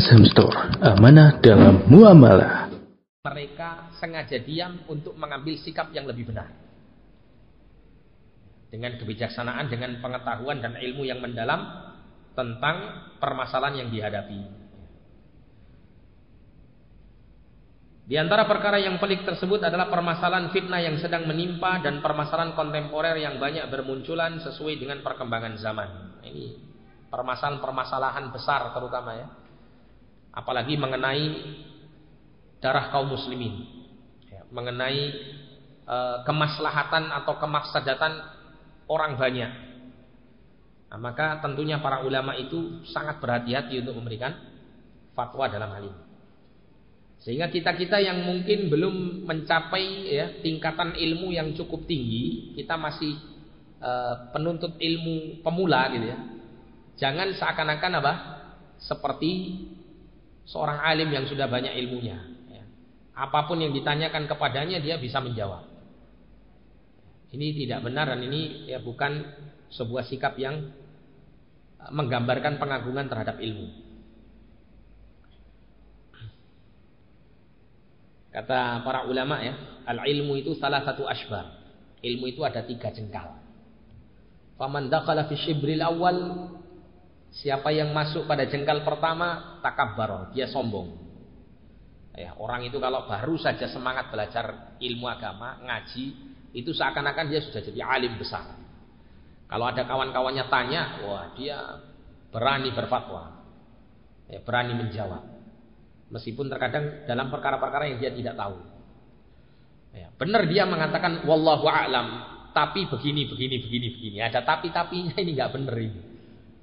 Azham 0.00 0.24
Store, 0.24 0.80
amanah 0.80 1.44
dalam 1.44 1.84
muamalah. 1.84 2.72
Mereka 3.20 4.00
sengaja 4.00 4.40
diam 4.40 4.80
untuk 4.88 5.12
mengambil 5.12 5.60
sikap 5.60 5.92
yang 5.92 6.08
lebih 6.08 6.32
benar. 6.32 6.48
Dengan 8.72 8.96
kebijaksanaan, 8.96 9.68
dengan 9.68 10.00
pengetahuan 10.00 10.64
dan 10.64 10.80
ilmu 10.80 11.04
yang 11.04 11.20
mendalam 11.20 11.92
tentang 12.32 12.76
permasalahan 13.20 13.84
yang 13.84 13.88
dihadapi. 13.92 14.40
Di 18.08 18.16
antara 18.16 18.48
perkara 18.48 18.80
yang 18.80 18.96
pelik 18.96 19.28
tersebut 19.28 19.60
adalah 19.68 19.92
permasalahan 19.92 20.48
fitnah 20.48 20.80
yang 20.80 20.96
sedang 20.96 21.28
menimpa 21.28 21.76
dan 21.84 22.00
permasalahan 22.00 22.56
kontemporer 22.56 23.20
yang 23.20 23.36
banyak 23.36 23.68
bermunculan 23.68 24.40
sesuai 24.40 24.80
dengan 24.80 25.04
perkembangan 25.04 25.60
zaman. 25.60 25.90
Ini 26.24 26.56
permasalahan-permasalahan 27.12 28.32
besar 28.32 28.72
terutama 28.72 29.12
ya 29.12 29.28
apalagi 30.30 30.78
mengenai 30.78 31.26
darah 32.62 32.92
kaum 32.92 33.10
muslimin. 33.10 33.66
Ya, 34.30 34.46
mengenai 34.52 35.00
e, 35.84 35.96
kemaslahatan 36.28 37.10
atau 37.10 37.34
kemaksadatan 37.40 38.12
orang 38.86 39.18
banyak. 39.18 39.52
Nah, 40.90 40.98
maka 40.98 41.38
tentunya 41.42 41.78
para 41.78 42.02
ulama 42.02 42.34
itu 42.34 42.82
sangat 42.90 43.18
berhati-hati 43.22 43.80
untuk 43.82 43.98
memberikan 43.98 44.34
fatwa 45.14 45.46
dalam 45.50 45.70
hal 45.70 45.84
ini. 45.86 46.00
Sehingga 47.20 47.52
kita-kita 47.52 48.00
yang 48.00 48.24
mungkin 48.24 48.72
belum 48.72 49.28
mencapai 49.28 50.08
ya, 50.08 50.26
tingkatan 50.40 50.96
ilmu 50.96 51.36
yang 51.36 51.52
cukup 51.52 51.84
tinggi 51.84 52.56
kita 52.56 52.80
masih 52.80 53.12
e, 53.80 53.90
penuntut 54.32 54.78
ilmu 54.78 55.42
pemula 55.42 55.90
gitu 55.92 56.06
ya. 56.06 56.18
Jangan 57.00 57.32
seakan-akan 57.32 57.92
apa? 58.00 58.12
Seperti 58.80 59.32
seorang 60.50 60.82
alim 60.82 61.08
yang 61.14 61.24
sudah 61.30 61.46
banyak 61.46 61.70
ilmunya. 61.78 62.18
Ya. 62.50 62.64
Apa 63.14 63.46
pun 63.46 63.62
yang 63.62 63.70
ditanyakan 63.70 64.26
kepadanya 64.26 64.82
dia 64.82 64.98
bisa 64.98 65.22
menjawab. 65.22 65.70
Ini 67.30 67.46
tidak 67.54 67.86
benar 67.86 68.10
dan 68.10 68.26
ini 68.26 68.66
ya 68.66 68.82
bukan 68.82 69.22
sebuah 69.70 70.02
sikap 70.10 70.34
yang 70.34 70.74
uh, 71.78 71.90
menggambarkan 71.94 72.58
pengagungan 72.58 73.06
terhadap 73.06 73.38
ilmu. 73.38 73.70
Kata 78.30 78.82
para 78.86 79.06
ulama 79.10 79.42
ya, 79.42 79.54
al 79.86 80.06
ilmu 80.06 80.38
itu 80.38 80.54
salah 80.58 80.82
satu 80.82 81.06
asbar. 81.06 81.62
Ilmu 82.02 82.30
itu 82.30 82.42
ada 82.42 82.62
tiga 82.66 82.90
jengkal. 82.90 83.38
Faman 84.58 84.90
dakhala 84.90 85.26
fi 85.30 85.34
syibril 85.38 85.82
awal 85.82 86.18
Siapa 87.30 87.70
yang 87.70 87.94
masuk 87.94 88.26
pada 88.26 88.42
jengkal 88.50 88.82
pertama 88.82 89.58
takabbar, 89.62 90.34
dia 90.34 90.50
sombong. 90.50 90.98
Ya, 92.18 92.34
orang 92.34 92.66
itu 92.66 92.82
kalau 92.82 93.06
baru 93.06 93.38
saja 93.38 93.70
semangat 93.70 94.10
belajar 94.10 94.76
ilmu 94.82 95.06
agama, 95.06 95.62
ngaji, 95.62 96.10
itu 96.50 96.74
seakan-akan 96.74 97.30
dia 97.30 97.38
sudah 97.38 97.62
jadi 97.62 97.80
alim 97.86 98.18
besar. 98.18 98.58
Kalau 99.46 99.66
ada 99.70 99.86
kawan-kawannya 99.86 100.44
tanya, 100.50 101.06
wah 101.06 101.30
dia 101.38 101.58
berani 102.34 102.74
berfatwa. 102.74 103.46
Ya, 104.26 104.42
berani 104.42 104.74
menjawab. 104.74 105.22
Meskipun 106.10 106.50
terkadang 106.50 107.06
dalam 107.06 107.30
perkara-perkara 107.30 107.94
yang 107.94 107.98
dia 108.02 108.10
tidak 108.10 108.34
tahu. 108.34 108.58
Ya, 109.94 110.10
benar 110.18 110.46
dia 110.50 110.66
mengatakan 110.66 111.22
wallahu 111.26 111.66
a'lam, 111.66 112.06
tapi 112.50 112.90
begini 112.90 113.30
begini 113.30 113.62
begini 113.62 113.86
begini. 113.94 114.16
Ada 114.18 114.42
tapi-tapinya 114.42 115.14
ini 115.18 115.30
nggak 115.38 115.50
benar 115.54 115.78
ini. 115.78 116.09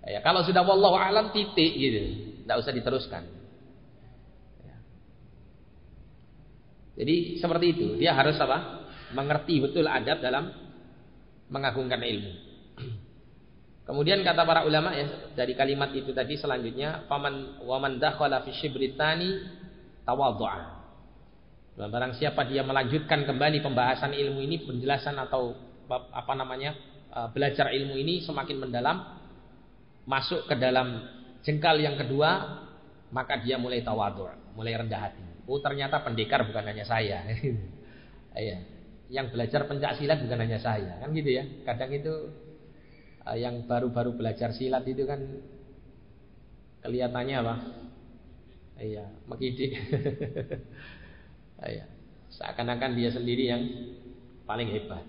Ya, 0.07 0.23
kalau 0.23 0.39
sudah 0.47 0.63
wallahu 0.63 0.95
alam 0.95 1.35
titik 1.35 1.71
gitu, 1.75 1.99
tidak 2.43 2.57
usah 2.63 2.71
diteruskan. 2.71 3.23
Ya. 4.63 4.77
Jadi 7.03 7.15
seperti 7.43 7.65
itu, 7.75 7.87
dia 7.99 8.15
harus 8.15 8.39
apa? 8.39 8.87
Mengerti 9.11 9.59
betul 9.59 9.83
adab 9.87 10.23
dalam 10.23 10.47
mengagungkan 11.51 11.99
ilmu. 11.99 12.31
Kemudian 13.87 14.19
kata 14.19 14.43
para 14.43 14.67
ulama 14.67 14.91
ya 14.91 15.31
dari 15.31 15.55
kalimat 15.55 15.95
itu 15.95 16.11
tadi 16.11 16.35
selanjutnya 16.35 17.07
faman 17.07 17.63
waman 17.63 18.03
dakhala 18.03 18.43
fi 18.43 18.51
shibritani 18.51 19.47
tawadhu'a. 20.03 20.75
Barang 21.77 22.17
siapa 22.17 22.43
dia 22.49 22.65
melanjutkan 22.65 23.23
kembali 23.23 23.61
pembahasan 23.61 24.11
ilmu 24.11 24.43
ini, 24.43 24.65
penjelasan 24.65 25.15
atau 25.21 25.55
apa 25.87 26.33
namanya? 26.35 26.73
Eh, 27.07 27.27
belajar 27.31 27.69
ilmu 27.71 27.95
ini 27.95 28.25
semakin 28.25 28.57
mendalam, 28.59 28.97
masuk 30.07 30.47
ke 30.47 30.55
dalam 30.55 31.03
jengkal 31.43 31.75
yang 31.77 31.99
kedua, 31.99 32.63
maka 33.11 33.37
dia 33.43 33.59
mulai 33.59 33.83
tawadur, 33.83 34.31
mulai 34.55 34.79
rendah 34.79 35.11
hati. 35.11 35.23
Oh 35.47 35.59
ternyata 35.59 36.01
pendekar 36.01 36.47
bukan 36.47 36.65
hanya 36.65 36.87
saya. 36.87 37.21
Iya. 38.37 38.61
Yang 39.09 39.33
belajar 39.33 39.65
pencak 39.65 39.97
silat 39.97 40.21
bukan 40.21 40.37
hanya 40.45 40.61
saya, 40.61 41.01
kan 41.01 41.09
gitu 41.09 41.41
ya. 41.41 41.41
Kadang 41.65 41.89
itu 41.89 42.29
eh, 43.25 43.37
yang 43.41 43.65
baru-baru 43.65 44.13
belajar 44.13 44.53
silat 44.53 44.85
itu 44.85 45.09
kan 45.09 45.41
kelihatannya 46.85 47.35
apa? 47.41 47.55
Iya, 48.77 49.05
mekidik. 49.25 49.73
Iya. 51.57 51.89
Seakan-akan 52.29 52.93
dia 52.93 53.09
sendiri 53.09 53.49
yang 53.49 53.65
paling 54.45 54.69
hebat. 54.69 55.01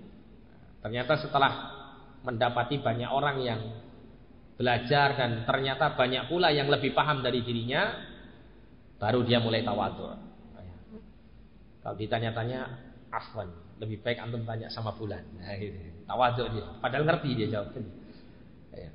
Ternyata 0.80 1.20
setelah 1.20 1.52
mendapati 2.24 2.80
banyak 2.80 3.10
orang 3.12 3.36
yang 3.44 3.60
belajar 4.58 5.14
dan 5.14 5.46
ternyata 5.46 5.94
banyak 5.94 6.26
pula 6.26 6.50
yang 6.50 6.66
lebih 6.66 6.90
paham 6.90 7.22
dari 7.22 7.46
dirinya, 7.46 7.94
baru 8.98 9.22
dia 9.22 9.38
mulai 9.38 9.62
tawadhu. 9.62 10.26
Kalau 11.78 11.94
ditanya-tanya, 11.94 12.60
afwan, 13.14 13.48
lebih 13.78 14.02
baik 14.02 14.18
antum 14.18 14.42
tanya 14.42 14.66
sama 14.68 14.92
bulan. 14.98 15.22
Nah, 15.38 15.54
gitu. 15.56 15.78
Dia, 16.50 16.66
padahal 16.82 17.06
ngerti 17.06 17.28
dia 17.38 17.48
jawabnya. 17.48 17.86
Ya. 18.74 18.90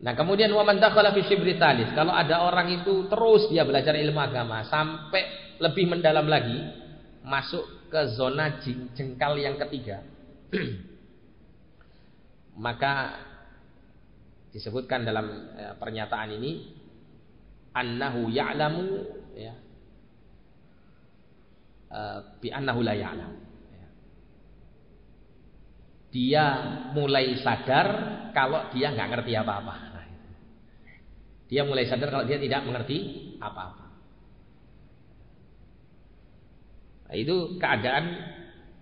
Nah 0.00 0.12
kemudian 0.14 0.52
waman 0.52 0.78
dakhala 0.78 1.16
fi 1.16 1.24
talis. 1.56 1.90
Kalau 1.96 2.12
ada 2.12 2.44
orang 2.44 2.84
itu 2.84 3.08
terus 3.08 3.48
dia 3.48 3.64
belajar 3.64 3.96
ilmu 3.96 4.20
agama 4.20 4.62
sampai 4.68 5.56
lebih 5.58 5.90
mendalam 5.90 6.28
lagi, 6.28 6.60
masuk 7.24 7.90
ke 7.90 8.00
zona 8.14 8.62
jengkal 8.94 9.34
yang 9.36 9.58
ketiga, 9.58 10.06
maka 12.64 13.18
disebutkan 14.50 15.06
dalam 15.06 15.54
ya, 15.54 15.74
pernyataan 15.78 16.30
ini 16.38 16.52
annahu 17.74 18.30
ya'lamu 18.30 18.86
ya. 19.38 19.54
Uh, 21.90 22.38
bi 22.38 22.54
annahu 22.54 22.86
la 22.86 22.94
ya'lam 22.94 23.34
ya. 23.74 23.88
dia 26.14 26.44
mulai 26.94 27.34
sadar 27.42 27.88
kalau 28.30 28.70
dia 28.70 28.94
nggak 28.94 29.10
ngerti 29.10 29.32
apa-apa. 29.34 29.74
Nah, 29.90 30.06
dia 31.50 31.66
mulai 31.66 31.90
sadar 31.90 32.14
kalau 32.14 32.26
dia 32.26 32.38
tidak 32.38 32.62
mengerti 32.62 32.98
apa-apa. 33.42 33.90
Nah, 37.10 37.14
itu 37.18 37.58
keadaan 37.58 38.04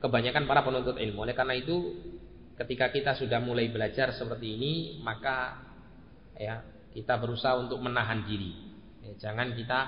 kebanyakan 0.05 0.45
para 0.45 0.61
penuntut 0.61 1.01
ilmu. 1.01 1.25
Oleh 1.25 1.33
karena 1.33 1.57
itu 1.57 1.97
ketika 2.59 2.91
kita 2.91 3.15
sudah 3.15 3.39
mulai 3.39 3.71
belajar 3.71 4.11
seperti 4.11 4.59
ini 4.59 4.73
maka 5.07 5.63
ya 6.35 6.59
kita 6.91 7.15
berusaha 7.23 7.55
untuk 7.55 7.79
menahan 7.79 8.27
diri. 8.27 8.53
Ya, 9.07 9.31
jangan 9.31 9.55
kita 9.55 9.81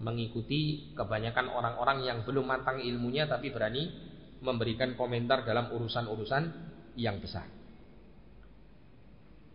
mengikuti 0.00 0.94
kebanyakan 0.96 1.52
orang-orang 1.52 1.98
yang 2.08 2.18
belum 2.24 2.48
matang 2.48 2.80
ilmunya 2.80 3.28
tapi 3.28 3.52
berani 3.52 3.92
memberikan 4.40 4.96
komentar 4.96 5.44
dalam 5.44 5.68
urusan-urusan 5.74 6.42
yang 6.96 7.20
besar. 7.20 7.44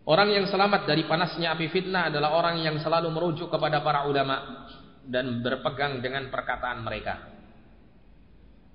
Orang 0.04 0.28
yang 0.30 0.44
selamat 0.46 0.84
dari 0.84 1.08
panasnya 1.08 1.56
api 1.56 1.72
fitnah 1.72 2.12
adalah 2.12 2.36
orang 2.36 2.60
yang 2.60 2.76
selalu 2.76 3.08
merujuk 3.08 3.48
kepada 3.48 3.80
para 3.80 4.04
ulama 4.04 4.68
dan 5.08 5.40
berpegang 5.40 6.04
dengan 6.04 6.28
perkataan 6.28 6.84
mereka 6.84 7.33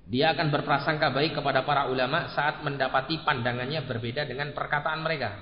dia 0.10 0.34
akan 0.34 0.50
berprasangka 0.50 1.14
baik 1.14 1.38
kepada 1.38 1.62
para 1.62 1.86
ulama 1.86 2.34
saat 2.34 2.66
mendapati 2.66 3.22
pandangannya 3.22 3.86
berbeda 3.86 4.26
dengan 4.26 4.58
perkataan 4.58 5.06
mereka. 5.06 5.38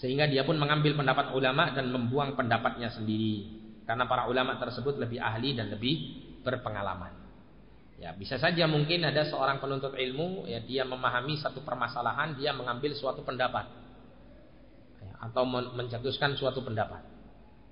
Sehingga 0.00 0.24
dia 0.24 0.40
pun 0.48 0.56
mengambil 0.56 0.96
pendapat 0.96 1.36
ulama 1.36 1.68
dan 1.76 1.92
membuang 1.92 2.32
pendapatnya 2.32 2.88
sendiri. 2.88 3.60
Karena 3.84 4.08
para 4.08 4.24
ulama 4.24 4.56
tersebut 4.56 4.96
lebih 4.96 5.20
ahli 5.20 5.52
dan 5.52 5.68
lebih 5.68 5.94
berpengalaman. 6.40 7.12
Ya, 8.00 8.16
bisa 8.16 8.40
saja 8.40 8.64
mungkin 8.64 9.04
ada 9.04 9.26
seorang 9.26 9.58
penuntut 9.58 9.92
ilmu, 9.92 10.48
ya 10.48 10.62
dia 10.62 10.86
memahami 10.86 11.36
satu 11.36 11.66
permasalahan, 11.66 12.38
dia 12.40 12.54
mengambil 12.54 12.94
suatu 12.94 13.20
pendapat. 13.20 13.68
Ya, 15.02 15.12
atau 15.28 15.44
mencetuskan 15.50 16.38
suatu 16.38 16.62
pendapat. 16.64 17.04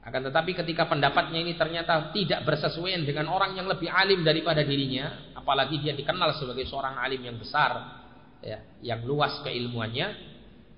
Akan 0.07 0.23
tetapi 0.23 0.55
ketika 0.55 0.87
pendapatnya 0.87 1.43
ini 1.43 1.59
ternyata 1.59 2.15
tidak 2.15 2.47
bersesuaian 2.47 3.03
dengan 3.03 3.27
orang 3.27 3.59
yang 3.59 3.67
lebih 3.67 3.91
alim 3.91 4.23
daripada 4.23 4.63
dirinya, 4.63 5.35
apalagi 5.35 5.83
dia 5.83 5.99
dikenal 5.99 6.39
sebagai 6.39 6.63
seorang 6.71 6.95
alim 6.95 7.27
yang 7.27 7.35
besar, 7.43 7.75
ya, 8.39 8.63
yang 8.87 9.03
luas 9.03 9.43
keilmuannya, 9.43 10.07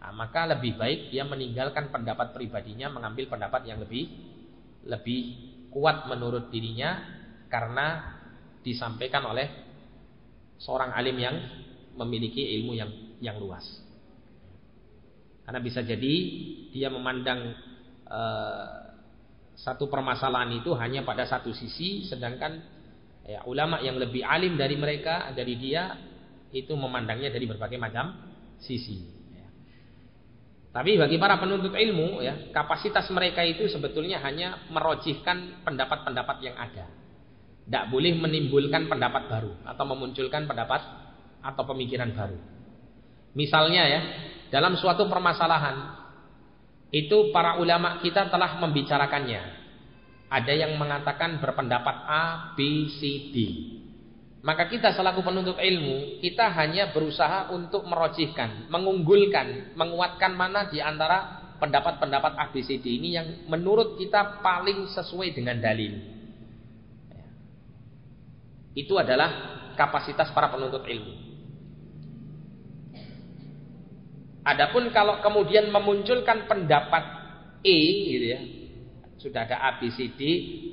nah, 0.01 0.17
maka 0.17 0.49
lebih 0.49 0.81
baik 0.81 1.13
dia 1.13 1.29
meninggalkan 1.29 1.93
pendapat 1.93 2.33
pribadinya, 2.33 2.89
mengambil 2.89 3.29
pendapat 3.29 3.69
yang 3.69 3.85
lebih 3.85 4.09
lebih 4.89 5.23
kuat 5.69 6.09
menurut 6.09 6.49
dirinya 6.49 6.97
karena 7.53 8.17
disampaikan 8.65 9.29
oleh 9.29 9.45
seorang 10.57 10.97
alim 10.97 11.21
yang 11.21 11.37
memiliki 12.01 12.57
ilmu 12.57 12.73
yang 12.73 12.91
yang 13.21 13.37
luas. 13.37 13.65
Karena 15.45 15.61
bisa 15.61 15.85
jadi 15.85 16.15
dia 16.73 16.89
memandang 16.89 17.53
uh, 18.09 18.89
satu 19.59 19.91
permasalahan 19.91 20.55
itu 20.55 20.71
hanya 20.79 21.03
pada 21.03 21.27
satu 21.27 21.51
sisi, 21.51 22.07
sedangkan 22.07 22.63
ya, 23.27 23.43
ulama 23.43 23.83
yang 23.83 23.99
lebih 23.99 24.23
alim 24.23 24.55
dari 24.55 24.79
mereka, 24.79 25.35
dari 25.35 25.59
dia, 25.59 25.99
itu 26.55 26.71
memandangnya 26.79 27.35
dari 27.35 27.43
berbagai 27.45 27.75
macam 27.75 28.15
sisi. 28.63 29.03
Ya. 29.35 29.51
Tapi 30.71 30.95
bagi 30.95 31.19
para 31.19 31.43
penuntut 31.43 31.75
ilmu, 31.75 32.23
ya, 32.23 32.55
kapasitas 32.55 33.11
mereka 33.11 33.43
itu 33.43 33.67
sebetulnya 33.67 34.23
hanya 34.23 34.63
merojihkan 34.71 35.67
pendapat-pendapat 35.67 36.37
yang 36.39 36.55
ada. 36.55 36.87
Tidak 37.67 37.85
boleh 37.91 38.15
menimbulkan 38.15 38.87
pendapat 38.87 39.27
baru 39.27 39.53
atau 39.67 39.85
memunculkan 39.91 40.47
pendapat 40.47 40.81
atau 41.43 41.63
pemikiran 41.67 42.15
baru. 42.15 42.39
Misalnya 43.35 43.83
ya, 43.91 44.01
dalam 44.55 44.79
suatu 44.79 45.05
permasalahan 45.11 46.08
itu 46.89 47.29
para 47.37 47.61
ulama 47.61 48.01
kita 48.01 48.33
telah 48.33 48.57
membicarakannya. 48.57 49.43
Ada 50.29 50.53
yang 50.53 50.77
mengatakan 50.77 51.41
berpendapat 51.41 51.97
A, 52.05 52.53
B, 52.57 52.89
C, 52.97 53.33
D. 53.33 53.37
Maka 54.45 54.69
kita 54.69 54.93
selaku 54.97 55.25
penuntut 55.25 55.57
ilmu, 55.61 56.21
kita 56.21 56.49
hanya 56.53 56.93
berusaha 56.93 57.53
untuk 57.53 57.85
merojihkan, 57.85 58.71
mengunggulkan, 58.73 59.77
menguatkan 59.77 60.33
mana 60.33 60.69
di 60.69 60.81
antara 60.81 61.45
pendapat-pendapat 61.61 62.33
A, 62.39 62.45
B, 62.53 62.65
C, 62.65 62.81
D 62.81 62.87
ini 62.97 63.19
yang 63.19 63.27
menurut 63.49 64.01
kita 64.01 64.41
paling 64.41 64.89
sesuai 64.89 65.37
dengan 65.37 65.61
dalil. 65.61 65.93
Itu 68.73 68.95
adalah 68.97 69.59
kapasitas 69.75 70.31
para 70.31 70.49
penuntut 70.55 70.87
ilmu. 70.87 71.28
Adapun 74.47 74.91
kalau 74.95 75.19
kemudian 75.19 75.69
memunculkan 75.71 76.47
pendapat 76.47 77.05
E 77.65 77.79
gitu 78.15 78.27
ya. 78.27 78.41
Sudah 79.19 79.51
ada 79.51 79.59
A, 79.59 79.83
B, 79.83 79.91
C, 79.91 80.15
D, 80.15 80.23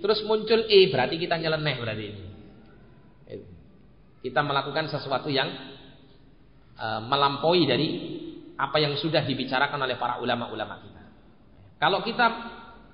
terus 0.06 0.22
muncul 0.22 0.70
E, 0.70 0.94
berarti 0.94 1.18
kita 1.18 1.34
nyeleneh 1.42 1.76
berarti 1.82 2.04
ini. 2.06 2.24
Kita 4.22 4.42
melakukan 4.46 4.90
sesuatu 4.90 5.30
yang 5.30 5.50
uh, 6.78 7.02
melampaui 7.02 7.66
dari 7.66 7.88
apa 8.56 8.78
yang 8.80 8.96
sudah 8.96 9.26
dibicarakan 9.26 9.82
oleh 9.82 9.98
para 9.98 10.22
ulama-ulama 10.22 10.80
kita. 10.82 11.04
Kalau 11.82 12.00
kita 12.06 12.26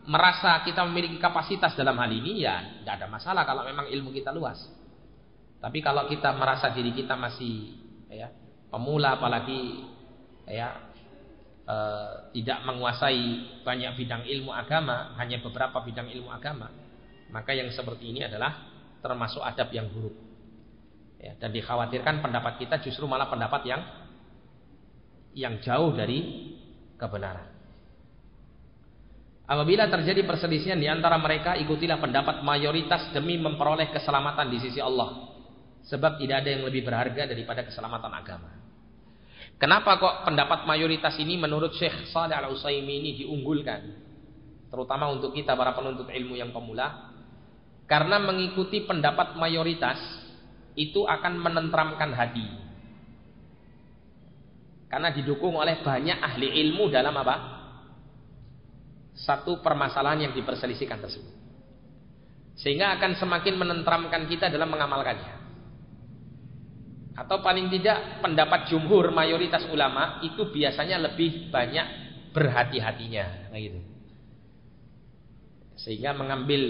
merasa 0.10 0.66
kita 0.66 0.82
memiliki 0.90 1.22
kapasitas 1.22 1.78
dalam 1.78 1.94
hal 2.02 2.10
ini 2.10 2.42
ya 2.42 2.82
tidak 2.82 2.98
ada 2.98 3.08
masalah 3.08 3.44
kalau 3.46 3.62
memang 3.68 3.86
ilmu 3.92 4.10
kita 4.10 4.34
luas. 4.34 4.58
Tapi 5.62 5.78
kalau 5.86 6.10
kita 6.10 6.34
merasa 6.34 6.74
diri 6.74 6.90
kita 6.90 7.14
masih 7.14 7.78
ya, 8.10 8.34
pemula 8.74 9.22
apalagi 9.22 9.91
ya 10.48 10.92
e, 11.66 11.78
tidak 12.40 12.60
menguasai 12.66 13.22
banyak 13.66 13.92
bidang 13.98 14.24
ilmu 14.26 14.52
agama, 14.54 15.14
hanya 15.18 15.42
beberapa 15.42 15.82
bidang 15.82 16.10
ilmu 16.10 16.30
agama, 16.30 16.70
maka 17.30 17.52
yang 17.54 17.70
seperti 17.70 18.12
ini 18.12 18.26
adalah 18.26 18.70
termasuk 19.02 19.42
adab 19.42 19.70
yang 19.74 19.90
buruk. 19.90 20.14
Ya, 21.22 21.38
dan 21.38 21.54
dikhawatirkan 21.54 22.26
pendapat 22.26 22.58
kita 22.58 22.82
justru 22.82 23.06
malah 23.06 23.30
pendapat 23.30 23.62
yang 23.70 23.82
yang 25.38 25.62
jauh 25.62 25.94
dari 25.94 26.50
kebenaran. 26.98 27.62
Apabila 29.52 29.92
terjadi 29.92 30.24
perselisihan 30.24 30.80
di 30.80 30.88
antara 30.88 31.20
mereka, 31.20 31.60
ikutilah 31.60 32.00
pendapat 32.00 32.40
mayoritas 32.40 33.12
demi 33.12 33.36
memperoleh 33.36 33.92
keselamatan 33.92 34.48
di 34.48 34.58
sisi 34.64 34.80
Allah. 34.80 35.28
Sebab 35.92 36.22
tidak 36.24 36.46
ada 36.46 36.50
yang 36.56 36.64
lebih 36.64 36.88
berharga 36.88 37.28
daripada 37.28 37.68
keselamatan 37.68 38.12
agama. 38.16 38.61
Kenapa 39.62 40.02
kok 40.02 40.26
pendapat 40.26 40.66
mayoritas 40.66 41.14
ini 41.22 41.38
menurut 41.38 41.78
Syekh 41.78 42.10
Saleh 42.10 42.34
Al 42.34 42.50
ini 42.74 43.14
diunggulkan? 43.22 43.82
Terutama 44.74 45.14
untuk 45.14 45.38
kita 45.38 45.54
para 45.54 45.78
penuntut 45.78 46.10
ilmu 46.10 46.34
yang 46.34 46.50
pemula. 46.50 47.14
Karena 47.86 48.18
mengikuti 48.18 48.82
pendapat 48.82 49.38
mayoritas 49.38 50.02
itu 50.74 51.06
akan 51.06 51.38
menentramkan 51.38 52.10
hati. 52.10 52.48
Karena 54.90 55.14
didukung 55.14 55.54
oleh 55.54 55.86
banyak 55.86 56.18
ahli 56.18 56.58
ilmu 56.66 56.90
dalam 56.90 57.14
apa? 57.22 57.36
Satu 59.14 59.62
permasalahan 59.62 60.26
yang 60.26 60.34
diperselisihkan 60.34 61.06
tersebut. 61.06 61.36
Sehingga 62.58 62.98
akan 62.98 63.14
semakin 63.14 63.62
menentramkan 63.62 64.26
kita 64.26 64.50
dalam 64.50 64.74
mengamalkannya. 64.74 65.41
Atau 67.12 67.44
paling 67.44 67.68
tidak 67.68 68.24
pendapat 68.24 68.72
jumhur 68.72 69.12
mayoritas 69.12 69.68
ulama 69.68 70.24
itu 70.24 70.48
biasanya 70.48 71.12
lebih 71.12 71.52
banyak 71.52 71.88
berhati-hatinya, 72.32 73.52
gitu. 73.60 73.80
Sehingga 75.76 76.16
mengambil 76.16 76.62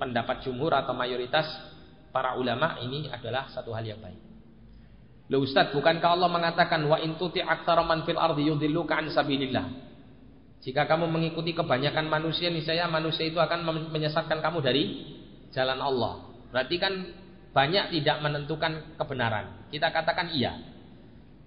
pendapat 0.00 0.40
jumhur 0.46 0.72
atau 0.72 0.96
mayoritas 0.96 1.44
para 2.08 2.38
ulama 2.40 2.80
ini 2.80 3.12
adalah 3.12 3.52
satu 3.52 3.76
hal 3.76 3.84
yang 3.84 4.00
baik. 4.00 4.16
Loh 5.28 5.44
Ustaz, 5.44 5.72
bukankah 5.72 6.12
Allah 6.12 6.28
mengatakan 6.28 6.80
wa 6.84 7.00
in 7.00 7.16
tuti 7.16 7.40
aktsara 7.40 7.84
man 7.84 8.04
fil 8.04 8.20
ardi 8.20 8.48
yudilluka 8.48 8.96
an 8.96 9.12
sabilillah? 9.12 9.66
Jika 10.62 10.86
kamu 10.86 11.10
mengikuti 11.10 11.52
kebanyakan 11.52 12.06
manusia, 12.06 12.46
niscaya 12.48 12.86
manusia 12.86 13.26
itu 13.26 13.40
akan 13.40 13.90
menyesatkan 13.90 14.38
kamu 14.38 14.62
dari 14.62 14.82
jalan 15.50 15.80
Allah. 15.82 16.22
Berarti 16.54 16.76
kan 16.78 16.92
banyak 17.52 17.92
tidak 17.92 18.16
menentukan 18.24 18.96
kebenaran. 18.96 19.68
Kita 19.68 19.92
katakan 19.92 20.32
iya. 20.32 20.56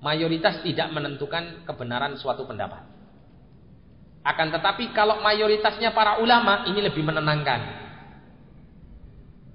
Mayoritas 0.06 0.62
tidak 0.62 0.94
menentukan 0.94 1.66
kebenaran 1.66 2.14
suatu 2.22 2.46
pendapat. 2.46 2.86
Akan 4.22 4.54
tetapi 4.54 4.94
kalau 4.94 5.22
mayoritasnya 5.22 5.94
para 5.98 6.22
ulama 6.22 6.66
ini 6.70 6.82
lebih 6.86 7.02
menenangkan. 7.02 7.86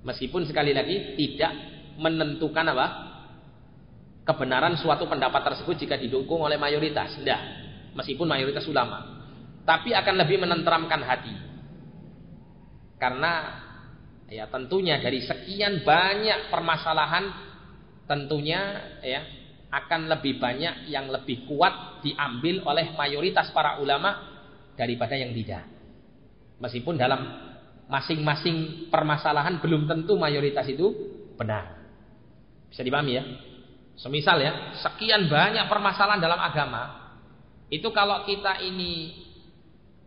Meskipun 0.02 0.46
sekali 0.46 0.74
lagi 0.74 1.14
tidak 1.14 1.54
menentukan 2.02 2.66
apa? 2.74 2.86
Kebenaran 4.26 4.74
suatu 4.78 5.06
pendapat 5.06 5.42
tersebut 5.54 5.74
jika 5.86 5.94
didukung 5.98 6.42
oleh 6.42 6.58
mayoritas. 6.58 7.14
Tidak. 7.14 7.40
Meskipun 7.94 8.26
mayoritas 8.26 8.66
ulama. 8.66 9.22
Tapi 9.62 9.94
akan 9.94 10.14
lebih 10.18 10.42
menenteramkan 10.42 11.02
hati. 11.02 11.34
Karena 12.98 13.32
Ya, 14.30 14.46
tentunya 14.46 15.02
dari 15.02 15.26
sekian 15.26 15.82
banyak 15.82 16.54
permasalahan 16.54 17.34
tentunya 18.06 18.78
ya 19.02 19.26
akan 19.70 20.06
lebih 20.06 20.38
banyak 20.38 20.90
yang 20.90 21.10
lebih 21.10 21.46
kuat 21.50 22.02
diambil 22.02 22.62
oleh 22.66 22.94
mayoritas 22.94 23.50
para 23.50 23.82
ulama 23.82 24.22
daripada 24.78 25.18
yang 25.18 25.34
tidak. 25.34 25.66
Meskipun 26.62 26.94
dalam 26.94 27.20
masing-masing 27.90 28.86
permasalahan 28.86 29.58
belum 29.58 29.90
tentu 29.90 30.14
mayoritas 30.14 30.66
itu 30.70 30.94
benar. 31.34 31.74
Bisa 32.70 32.86
dipahami 32.86 33.18
ya? 33.18 33.24
Semisal 33.98 34.38
ya, 34.40 34.52
sekian 34.80 35.26
banyak 35.26 35.66
permasalahan 35.66 36.22
dalam 36.22 36.40
agama, 36.40 36.82
itu 37.68 37.86
kalau 37.92 38.24
kita 38.24 38.62
ini 38.64 39.26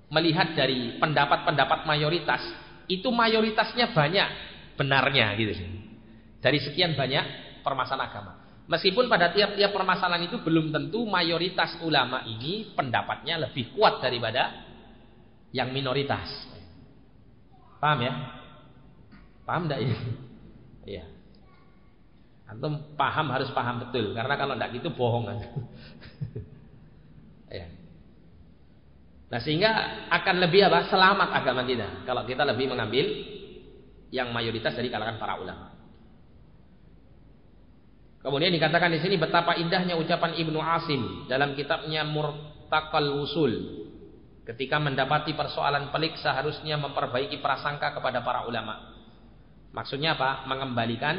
melihat 0.09 0.57
dari 0.57 0.97
pendapat-pendapat 0.97 1.85
mayoritas, 1.85 2.41
itu 2.87 3.07
mayoritasnya 3.09 3.91
banyak 3.91 4.27
benarnya 4.75 5.33
gitu 5.39 5.53
sih. 5.55 5.69
Dari 6.43 6.59
sekian 6.59 6.97
banyak 6.97 7.23
permasalahan 7.63 8.09
agama. 8.09 8.33
Meskipun 8.63 9.11
pada 9.11 9.31
tiap-tiap 9.35 9.75
permasalahan 9.75 10.27
itu 10.27 10.39
belum 10.39 10.71
tentu 10.71 11.03
mayoritas 11.03 11.83
ulama 11.83 12.23
ini 12.23 12.71
pendapatnya 12.71 13.35
lebih 13.47 13.75
kuat 13.75 13.99
daripada 13.99 14.51
yang 15.51 15.71
minoritas. 15.75 16.27
Paham 17.83 17.99
ya? 17.99 18.13
Paham 19.43 19.67
enggak 19.67 19.83
ini? 19.83 19.95
Iya. 20.87 21.05
Antum 22.47 22.95
paham 22.95 23.27
harus 23.31 23.51
paham 23.51 23.83
betul 23.83 24.15
karena 24.15 24.35
kalau 24.39 24.55
enggak 24.55 24.71
gitu 24.79 24.91
bohong 24.95 25.27
kan. 25.27 25.37
ya. 27.59 27.67
Nah 29.33 29.41
sehingga 29.41 30.05
akan 30.13 30.45
lebih 30.45 30.69
apa? 30.69 30.93
Selamat 30.93 31.33
agama 31.33 31.65
kita 31.65 32.05
kalau 32.05 32.21
kita 32.21 32.45
lebih 32.45 32.69
mengambil 32.69 33.01
yang 34.13 34.29
mayoritas 34.29 34.77
dari 34.77 34.93
kalangan 34.93 35.17
para 35.17 35.41
ulama. 35.41 35.73
Kemudian 38.21 38.53
dikatakan 38.53 38.93
di 38.93 39.01
sini 39.01 39.17
betapa 39.17 39.57
indahnya 39.57 39.97
ucapan 39.97 40.37
Ibnu 40.37 40.61
Asim 40.61 41.25
dalam 41.25 41.57
kitabnya 41.57 42.05
Murtaqal 42.05 43.09
Wusul 43.09 43.81
ketika 44.45 44.77
mendapati 44.77 45.33
persoalan 45.33 45.89
pelik 45.89 46.13
seharusnya 46.21 46.77
memperbaiki 46.77 47.41
prasangka 47.41 47.89
kepada 47.97 48.21
para 48.21 48.45
ulama. 48.45 49.01
Maksudnya 49.73 50.13
apa? 50.13 50.45
Mengembalikan 50.45 51.17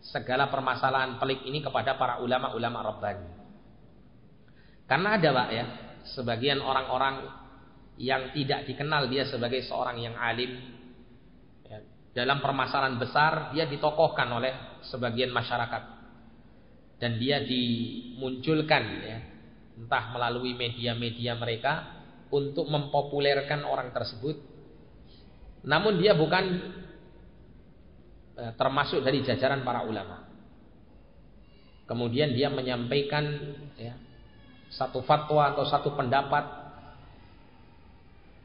segala 0.00 0.48
permasalahan 0.48 1.20
pelik 1.20 1.44
ini 1.44 1.60
kepada 1.60 2.00
para 2.00 2.24
ulama-ulama 2.24 2.88
Rabbani. 2.88 3.28
Karena 4.88 5.20
ada 5.20 5.28
Pak 5.28 5.48
ya, 5.52 5.66
sebagian 6.04 6.62
orang-orang 6.62 7.26
yang 7.98 8.30
tidak 8.30 8.64
dikenal 8.64 9.10
dia 9.10 9.26
sebagai 9.26 9.62
seorang 9.66 9.98
yang 9.98 10.14
alim. 10.14 10.54
Ya, 11.66 11.82
dalam 12.14 12.38
permasalahan 12.38 12.96
besar 12.96 13.50
dia 13.50 13.66
ditokohkan 13.66 14.30
oleh 14.30 14.82
sebagian 14.86 15.34
masyarakat. 15.34 15.98
Dan 16.98 17.18
dia 17.22 17.42
dimunculkan 17.42 18.84
ya, 19.06 19.18
entah 19.78 20.10
melalui 20.10 20.54
media-media 20.58 21.38
mereka 21.38 22.02
untuk 22.34 22.66
mempopulerkan 22.66 23.62
orang 23.62 23.94
tersebut. 23.94 24.34
Namun 25.62 26.02
dia 26.02 26.18
bukan 26.18 26.44
eh, 28.38 28.52
termasuk 28.58 29.02
dari 29.02 29.22
jajaran 29.22 29.62
para 29.62 29.86
ulama. 29.86 30.26
Kemudian 31.86 32.34
dia 32.36 32.52
menyampaikan 32.52 33.24
ya, 33.78 33.96
satu 34.68 35.00
fatwa 35.04 35.52
atau 35.52 35.64
satu 35.64 35.96
pendapat 35.96 36.44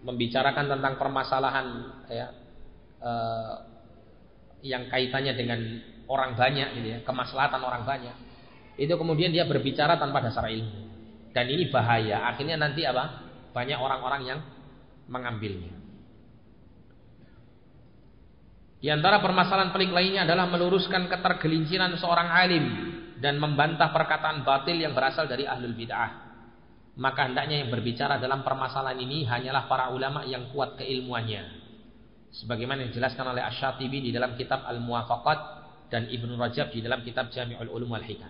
membicarakan 0.04 0.78
tentang 0.78 0.94
permasalahan 1.00 1.68
ya 2.12 2.28
eh, 3.00 3.56
yang 4.64 4.88
kaitannya 4.88 5.34
dengan 5.36 5.60
orang 6.08 6.36
banyak 6.40 6.80
gitu 6.80 6.88
ya, 6.88 7.00
kemaslahatan 7.04 7.62
orang 7.64 7.84
banyak. 7.84 8.16
Itu 8.80 8.96
kemudian 8.96 9.30
dia 9.30 9.46
berbicara 9.46 10.00
tanpa 10.00 10.24
dasar 10.24 10.50
ilmu. 10.50 10.92
Dan 11.34 11.46
ini 11.50 11.70
bahaya. 11.70 12.30
Akhirnya 12.32 12.58
nanti 12.58 12.86
apa? 12.86 13.22
Banyak 13.54 13.78
orang-orang 13.78 14.22
yang 14.26 14.40
mengambilnya. 15.10 15.74
Di 18.84 18.92
antara 18.92 19.24
permasalahan 19.24 19.72
pelik 19.72 19.96
lainnya 19.96 20.28
adalah 20.28 20.48
meluruskan 20.52 21.08
ketergelinciran 21.08 21.96
seorang 21.96 22.28
alim 22.28 22.66
dan 23.24 23.40
membantah 23.40 23.96
perkataan 23.96 24.44
batil 24.44 24.76
yang 24.76 24.92
berasal 24.92 25.24
dari 25.32 25.48
ahlul 25.48 25.72
bid'ah 25.72 26.24
maka 26.94 27.26
hendaknya 27.26 27.66
yang 27.66 27.74
berbicara 27.74 28.22
dalam 28.22 28.46
permasalahan 28.46 29.02
ini 29.02 29.26
hanyalah 29.26 29.66
para 29.66 29.90
ulama 29.90 30.22
yang 30.30 30.54
kuat 30.54 30.78
keilmuannya. 30.78 31.42
Sebagaimana 32.34 32.86
yang 32.86 32.94
dijelaskan 32.94 33.34
oleh 33.34 33.42
Asy-Syatibi 33.46 34.10
di 34.10 34.12
dalam 34.14 34.38
kitab 34.38 34.62
Al-Muwafaqat 34.66 35.40
dan 35.90 36.10
Ibnu 36.10 36.38
Rajab 36.38 36.70
di 36.70 36.86
dalam 36.86 37.02
kitab 37.02 37.34
Jami'ul 37.34 37.70
Ulum 37.70 37.98
wal 37.98 38.06
Hikam. 38.06 38.30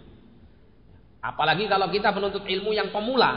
Apalagi 1.23 1.67
kalau 1.71 1.87
kita 1.87 2.11
menuntut 2.11 2.43
ilmu 2.43 2.75
yang 2.75 2.91
pemula, 2.91 3.31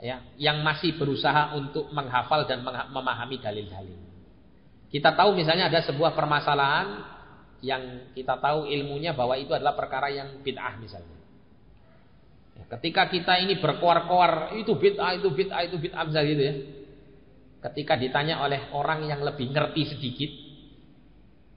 ya, 0.00 0.24
yang 0.40 0.64
masih 0.64 0.96
berusaha 0.96 1.56
untuk 1.56 1.92
menghafal 1.92 2.48
dan 2.48 2.64
memahami 2.64 3.36
dalil-dalil. 3.40 4.00
Kita 4.88 5.12
tahu 5.12 5.36
misalnya 5.36 5.68
ada 5.68 5.80
sebuah 5.84 6.16
permasalahan 6.16 7.19
yang 7.60 8.12
kita 8.16 8.40
tahu 8.40 8.68
ilmunya 8.68 9.12
bahwa 9.12 9.36
itu 9.36 9.52
adalah 9.52 9.76
perkara 9.76 10.08
yang 10.08 10.40
bid'ah 10.40 10.80
misalnya. 10.80 11.20
Ketika 12.70 13.08
kita 13.10 13.34
ini 13.40 13.58
berkoar-koar, 13.58 14.54
itu 14.56 14.76
bid'ah, 14.76 15.16
itu 15.16 15.28
bid'ah, 15.32 15.60
itu 15.66 15.76
bid'ah 15.80 16.04
bisa 16.06 16.20
gitu 16.22 16.42
ya. 16.42 16.54
Ketika 17.60 17.98
ditanya 18.00 18.40
oleh 18.40 18.72
orang 18.72 19.04
yang 19.04 19.20
lebih 19.20 19.52
ngerti 19.52 19.82
sedikit 19.96 20.30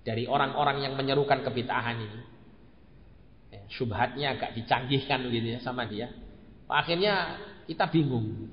dari 0.04 0.28
orang-orang 0.28 0.84
yang 0.84 0.94
menyerukan 1.00 1.46
kebid'ahan 1.48 1.98
ini. 2.02 2.22
Ya, 3.56 3.62
syubhatnya 3.72 4.36
agak 4.36 4.52
dicanggihkan 4.60 5.32
gitu 5.32 5.48
ya 5.56 5.60
sama 5.64 5.88
dia. 5.88 6.12
Akhirnya 6.68 7.40
kita 7.70 7.88
bingung. 7.88 8.52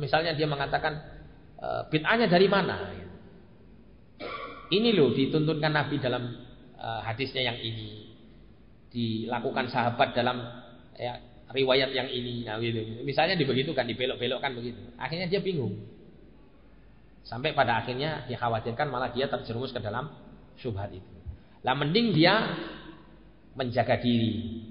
Misalnya 0.00 0.32
dia 0.32 0.48
mengatakan 0.48 0.96
e, 1.60 1.68
bid'ahnya 1.92 2.26
dari 2.30 2.48
mana? 2.48 2.76
Ini 4.72 4.88
loh 4.96 5.12
dituntunkan 5.12 5.68
Nabi 5.68 6.00
dalam 6.00 6.51
uh, 6.82 7.00
hadisnya 7.06 7.46
yang 7.46 7.58
ini. 7.62 8.10
Dilakukan 8.92 9.70
sahabat 9.70 10.12
dalam 10.12 10.42
ya, 10.98 11.16
riwayat 11.54 11.94
yang 11.94 12.10
ini. 12.10 12.44
Nah, 12.44 12.58
gitu. 12.58 12.82
Misalnya 13.06 13.38
dibegitukan, 13.38 13.86
dibelok-belokkan 13.86 14.52
begitu. 14.58 14.82
Akhirnya 14.98 15.30
dia 15.30 15.38
bingung. 15.38 15.78
Sampai 17.22 17.54
pada 17.54 17.78
akhirnya 17.78 18.26
dikhawatirkan 18.26 18.90
malah 18.90 19.14
dia 19.14 19.30
terjerumus 19.30 19.70
ke 19.70 19.78
dalam 19.78 20.10
syubhat 20.58 20.90
itu. 20.90 21.12
Lah 21.62 21.78
mending 21.78 22.10
dia 22.10 22.34
menjaga 23.54 24.02
diri. 24.02 24.66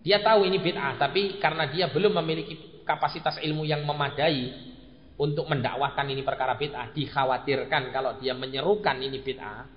Dia 0.00 0.24
tahu 0.24 0.48
ini 0.48 0.56
bid'ah, 0.64 0.96
tapi 0.96 1.36
karena 1.36 1.68
dia 1.68 1.92
belum 1.92 2.16
memiliki 2.24 2.82
kapasitas 2.88 3.36
ilmu 3.44 3.68
yang 3.68 3.84
memadai 3.84 4.72
untuk 5.20 5.44
mendakwahkan 5.44 6.08
ini 6.08 6.24
perkara 6.24 6.56
bid'ah, 6.56 6.96
dikhawatirkan 6.96 7.92
kalau 7.92 8.16
dia 8.16 8.32
menyerukan 8.32 8.96
ini 8.96 9.20
bid'ah, 9.20 9.68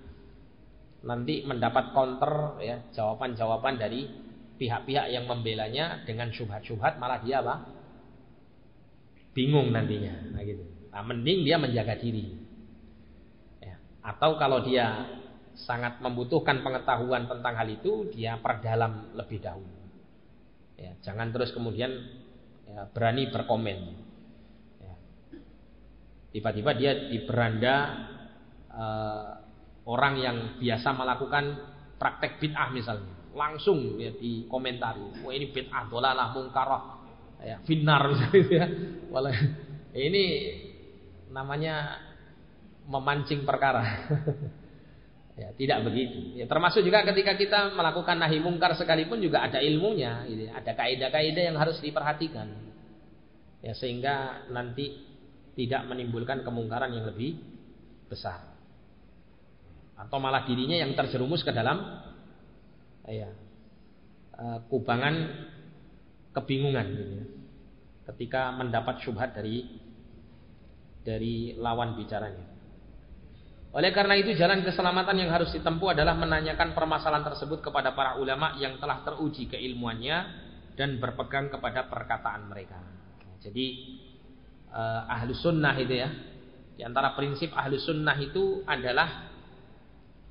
nanti 1.03 1.43
mendapat 1.43 1.91
counter 1.91 2.63
ya 2.63 2.79
jawaban-jawaban 2.95 3.75
dari 3.75 4.07
pihak-pihak 4.55 5.11
yang 5.11 5.27
membelanya 5.27 6.01
dengan 6.07 6.31
syubhat-syubhat 6.31 6.95
malah 6.95 7.19
dia 7.19 7.43
apa? 7.43 7.55
Bingung 9.35 9.73
nantinya. 9.75 10.31
Nah 10.31 10.41
gitu. 10.45 10.63
Nah, 10.93 11.01
mending 11.01 11.41
dia 11.41 11.57
menjaga 11.57 11.97
diri. 11.97 12.37
Ya. 13.57 13.81
Atau 14.05 14.37
kalau 14.37 14.61
dia 14.61 15.09
sangat 15.57 15.97
membutuhkan 16.05 16.61
pengetahuan 16.61 17.25
tentang 17.25 17.53
hal 17.57 17.65
itu, 17.65 18.13
dia 18.13 18.37
perdalam 18.37 19.09
lebih 19.17 19.41
dahulu. 19.41 19.81
Ya, 20.77 20.93
jangan 21.01 21.33
terus 21.33 21.49
kemudian 21.49 21.89
ya, 22.69 22.85
berani 22.93 23.33
berkomen. 23.33 23.79
Ya. 24.77 24.93
Tiba-tiba 26.29 26.71
dia 26.77 26.91
di 27.09 27.25
beranda 27.25 27.75
uh, 28.69 29.42
orang 29.83 30.13
yang 30.19 30.37
biasa 30.59 30.89
melakukan 30.95 31.45
praktek 31.99 32.39
bid'ah 32.39 32.69
misalnya 32.71 33.13
langsung 33.33 33.97
ya 33.97 34.13
dikomentari. 34.13 35.25
Wah 35.25 35.33
ini 35.33 35.49
bid'ah 35.49 35.89
dolalah 35.89 36.31
mungkarah. 36.31 36.83
Ya, 37.43 37.59
finar 37.67 38.07
gitu 38.31 38.55
ya. 38.55 38.65
Ini 39.91 40.25
namanya 41.33 41.99
memancing 42.87 43.43
perkara. 43.43 43.83
ya, 45.41 45.51
tidak 45.59 45.91
begitu. 45.91 46.39
Ya, 46.39 46.45
termasuk 46.47 46.85
juga 46.87 47.03
ketika 47.03 47.35
kita 47.35 47.59
melakukan 47.75 48.15
nahi 48.15 48.39
mungkar 48.39 48.79
sekalipun 48.79 49.19
juga 49.19 49.43
ada 49.43 49.59
ilmunya, 49.59 50.23
gitu. 50.29 50.47
Ya. 50.47 50.51
ada 50.55 50.71
kaidah-kaidah 50.71 51.43
yang 51.51 51.57
harus 51.59 51.83
diperhatikan. 51.83 52.47
Ya, 53.59 53.75
sehingga 53.75 54.47
nanti 54.47 55.03
tidak 55.59 55.83
menimbulkan 55.89 56.47
kemungkaran 56.47 56.95
yang 56.95 57.11
lebih 57.11 57.43
besar. 58.07 58.52
Atau 59.93 60.17
malah 60.17 60.43
dirinya 60.43 60.77
yang 60.77 60.97
terjerumus 60.97 61.45
ke 61.45 61.53
dalam 61.53 62.01
ya, 63.05 63.29
kubangan 64.67 65.15
kebingungan 66.33 66.85
gitu 66.97 67.13
ya. 67.13 67.25
ketika 68.11 68.51
mendapat 68.51 68.99
syubhat 69.05 69.37
dari 69.37 69.69
dari 71.03 71.53
lawan 71.59 71.93
bicaranya. 71.99 72.53
Oleh 73.73 73.89
karena 73.89 74.13
itu 74.13 74.37
jalan 74.37 74.61
keselamatan 74.61 75.17
yang 75.17 75.33
harus 75.33 75.49
ditempuh 75.49 75.97
adalah 75.97 76.13
menanyakan 76.13 76.77
permasalahan 76.77 77.25
tersebut 77.25 77.65
kepada 77.65 77.97
para 77.97 78.21
ulama 78.21 78.53
yang 78.61 78.77
telah 78.77 79.01
teruji 79.01 79.49
keilmuannya 79.49 80.17
dan 80.77 81.01
berpegang 81.01 81.49
kepada 81.49 81.89
perkataan 81.89 82.49
mereka. 82.49 82.77
Jadi 83.41 83.97
uh, 84.69 85.09
ahlu 85.09 85.33
sunnah 85.33 85.73
itu 85.81 85.89
ya, 86.05 86.09
di 86.77 86.81
antara 86.85 87.17
prinsip 87.17 87.49
ahlu 87.57 87.81
sunnah 87.81 88.13
itu 88.21 88.61
adalah 88.69 89.32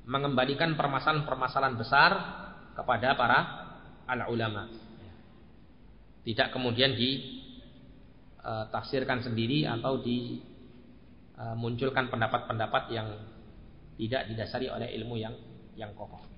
mengembalikan 0.03 0.75
permasalahan-permasalahan 0.75 1.79
besar 1.79 2.11
kepada 2.75 3.15
para 3.15 3.63
ala 4.07 4.27
ulama. 4.27 4.67
Tidak 6.23 6.51
kemudian 6.51 6.95
ditafsirkan 6.95 9.19
e, 9.19 9.23
sendiri 9.27 9.67
atau 9.67 9.97
dimunculkan 10.03 12.05
e, 12.07 12.11
pendapat-pendapat 12.11 12.91
yang 12.91 13.07
tidak 13.99 14.27
didasari 14.31 14.69
oleh 14.71 14.87
ilmu 14.99 15.17
yang 15.19 15.35
yang 15.75 15.93
kokoh. 15.95 16.33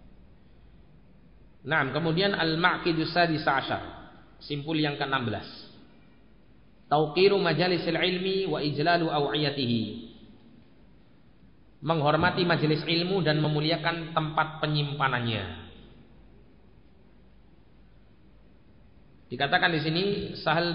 Nah, 1.66 1.82
kemudian 1.90 2.38
al-ma'qidus 2.38 3.10
sadis 3.10 3.42
asyar. 3.42 4.06
Simpul 4.38 4.78
yang 4.78 5.02
ke-16. 5.02 5.66
Tauqiru 6.86 7.42
majalisil 7.42 7.98
ilmi 7.98 8.46
wa 8.46 8.62
ijlalu 8.62 9.10
aw'iyatihi. 9.10 10.05
Menghormati 11.86 12.42
majelis 12.50 12.82
ilmu 12.82 13.22
dan 13.22 13.38
memuliakan 13.38 14.18
tempat 14.18 14.58
penyimpanannya. 14.58 15.70
Dikatakan 19.30 19.70
di 19.70 19.82
sini 19.86 20.04
sahal 20.42 20.66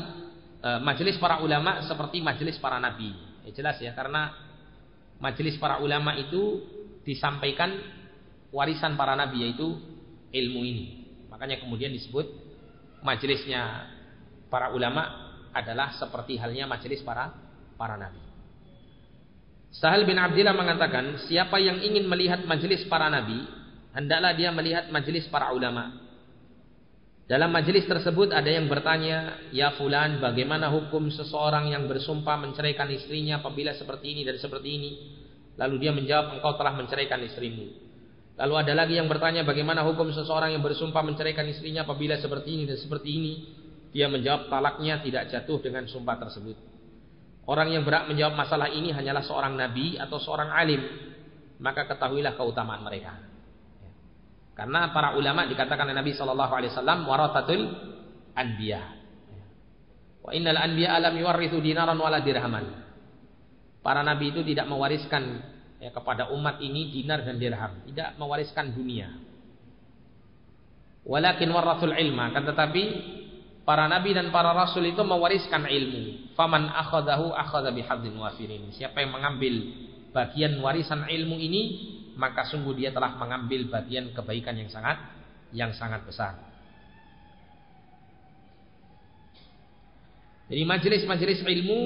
e, 0.62 0.68
majelis 0.78 1.18
para 1.18 1.42
ulama 1.42 1.82
seperti 1.82 2.22
majelis 2.22 2.62
para 2.62 2.78
nabi. 2.78 3.10
Ya, 3.42 3.50
jelas 3.50 3.82
ya 3.82 3.90
karena 3.90 4.30
majelis 5.18 5.58
para 5.58 5.82
ulama 5.82 6.14
itu 6.14 6.62
disampaikan 7.02 7.74
warisan 8.54 8.94
para 8.94 9.18
nabi 9.18 9.50
yaitu 9.50 9.82
ilmu 10.30 10.62
ini. 10.62 10.86
Makanya 11.26 11.58
kemudian 11.58 11.90
disebut 11.90 12.26
majelisnya 13.02 13.90
para 14.46 14.70
ulama 14.70 15.30
adalah 15.50 15.90
seperti 15.98 16.38
halnya 16.38 16.70
majelis 16.70 17.02
para 17.02 17.34
para 17.74 17.98
nabi. 17.98 18.29
Sahal 19.70 20.02
bin 20.02 20.18
Abdillah 20.18 20.54
mengatakan, 20.54 21.22
siapa 21.30 21.62
yang 21.62 21.78
ingin 21.78 22.10
melihat 22.10 22.42
majelis 22.42 22.82
para 22.90 23.06
nabi, 23.06 23.46
hendaklah 23.94 24.34
dia 24.34 24.50
melihat 24.50 24.90
majelis 24.90 25.30
para 25.30 25.54
ulama. 25.54 26.10
Dalam 27.30 27.54
majelis 27.54 27.86
tersebut 27.86 28.34
ada 28.34 28.50
yang 28.50 28.66
bertanya, 28.66 29.38
"Ya 29.54 29.70
fulan, 29.78 30.18
bagaimana 30.18 30.66
hukum 30.66 31.14
seseorang 31.14 31.70
yang 31.70 31.86
bersumpah 31.86 32.34
menceraikan 32.34 32.90
istrinya 32.90 33.38
apabila 33.38 33.70
seperti 33.70 34.10
ini 34.10 34.26
dan 34.26 34.34
seperti 34.42 34.68
ini?" 34.74 34.90
Lalu 35.54 35.78
dia 35.78 35.94
menjawab, 35.94 36.42
"Engkau 36.42 36.58
telah 36.58 36.74
menceraikan 36.74 37.22
istrimu." 37.22 37.70
Lalu 38.34 38.54
ada 38.66 38.74
lagi 38.74 38.98
yang 38.98 39.06
bertanya, 39.06 39.46
"Bagaimana 39.46 39.86
hukum 39.86 40.10
seseorang 40.10 40.58
yang 40.58 40.62
bersumpah 40.66 41.06
menceraikan 41.06 41.46
istrinya 41.46 41.86
apabila 41.86 42.18
seperti 42.18 42.50
ini 42.50 42.64
dan 42.66 42.78
seperti 42.82 43.08
ini?" 43.14 43.32
Dia 43.94 44.10
menjawab, 44.10 44.50
"Talaknya 44.50 44.98
tidak 44.98 45.30
jatuh 45.30 45.62
dengan 45.62 45.86
sumpah 45.86 46.18
tersebut." 46.18 46.69
Orang 47.48 47.72
yang 47.72 47.82
berhak 47.82 48.06
menjawab 48.06 48.36
masalah 48.36 48.68
ini 48.68 48.92
hanyalah 48.92 49.24
seorang 49.24 49.56
nabi 49.56 49.96
atau 49.96 50.20
seorang 50.20 50.52
alim, 50.52 50.82
maka 51.60 51.88
ketahuilah 51.88 52.36
keutamaan 52.36 52.84
mereka. 52.84 53.16
Karena 54.56 54.92
para 54.92 55.16
ulama 55.16 55.48
dikatakan 55.48 55.88
oleh 55.88 55.96
Nabi 55.96 56.12
Shallallahu 56.12 56.52
Alaihi 56.52 56.68
Wasallam 56.76 57.08
waratatul 57.08 57.62
anbiya. 58.36 58.82
Wa 60.20 60.36
innal 60.36 60.60
anbiya 60.60 61.00
alam 61.00 61.16
yuwarithu 61.16 61.64
dinaran 61.64 61.96
wala 61.96 62.20
dirhaman. 62.20 62.68
Para 63.80 64.04
nabi 64.04 64.36
itu 64.36 64.44
tidak 64.44 64.68
mewariskan 64.68 65.40
ya, 65.80 65.88
kepada 65.88 66.28
umat 66.36 66.60
ini 66.60 66.92
dinar 66.92 67.24
dan 67.24 67.40
dirham, 67.40 67.80
tidak 67.88 68.20
mewariskan 68.20 68.76
dunia. 68.76 69.08
Walakin 71.08 71.48
warathul 71.48 71.96
ilma, 71.96 72.28
kan 72.36 72.44
tetapi 72.44 72.82
para 73.70 73.86
nabi 73.86 74.10
dan 74.10 74.34
para 74.34 74.50
rasul 74.50 74.82
itu 74.82 74.98
mewariskan 75.06 75.62
ilmu. 75.62 76.34
Faman 76.34 76.66
akhadahu 76.74 77.30
akhadha 77.30 77.70
bihadzin 77.70 78.18
wafirin. 78.18 78.74
Siapa 78.74 78.98
yang 78.98 79.14
mengambil 79.14 79.62
bagian 80.10 80.58
warisan 80.58 81.06
ilmu 81.06 81.38
ini 81.38 81.62
maka 82.18 82.42
sungguh 82.50 82.74
dia 82.74 82.90
telah 82.90 83.14
mengambil 83.14 83.70
bagian 83.70 84.10
kebaikan 84.10 84.58
yang 84.58 84.66
sangat 84.66 84.98
yang 85.54 85.70
sangat 85.70 86.02
besar. 86.02 86.34
Jadi 90.50 90.66
majelis-majelis 90.66 91.46
ilmu 91.46 91.80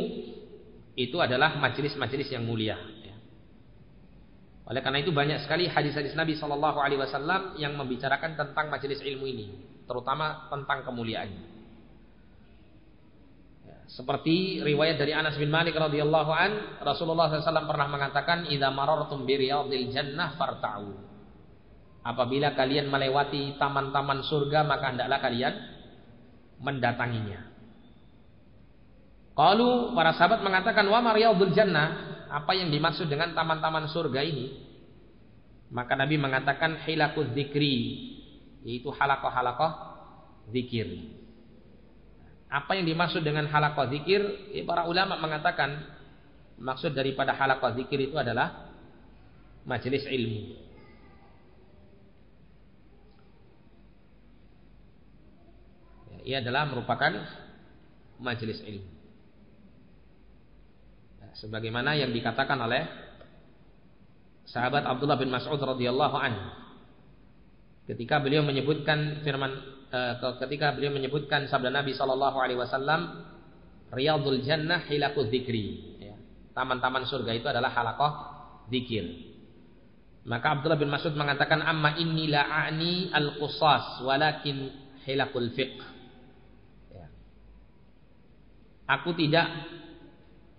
itu 0.97 1.21
adalah 1.21 1.61
majelis-majelis 1.61 2.33
yang 2.33 2.49
mulia. 2.49 2.81
Ya. 3.05 3.13
Oleh 4.73 4.81
karena 4.81 5.05
itu 5.05 5.13
banyak 5.13 5.45
sekali 5.45 5.69
hadis-hadis 5.69 6.17
Nabi 6.17 6.33
Shallallahu 6.33 6.81
Alaihi 6.81 6.97
Wasallam 6.97 7.61
yang 7.61 7.77
membicarakan 7.77 8.41
tentang 8.41 8.73
majelis 8.73 9.05
ilmu 9.05 9.29
ini, 9.29 9.47
terutama 9.85 10.49
tentang 10.49 10.81
kemuliaannya. 10.89 11.54
Seperti 13.85 14.65
riwayat 14.65 14.97
dari 14.97 15.13
Anas 15.13 15.37
bin 15.37 15.53
Malik 15.53 15.77
radhiyallahu 15.77 16.33
an, 16.33 16.81
Rasulullah 16.81 17.29
SAW 17.29 17.69
pernah 17.69 17.89
mengatakan, 17.89 18.49
"Idza 18.49 18.73
marartum 18.73 19.29
bi 19.29 19.37
jannah 19.93 20.35
farta'u." 20.41 20.93
Apabila 22.05 22.53
kalian 22.53 22.89
melewati 22.89 23.57
taman-taman 23.61 24.25
surga, 24.25 24.65
maka 24.65 24.93
hendaklah 24.93 25.21
kalian 25.21 25.55
mendatanginya. 26.61 27.41
Kalau 29.35 29.93
para 29.93 30.13
sahabat 30.17 30.41
mengatakan, 30.41 30.85
"Wa 30.89 31.01
mariyadul 31.05 31.53
jannah?" 31.53 32.15
Apa 32.35 32.51
yang 32.51 32.75
dimaksud 32.75 33.07
dengan 33.07 33.31
taman-taman 33.31 33.87
surga 33.95 34.21
ini? 34.27 34.59
Maka 35.71 35.95
Nabi 35.95 36.19
mengatakan 36.19 36.83
hilakuz 36.83 37.31
dzikri, 37.31 37.77
yaitu 38.67 38.91
halakoh-halakoh 38.91 39.71
zikir. 40.51 41.15
Apa 42.55 42.79
yang 42.79 42.87
dimaksud 42.87 43.27
dengan 43.27 43.51
halaqah 43.51 43.91
zikir? 43.91 44.23
Ya, 44.55 44.63
para 44.63 44.87
ulama 44.87 45.19
mengatakan 45.19 45.75
maksud 46.55 46.95
daripada 46.95 47.35
halaqah 47.35 47.75
zikir 47.75 48.07
itu 48.07 48.15
adalah 48.15 48.71
majelis 49.67 50.07
ilmu. 50.07 50.55
Ya, 56.15 56.19
ia 56.23 56.37
adalah 56.47 56.71
merupakan 56.71 57.27
majelis 58.23 58.63
ilmu. 58.63 58.87
Ya, 61.19 61.35
sebagaimana 61.35 61.99
yang 61.99 62.15
dikatakan 62.15 62.55
oleh 62.63 62.87
sahabat 64.47 64.87
Abdullah 64.87 65.19
bin 65.19 65.35
Mas'ud 65.35 65.59
radhiyallahu 65.59 66.17
anhu 66.23 66.55
ketika 67.91 68.23
beliau 68.23 68.47
menyebutkan 68.47 69.27
firman 69.27 69.74
ketika 70.43 70.75
beliau 70.75 70.95
menyebutkan 70.95 71.47
sabda 71.47 71.71
Nabi 71.71 71.95
Shallallahu 71.95 72.39
Alaihi 72.41 72.59
Wasallam, 72.59 73.31
Riyadul 73.95 74.43
Jannah 74.43 74.83
hilaku 74.91 75.31
dzikri. 75.31 75.65
Ya. 76.03 76.17
Taman-taman 76.51 77.07
surga 77.07 77.31
itu 77.35 77.47
adalah 77.47 77.71
halakoh 77.71 78.13
dzikir. 78.71 79.05
Maka 80.25 80.57
Abdullah 80.59 80.81
bin 80.81 80.89
Mas'ud 80.89 81.13
mengatakan, 81.15 81.61
amma 81.61 82.01
inni 82.01 82.33
la'ani 82.33 83.13
al-qusas, 83.13 84.03
walakin 84.03 84.73
hilakul 85.05 85.53
fiqh. 85.53 85.85
Ya. 86.91 87.07
Aku 88.99 89.13
tidak 89.15 89.47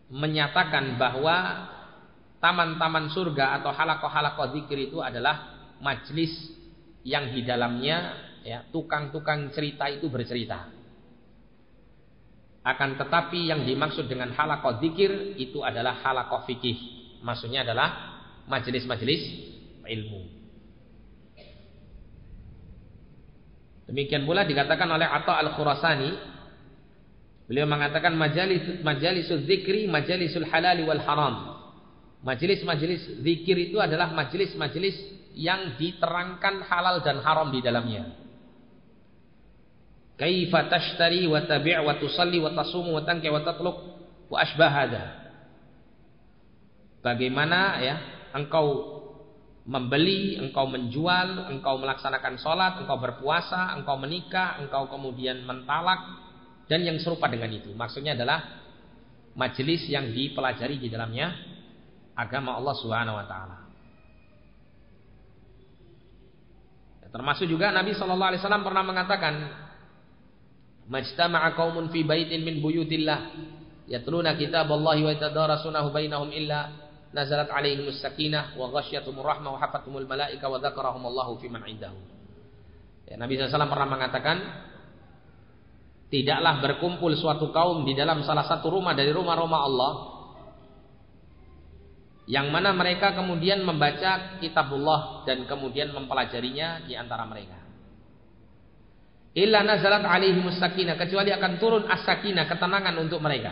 menyatakan 0.07 1.01
bahwa 1.01 1.67
taman-taman 2.37 3.09
surga 3.09 3.57
atau 3.59 3.73
halakoh-halakoh 3.73 4.53
dzikir 4.53 4.93
itu 4.93 5.01
adalah 5.01 5.57
majlis 5.81 6.31
yang 7.01 7.33
di 7.33 7.41
dalamnya 7.41 8.24
ya 8.45 8.61
tukang-tukang 8.69 9.49
cerita 9.49 9.89
itu 9.89 10.05
bercerita. 10.05 10.69
Akan 12.65 12.97
tetapi 12.97 13.49
yang 13.49 13.65
dimaksud 13.65 14.05
dengan 14.05 14.33
halakoh 14.33 14.77
zikir 14.81 15.37
itu 15.37 15.65
adalah 15.65 16.01
halakoh 16.01 16.45
fikih. 16.45 16.77
Maksudnya 17.25 17.65
adalah 17.65 18.21
majelis-majelis 18.45 19.21
ilmu. 19.85 20.21
Demikian 23.85 24.25
pula 24.25 24.45
dikatakan 24.49 24.89
oleh 24.89 25.05
Atta 25.05 25.37
al-Khurasani. 25.45 26.33
Beliau 27.45 27.69
mengatakan 27.69 28.17
majalis 28.17 28.81
majalisul 28.81 29.45
zikri 29.45 29.85
majalisul 29.85 30.49
halali 30.49 30.81
wal 30.81 31.01
haram. 31.05 31.53
Majelis-majelis 32.25 33.21
zikir 33.21 33.69
itu 33.69 33.77
adalah 33.77 34.09
majelis-majelis 34.09 34.97
yang 35.37 35.77
diterangkan 35.77 36.65
halal 36.65 37.05
dan 37.05 37.21
haram 37.21 37.53
di 37.53 37.61
dalamnya. 37.61 38.24
Kaifa 40.15 40.71
tashtari 40.71 41.27
wa 41.27 41.43
tabi' 41.43 41.75
wa 41.75 41.99
tusalli 41.99 42.39
wa 42.39 42.55
tasumu 42.55 42.95
wa 42.95 43.03
tanki 43.03 43.27
wa 43.27 43.43
tatluk 43.43 43.77
wa 44.31 44.37
asbah 44.39 44.71
hada. 44.71 45.03
Bagaimana 47.03 47.83
ya 47.83 47.95
engkau 48.31 48.95
membeli, 49.67 50.39
engkau 50.39 50.71
menjual, 50.71 51.51
engkau 51.51 51.75
melaksanakan 51.81 52.39
sholat, 52.39 52.79
engkau 52.79 52.95
berpuasa, 52.95 53.75
engkau 53.75 53.99
menikah, 53.99 54.61
engkau 54.63 54.87
kemudian 54.87 55.43
mentalak 55.43 55.99
dan 56.71 56.81
yang 56.85 56.95
serupa 57.01 57.27
dengan 57.27 57.51
itu. 57.51 57.75
Maksudnya 57.75 58.15
adalah 58.15 58.63
majelis 59.35 59.83
yang 59.91 60.15
dipelajari 60.15 60.79
di 60.79 60.87
dalamnya 60.87 61.35
agama 62.15 62.55
Allah 62.55 62.75
Subhanahu 62.79 63.19
wa 63.19 63.25
taala. 63.27 63.57
Termasuk 67.15 67.47
juga 67.47 67.71
Nabi 67.71 67.95
Shallallahu 67.95 68.31
alaihi 68.35 68.41
wasallam 68.43 68.63
pernah 68.67 68.83
mengatakan 68.83 69.33
Majtama'a 70.85 71.57
qaumun 71.57 71.89
fi 71.89 72.05
baitin 72.05 72.45
min 72.45 72.61
buyutillah 72.61 73.33
yatluna 73.89 74.37
kitaballahi 74.37 75.01
wa 75.01 75.11
yatadarasunahu 75.17 75.89
bainahum 75.89 76.29
illa 76.29 76.69
nazalat 77.09 77.49
alaihimus 77.49 78.03
sakinah 78.05 78.53
wa 78.53 78.69
ghasyiyatuhumur 78.69 79.25
rahmah 79.25 79.55
wa 79.55 79.59
hafathumul 79.61 80.05
malaika 80.05 80.45
wa 80.45 80.61
dzakarahumullahu 80.61 81.41
fi 81.41 81.47
man 81.49 81.65
indahu. 81.65 81.97
Ya, 83.09 83.17
Nabi 83.17 83.37
SAW 83.37 83.69
pernah 83.69 83.89
mengatakan 83.89 84.37
tidaklah 86.13 86.61
berkumpul 86.61 87.17
suatu 87.17 87.49
kaum 87.49 87.81
di 87.85 87.97
dalam 87.97 88.21
salah 88.21 88.45
satu 88.45 88.69
rumah 88.69 88.93
dari 88.93 89.09
rumah-rumah 89.09 89.61
Allah 89.65 89.93
yang 92.25 92.49
mana 92.49 92.73
mereka 92.73 93.13
kemudian 93.13 93.61
membaca 93.61 94.37
kitabullah 94.41 95.25
dan 95.29 95.45
kemudian 95.45 95.93
mempelajarinya 95.93 96.85
di 96.85 96.97
antara 96.97 97.25
mereka. 97.25 97.64
Illa 99.35 99.67
nazalat 99.67 100.07
alaihi 100.07 100.39
sakinah 100.39 100.95
kecuali 100.95 101.27
akan 101.35 101.59
turun 101.59 101.83
as-sakinah 101.91 102.47
ketenangan 102.47 102.95
untuk 103.03 103.19
mereka. 103.19 103.51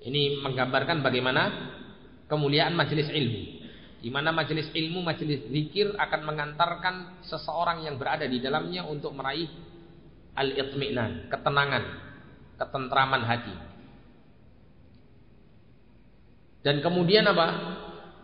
Ini 0.00 0.40
menggambarkan 0.40 1.04
bagaimana 1.04 1.42
kemuliaan 2.24 2.72
majelis 2.72 3.12
ilmu. 3.12 3.60
Di 4.00 4.08
mana 4.08 4.32
majelis 4.32 4.72
ilmu, 4.72 5.04
majelis 5.04 5.44
zikir 5.52 5.92
akan 5.92 6.20
mengantarkan 6.24 7.20
seseorang 7.28 7.84
yang 7.84 8.00
berada 8.00 8.24
di 8.24 8.40
dalamnya 8.40 8.80
untuk 8.88 9.12
meraih 9.12 9.52
al-itminan, 10.40 11.28
ketenangan, 11.28 11.84
ketentraman 12.56 13.22
hati. 13.28 13.56
Dan 16.64 16.80
kemudian 16.80 17.28
apa? 17.28 17.76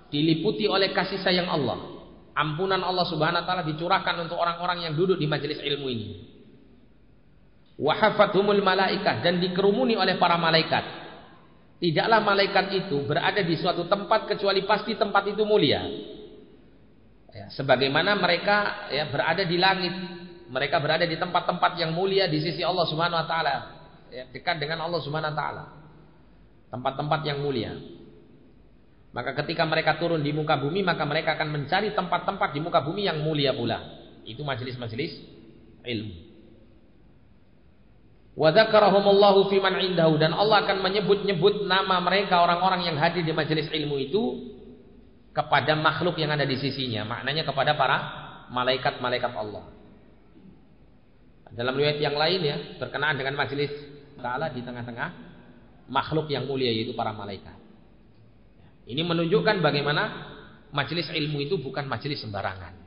Diliputi 0.09 0.65
oleh 0.65 0.97
kasih 0.97 1.21
sayang 1.21 1.53
Allah 1.53 1.96
ampunan 2.37 2.85
Allah 2.85 3.09
Subhanahu 3.09 3.43
wa 3.43 3.47
taala 3.49 3.65
dicurahkan 3.65 4.15
untuk 4.29 4.37
orang-orang 4.37 4.85
yang 4.85 4.93
duduk 4.93 5.17
di 5.17 5.25
majelis 5.25 5.57
ilmu 5.65 5.89
ini. 5.89 6.07
Wahafathumul 7.81 8.61
malaikah 8.61 9.25
dan 9.25 9.41
dikerumuni 9.41 9.97
oleh 9.97 10.21
para 10.21 10.37
malaikat. 10.37 10.85
Tidaklah 11.77 12.21
malaikat 12.25 12.73
itu 12.73 13.05
berada 13.05 13.41
di 13.41 13.53
suatu 13.57 13.85
tempat 13.85 14.29
kecuali 14.29 14.65
pasti 14.65 14.97
tempat 14.97 15.29
itu 15.29 15.45
mulia. 15.45 15.85
Ya, 17.37 17.53
sebagaimana 17.53 18.17
mereka 18.17 18.89
ya, 18.89 19.13
berada 19.13 19.45
di 19.45 19.61
langit 19.61 19.93
mereka 20.49 20.81
berada 20.81 21.05
di 21.05 21.21
tempat-tempat 21.21 21.77
yang 21.77 21.93
mulia 21.93 22.31
di 22.31 22.41
sisi 22.41 22.63
Allah 22.63 22.87
Subhanahu 22.89 23.21
wa 23.21 23.29
taala. 23.29 23.55
Ya, 24.09 24.25
dekat 24.31 24.57
dengan 24.57 24.87
Allah 24.87 25.01
Subhanahu 25.05 25.35
wa 25.35 25.37
taala. 25.37 25.65
Tempat-tempat 26.73 27.21
yang 27.29 27.45
mulia. 27.45 27.77
Maka 29.17 29.33
ketika 29.33 29.65
mereka 29.65 29.97
turun 29.97 30.21
di 30.21 30.29
muka 30.29 30.61
bumi, 30.61 30.85
maka 30.85 31.09
mereka 31.09 31.41
akan 31.41 31.49
mencari 31.49 31.97
tempat-tempat 31.97 32.53
di 32.53 32.61
muka 32.61 32.85
bumi 32.85 33.09
yang 33.09 33.25
mulia 33.25 33.57
pula. 33.57 33.81
Itu 34.29 34.45
majelis-majelis 34.45 35.17
ilmu. 35.89 36.15
Wa 38.37 38.53
fiman 39.49 39.75
indahu 39.81 40.21
dan 40.21 40.37
Allah 40.37 40.69
akan 40.69 40.85
menyebut-nyebut 40.85 41.65
nama 41.65 41.97
mereka 42.05 42.45
orang-orang 42.45 42.93
yang 42.93 43.01
hadir 43.01 43.25
di 43.25 43.33
majelis 43.33 43.73
ilmu 43.73 43.97
itu 43.97 44.53
kepada 45.33 45.73
makhluk 45.73 46.21
yang 46.21 46.37
ada 46.37 46.45
di 46.45 46.61
sisinya, 46.61 47.09
maknanya 47.09 47.49
kepada 47.49 47.73
para 47.73 47.97
malaikat-malaikat 48.53 49.33
Allah. 49.33 49.65
Dalam 51.57 51.73
riwayat 51.73 52.05
yang 52.05 52.21
lain 52.21 52.41
ya, 52.45 52.57
berkenaan 52.77 53.17
dengan 53.17 53.33
majelis 53.33 53.73
taala 54.21 54.53
di 54.53 54.61
tengah-tengah 54.61 55.09
makhluk 55.89 56.29
yang 56.29 56.45
mulia 56.45 56.69
yaitu 56.69 56.93
para 56.93 57.17
malaikat. 57.17 57.66
Ini 58.87 59.03
menunjukkan 59.03 59.59
bagaimana 59.59 60.03
majelis 60.71 61.11
ilmu 61.11 61.43
itu 61.43 61.59
bukan 61.59 61.91
majelis 61.91 62.23
sembarangan. 62.23 62.87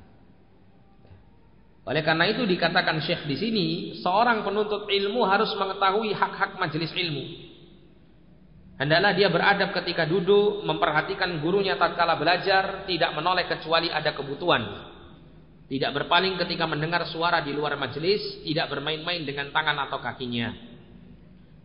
Oleh 1.90 2.06
karena 2.06 2.30
itu 2.30 2.46
dikatakan 2.46 3.02
Syekh 3.04 3.26
di 3.26 3.36
sini, 3.36 3.68
seorang 4.00 4.46
penuntut 4.46 4.88
ilmu 4.88 5.26
harus 5.26 5.50
mengetahui 5.58 6.14
hak-hak 6.16 6.56
majelis 6.62 6.94
ilmu. 6.94 7.24
Hendaklah 8.80 9.12
dia 9.12 9.28
beradab 9.28 9.76
ketika 9.76 10.08
duduk, 10.08 10.64
memperhatikan 10.64 11.44
gurunya 11.44 11.76
tatkala 11.76 12.16
belajar, 12.16 12.88
tidak 12.88 13.12
menoleh 13.12 13.44
kecuali 13.50 13.92
ada 13.92 14.16
kebutuhan. 14.16 14.64
Tidak 15.68 15.92
berpaling 15.92 16.40
ketika 16.40 16.64
mendengar 16.64 17.04
suara 17.12 17.44
di 17.44 17.52
luar 17.52 17.76
majelis, 17.76 18.42
tidak 18.48 18.72
bermain-main 18.72 19.28
dengan 19.28 19.52
tangan 19.52 19.78
atau 19.84 20.00
kakinya. 20.00 20.56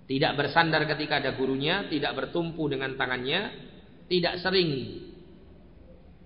Tidak 0.05 0.33
bersandar 0.37 0.85
ketika 0.91 1.23
ada 1.23 1.33
gurunya, 1.33 1.89
tidak 1.89 2.13
bertumpu 2.13 2.69
dengan 2.69 2.99
tangannya, 2.99 3.64
tidak 4.09 4.41
sering 4.45 5.01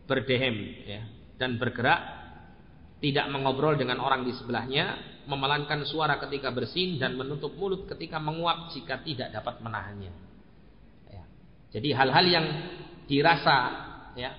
berdehem 0.08 0.56
ya, 0.88 1.02
dan 1.36 1.60
bergerak, 1.60 2.00
tidak 2.98 3.30
mengobrol 3.30 3.76
dengan 3.76 4.02
orang 4.02 4.24
di 4.24 4.32
sebelahnya, 4.34 4.98
memelankan 5.28 5.84
suara 5.84 6.16
ketika 6.18 6.48
bersin 6.50 6.96
dan 6.96 7.14
menutup 7.14 7.52
mulut 7.54 7.84
ketika 7.86 8.16
menguap 8.16 8.72
jika 8.72 9.04
tidak 9.04 9.28
dapat 9.30 9.60
menahannya. 9.60 10.12
Ya. 11.12 11.22
Jadi 11.76 11.88
hal-hal 11.92 12.26
yang 12.26 12.46
dirasa 13.04 13.56
ya, 14.16 14.32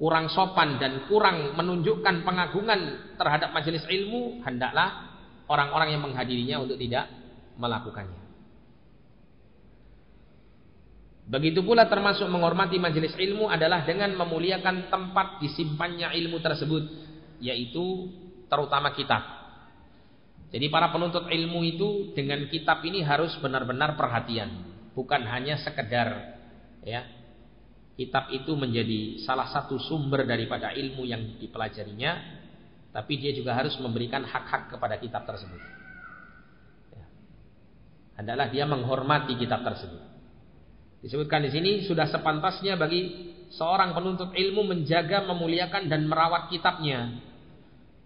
kurang 0.00 0.32
sopan 0.32 0.80
dan 0.80 1.04
kurang 1.06 1.52
menunjukkan 1.54 2.24
pengagungan 2.24 2.80
terhadap 3.20 3.52
majelis 3.52 3.84
ilmu, 3.86 4.40
hendaklah 4.42 5.14
orang-orang 5.46 5.94
yang 5.94 6.02
menghadirinya 6.02 6.56
untuk 6.64 6.80
tidak 6.80 7.06
melakukannya. 7.60 8.23
Begitu 11.24 11.64
pula 11.64 11.88
termasuk 11.88 12.28
menghormati 12.28 12.76
majelis 12.76 13.16
ilmu 13.16 13.48
adalah 13.48 13.88
dengan 13.88 14.12
memuliakan 14.12 14.92
tempat 14.92 15.40
disimpannya 15.40 16.12
ilmu 16.12 16.36
tersebut, 16.44 16.84
yaitu 17.40 18.12
terutama 18.52 18.92
kitab. 18.92 19.24
Jadi 20.52 20.68
para 20.68 20.92
penuntut 20.92 21.26
ilmu 21.26 21.64
itu 21.64 22.12
dengan 22.12 22.44
kitab 22.52 22.84
ini 22.84 23.00
harus 23.00 23.32
benar-benar 23.40 23.96
perhatian, 23.96 24.68
bukan 24.92 25.24
hanya 25.24 25.58
sekedar 25.64 26.38
ya. 26.84 27.02
Kitab 27.94 28.26
itu 28.34 28.58
menjadi 28.58 29.22
salah 29.22 29.46
satu 29.54 29.78
sumber 29.78 30.26
daripada 30.26 30.74
ilmu 30.74 31.06
yang 31.06 31.38
dipelajarinya, 31.38 32.42
tapi 32.90 33.22
dia 33.22 33.30
juga 33.30 33.54
harus 33.54 33.74
memberikan 33.78 34.26
hak-hak 34.26 34.76
kepada 34.76 34.98
kitab 34.98 35.22
tersebut. 35.22 35.62
Ya. 36.90 37.06
Adalah 38.18 38.50
dia 38.50 38.66
menghormati 38.66 39.38
kitab 39.38 39.62
tersebut. 39.62 40.13
Disebutkan 41.04 41.44
di 41.44 41.52
sini 41.52 41.70
sudah 41.84 42.08
sepantasnya 42.08 42.80
bagi 42.80 43.12
seorang 43.52 43.92
penuntut 43.92 44.32
ilmu 44.32 44.64
menjaga, 44.64 45.28
memuliakan 45.28 45.92
dan 45.92 46.08
merawat 46.08 46.48
kitabnya. 46.48 47.20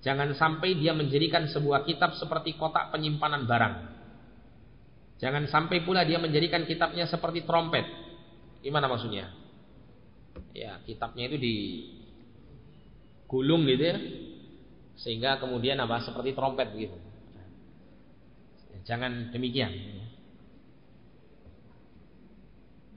Jangan 0.02 0.34
sampai 0.34 0.74
dia 0.74 0.90
menjadikan 0.98 1.46
sebuah 1.46 1.86
kitab 1.86 2.18
seperti 2.18 2.58
kotak 2.58 2.90
penyimpanan 2.90 3.46
barang. 3.46 3.74
Jangan 5.22 5.46
sampai 5.46 5.86
pula 5.86 6.02
dia 6.02 6.18
menjadikan 6.18 6.66
kitabnya 6.66 7.06
seperti 7.06 7.46
trompet. 7.46 7.86
Gimana 8.66 8.90
maksudnya? 8.90 9.30
Ya, 10.50 10.82
kitabnya 10.82 11.30
itu 11.30 11.38
di 11.38 11.56
gulung 13.30 13.62
gitu 13.66 13.94
ya. 13.94 13.98
Sehingga 14.98 15.38
kemudian 15.38 15.78
apa? 15.78 16.02
Seperti 16.02 16.34
trompet 16.34 16.74
begitu. 16.74 16.98
Jangan 18.86 19.30
demikian. 19.30 19.70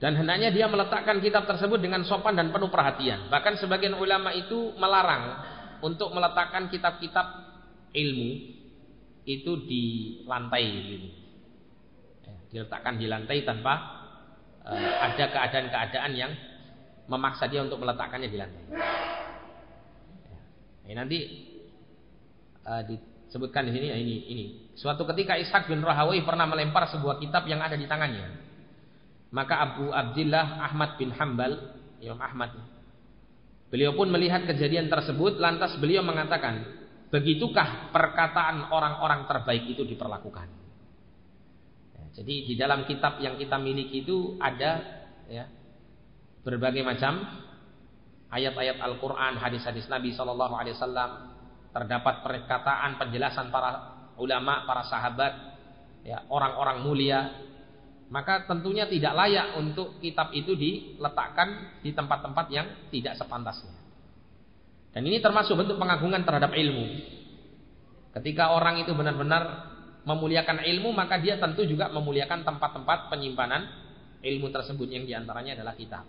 Dan 0.02 0.18
hendaknya 0.18 0.50
dia 0.50 0.66
meletakkan 0.66 1.22
kitab 1.22 1.46
tersebut 1.46 1.78
dengan 1.78 2.02
sopan 2.02 2.34
dan 2.34 2.50
penuh 2.50 2.74
perhatian. 2.74 3.30
Bahkan 3.30 3.62
sebagian 3.62 3.94
ulama 3.94 4.34
itu 4.34 4.74
melarang 4.74 5.38
untuk 5.86 6.10
meletakkan 6.10 6.74
kitab-kitab 6.74 7.26
ilmu 7.94 8.32
itu 9.30 9.52
di 9.70 9.84
lantai 10.26 10.66
gitu. 10.66 11.10
Ya, 12.26 12.34
diletakkan 12.50 12.98
di 12.98 13.06
lantai 13.06 13.46
tanpa 13.46 13.74
uh, 14.66 14.94
ada 15.06 15.26
keadaan-keadaan 15.30 16.12
yang 16.18 16.34
memaksa 17.06 17.46
dia 17.46 17.62
untuk 17.62 17.78
meletakkannya 17.86 18.26
di 18.26 18.38
lantai. 18.42 18.64
Ya, 20.26 20.40
ini 20.90 20.94
nanti 20.98 21.18
uh, 22.66 22.82
disebutkan 22.90 23.70
di 23.70 23.72
sini 23.78 23.88
ini 23.94 24.16
ini. 24.34 24.46
Suatu 24.74 25.06
ketika 25.14 25.38
Ishak 25.38 25.70
bin 25.70 25.86
Rahawi 25.86 26.26
pernah 26.26 26.50
melempar 26.50 26.90
sebuah 26.90 27.22
kitab 27.22 27.46
yang 27.46 27.62
ada 27.62 27.78
di 27.78 27.86
tangannya. 27.86 28.50
Maka 29.32 29.54
Abu 29.64 29.96
Abdullah 29.96 30.60
Ahmad 30.68 31.00
bin 31.00 31.16
Hambal, 31.16 31.80
Imam 32.04 32.20
Ahmad, 32.20 32.52
beliau 33.72 33.96
pun 33.96 34.12
melihat 34.12 34.44
kejadian 34.44 34.92
tersebut, 34.92 35.40
lantas 35.40 35.80
beliau 35.80 36.04
mengatakan, 36.04 36.68
begitukah 37.08 37.96
perkataan 37.96 38.68
orang-orang 38.76 39.24
terbaik 39.32 39.72
itu 39.72 39.88
diperlakukan. 39.88 40.52
Ya, 41.96 42.04
jadi 42.20 42.36
di 42.44 42.54
dalam 42.60 42.84
kitab 42.84 43.24
yang 43.24 43.40
kita 43.40 43.56
miliki 43.56 44.04
itu 44.04 44.36
ada 44.44 44.84
ya, 45.32 45.48
berbagai 46.44 46.84
macam 46.84 47.24
ayat-ayat 48.36 48.84
Al-Quran, 48.84 49.40
hadis-hadis 49.40 49.88
Nabi 49.88 50.12
Wasallam, 50.12 51.12
terdapat 51.72 52.20
perkataan 52.20 53.00
penjelasan 53.00 53.48
para 53.48 53.96
ulama, 54.20 54.68
para 54.68 54.84
sahabat, 54.92 55.34
ya, 56.04 56.28
orang-orang 56.28 56.84
mulia 56.84 57.20
maka 58.12 58.44
tentunya 58.44 58.84
tidak 58.92 59.16
layak 59.16 59.56
untuk 59.56 59.96
kitab 60.04 60.36
itu 60.36 60.52
diletakkan 60.52 61.80
di 61.80 61.96
tempat-tempat 61.96 62.46
yang 62.52 62.68
tidak 62.92 63.16
sepantasnya. 63.16 63.72
Dan 64.92 65.08
ini 65.08 65.24
termasuk 65.24 65.56
bentuk 65.56 65.80
pengagungan 65.80 66.28
terhadap 66.28 66.52
ilmu. 66.52 66.86
Ketika 68.12 68.52
orang 68.52 68.84
itu 68.84 68.92
benar-benar 68.92 69.72
memuliakan 70.04 70.68
ilmu, 70.68 70.92
maka 70.92 71.24
dia 71.24 71.40
tentu 71.40 71.64
juga 71.64 71.88
memuliakan 71.88 72.44
tempat-tempat 72.44 73.08
penyimpanan 73.08 73.72
ilmu 74.20 74.52
tersebut 74.52 74.92
yang 74.92 75.08
di 75.08 75.16
antaranya 75.16 75.64
adalah 75.64 75.80
kitab. 75.80 76.04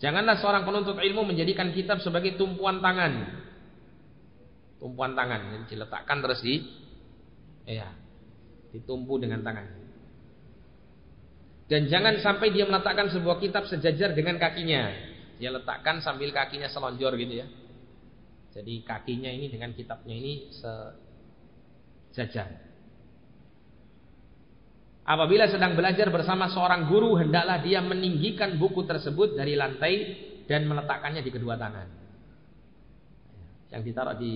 Janganlah 0.00 0.40
seorang 0.40 0.64
penuntut 0.64 0.96
ilmu 0.96 1.28
menjadikan 1.28 1.76
kitab 1.76 2.00
sebagai 2.00 2.40
tumpuan 2.40 2.80
tangan. 2.80 3.44
Tumpuan 4.80 5.12
tangan 5.12 5.52
yang 5.52 5.64
diletakkan 5.68 6.24
terus 6.24 6.40
di 6.40 6.64
ya, 7.68 8.05
ditumpu 8.76 9.16
dengan 9.16 9.40
tangannya. 9.40 9.86
Dan 11.66 11.90
jangan 11.90 12.22
sampai 12.22 12.54
dia 12.54 12.68
meletakkan 12.68 13.10
sebuah 13.10 13.42
kitab 13.42 13.66
sejajar 13.66 14.14
dengan 14.14 14.38
kakinya. 14.38 14.86
Dia 15.42 15.50
letakkan 15.50 15.98
sambil 15.98 16.30
kakinya 16.30 16.70
selonjor 16.70 17.18
gitu 17.18 17.42
ya. 17.42 17.46
Jadi 18.54 18.86
kakinya 18.86 19.28
ini 19.28 19.50
dengan 19.50 19.74
kitabnya 19.74 20.14
ini 20.14 20.48
sejajar. 22.14 22.66
Apabila 25.06 25.46
sedang 25.46 25.78
belajar 25.78 26.10
bersama 26.10 26.50
seorang 26.50 26.90
guru, 26.90 27.14
hendaklah 27.18 27.62
dia 27.62 27.78
meninggikan 27.78 28.58
buku 28.58 28.82
tersebut 28.86 29.38
dari 29.38 29.54
lantai 29.54 29.94
dan 30.50 30.66
meletakkannya 30.66 31.22
di 31.22 31.30
kedua 31.30 31.54
tangan. 31.54 31.86
Yang 33.70 33.82
ditaruh 33.90 34.16
di 34.18 34.32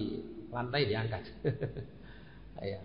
lantai 0.51 0.83
diangkat. 0.87 1.23
ya. 2.75 2.83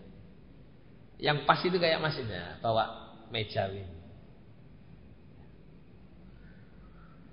Yang 1.15 1.47
pas 1.47 1.60
itu 1.63 1.78
kayak 1.80 2.04
masnya 2.04 2.60
bawa 2.60 3.15
meja 3.32 3.71
ini. 3.71 3.88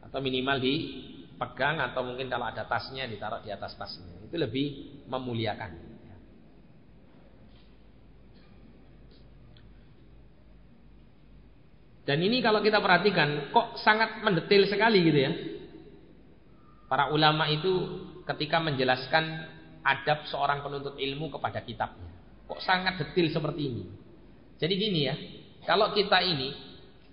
Atau 0.06 0.22
minimal 0.22 0.62
dipegang 0.62 1.82
atau 1.82 2.06
mungkin 2.06 2.30
kalau 2.30 2.46
ada 2.46 2.62
tasnya 2.68 3.08
ditaruh 3.10 3.42
di 3.42 3.50
atas 3.50 3.74
tasnya. 3.74 4.22
Itu 4.28 4.38
lebih 4.38 5.02
memuliakan. 5.10 5.92
Dan 12.02 12.18
ini 12.18 12.42
kalau 12.42 12.58
kita 12.60 12.82
perhatikan 12.82 13.54
kok 13.54 13.78
sangat 13.78 14.26
mendetail 14.26 14.66
sekali 14.66 14.98
gitu 15.06 15.18
ya. 15.22 15.32
Para 16.90 17.14
ulama 17.14 17.46
itu 17.48 17.72
ketika 18.26 18.58
menjelaskan 18.58 19.24
adab 19.82 20.26
seorang 20.28 20.62
penuntut 20.62 20.98
ilmu 20.98 21.30
kepada 21.30 21.62
kitabnya. 21.62 22.11
Kok 22.52 22.60
sangat 22.60 23.00
detil 23.00 23.32
seperti 23.32 23.64
ini? 23.64 23.88
Jadi 24.60 24.74
gini 24.76 25.00
ya, 25.08 25.16
kalau 25.64 25.88
kita 25.96 26.20
ini, 26.20 26.52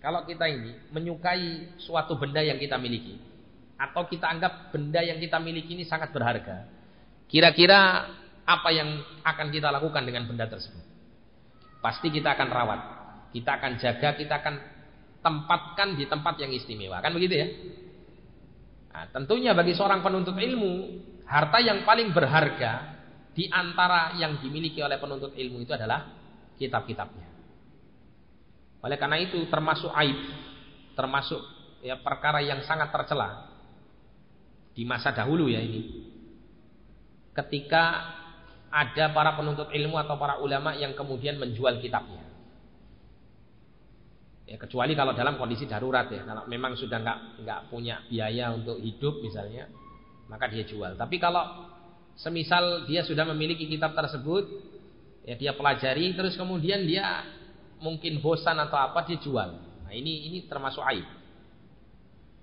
kalau 0.04 0.28
kita 0.28 0.44
ini 0.52 0.92
menyukai 0.92 1.80
suatu 1.80 2.20
benda 2.20 2.44
yang 2.44 2.60
kita 2.60 2.76
miliki, 2.76 3.16
atau 3.80 4.04
kita 4.04 4.28
anggap 4.28 4.76
benda 4.76 5.00
yang 5.00 5.16
kita 5.16 5.40
miliki 5.40 5.80
ini 5.80 5.88
sangat 5.88 6.12
berharga, 6.12 6.68
kira-kira 7.32 8.12
apa 8.44 8.70
yang 8.76 9.00
akan 9.24 9.48
kita 9.48 9.72
lakukan 9.72 10.04
dengan 10.04 10.28
benda 10.28 10.44
tersebut? 10.44 10.84
Pasti 11.80 12.12
kita 12.12 12.36
akan 12.36 12.48
rawat, 12.52 12.82
kita 13.32 13.64
akan 13.64 13.72
jaga, 13.80 14.20
kita 14.20 14.44
akan 14.44 14.56
tempatkan 15.24 15.96
di 15.96 16.04
tempat 16.04 16.36
yang 16.36 16.52
istimewa, 16.52 17.00
kan 17.00 17.16
begitu 17.16 17.40
ya? 17.40 17.48
Nah, 18.92 19.08
tentunya 19.16 19.56
bagi 19.56 19.72
seorang 19.72 20.04
penuntut 20.04 20.36
ilmu, 20.36 21.00
harta 21.24 21.64
yang 21.64 21.88
paling 21.88 22.12
berharga 22.12 22.99
di 23.40 23.48
antara 23.48 24.20
yang 24.20 24.44
dimiliki 24.44 24.84
oleh 24.84 25.00
penuntut 25.00 25.32
ilmu 25.32 25.64
itu 25.64 25.72
adalah 25.72 26.12
kitab-kitabnya. 26.60 27.24
Oleh 28.84 29.00
karena 29.00 29.16
itu 29.16 29.48
termasuk 29.48 29.88
aib, 29.96 30.20
termasuk 30.92 31.40
ya 31.80 31.96
perkara 32.04 32.44
yang 32.44 32.60
sangat 32.68 32.92
tercela 32.92 33.48
di 34.76 34.84
masa 34.84 35.16
dahulu 35.16 35.48
ya 35.48 35.64
ini. 35.64 36.12
Ketika 37.32 38.12
ada 38.68 39.16
para 39.16 39.40
penuntut 39.40 39.72
ilmu 39.72 39.96
atau 39.96 40.20
para 40.20 40.44
ulama 40.44 40.76
yang 40.76 40.92
kemudian 40.92 41.40
menjual 41.40 41.80
kitabnya. 41.80 42.28
Ya, 44.52 44.60
kecuali 44.60 45.00
kalau 45.00 45.16
dalam 45.16 45.40
kondisi 45.40 45.64
darurat 45.64 46.12
ya, 46.12 46.28
kalau 46.28 46.44
memang 46.52 46.76
sudah 46.76 47.00
nggak 47.00 47.20
nggak 47.48 47.60
punya 47.72 48.04
biaya 48.12 48.52
untuk 48.52 48.84
hidup 48.84 49.24
misalnya, 49.24 49.72
maka 50.28 50.52
dia 50.52 50.68
jual. 50.68 51.00
Tapi 51.00 51.22
kalau 51.22 51.69
semisal 52.20 52.86
dia 52.86 53.04
sudah 53.08 53.24
memiliki 53.32 53.68
kitab 53.68 53.96
tersebut, 53.96 54.46
ya 55.24 55.36
dia 55.40 55.52
pelajari, 55.56 56.16
terus 56.16 56.36
kemudian 56.36 56.84
dia 56.84 57.24
mungkin 57.80 58.20
bosan 58.20 58.60
atau 58.60 58.76
apa 58.76 59.08
dia 59.08 59.20
jual. 59.20 59.50
Nah 59.88 59.92
ini 59.96 60.28
ini 60.28 60.44
termasuk 60.46 60.84
aib, 60.84 61.08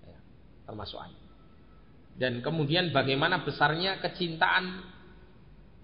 ya, 0.05 0.19
termasuk 0.65 0.99
aib. 1.05 1.21
Dan 2.17 2.41
kemudian 2.41 2.97
bagaimana 2.97 3.45
besarnya 3.45 4.01
kecintaan 4.01 4.65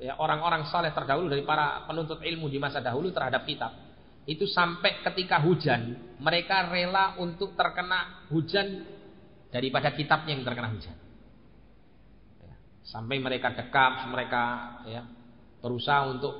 ya, 0.00 0.16
orang-orang 0.16 0.64
saleh 0.72 0.96
terdahulu 0.96 1.28
dari 1.28 1.44
para 1.44 1.84
penuntut 1.84 2.24
ilmu 2.24 2.48
di 2.48 2.56
masa 2.56 2.80
dahulu 2.80 3.12
terhadap 3.12 3.44
kitab 3.44 3.76
itu 4.22 4.46
sampai 4.46 5.02
ketika 5.02 5.42
hujan 5.42 5.98
mereka 6.22 6.70
rela 6.70 7.18
untuk 7.18 7.58
terkena 7.58 8.24
hujan 8.30 8.86
daripada 9.50 9.90
kitabnya 9.92 10.38
yang 10.38 10.46
terkena 10.46 10.70
hujan 10.70 10.96
sampai 12.82 13.22
mereka 13.22 13.54
dekap 13.54 14.06
mereka 14.10 14.42
ya, 14.90 15.02
berusaha 15.62 16.10
untuk 16.10 16.34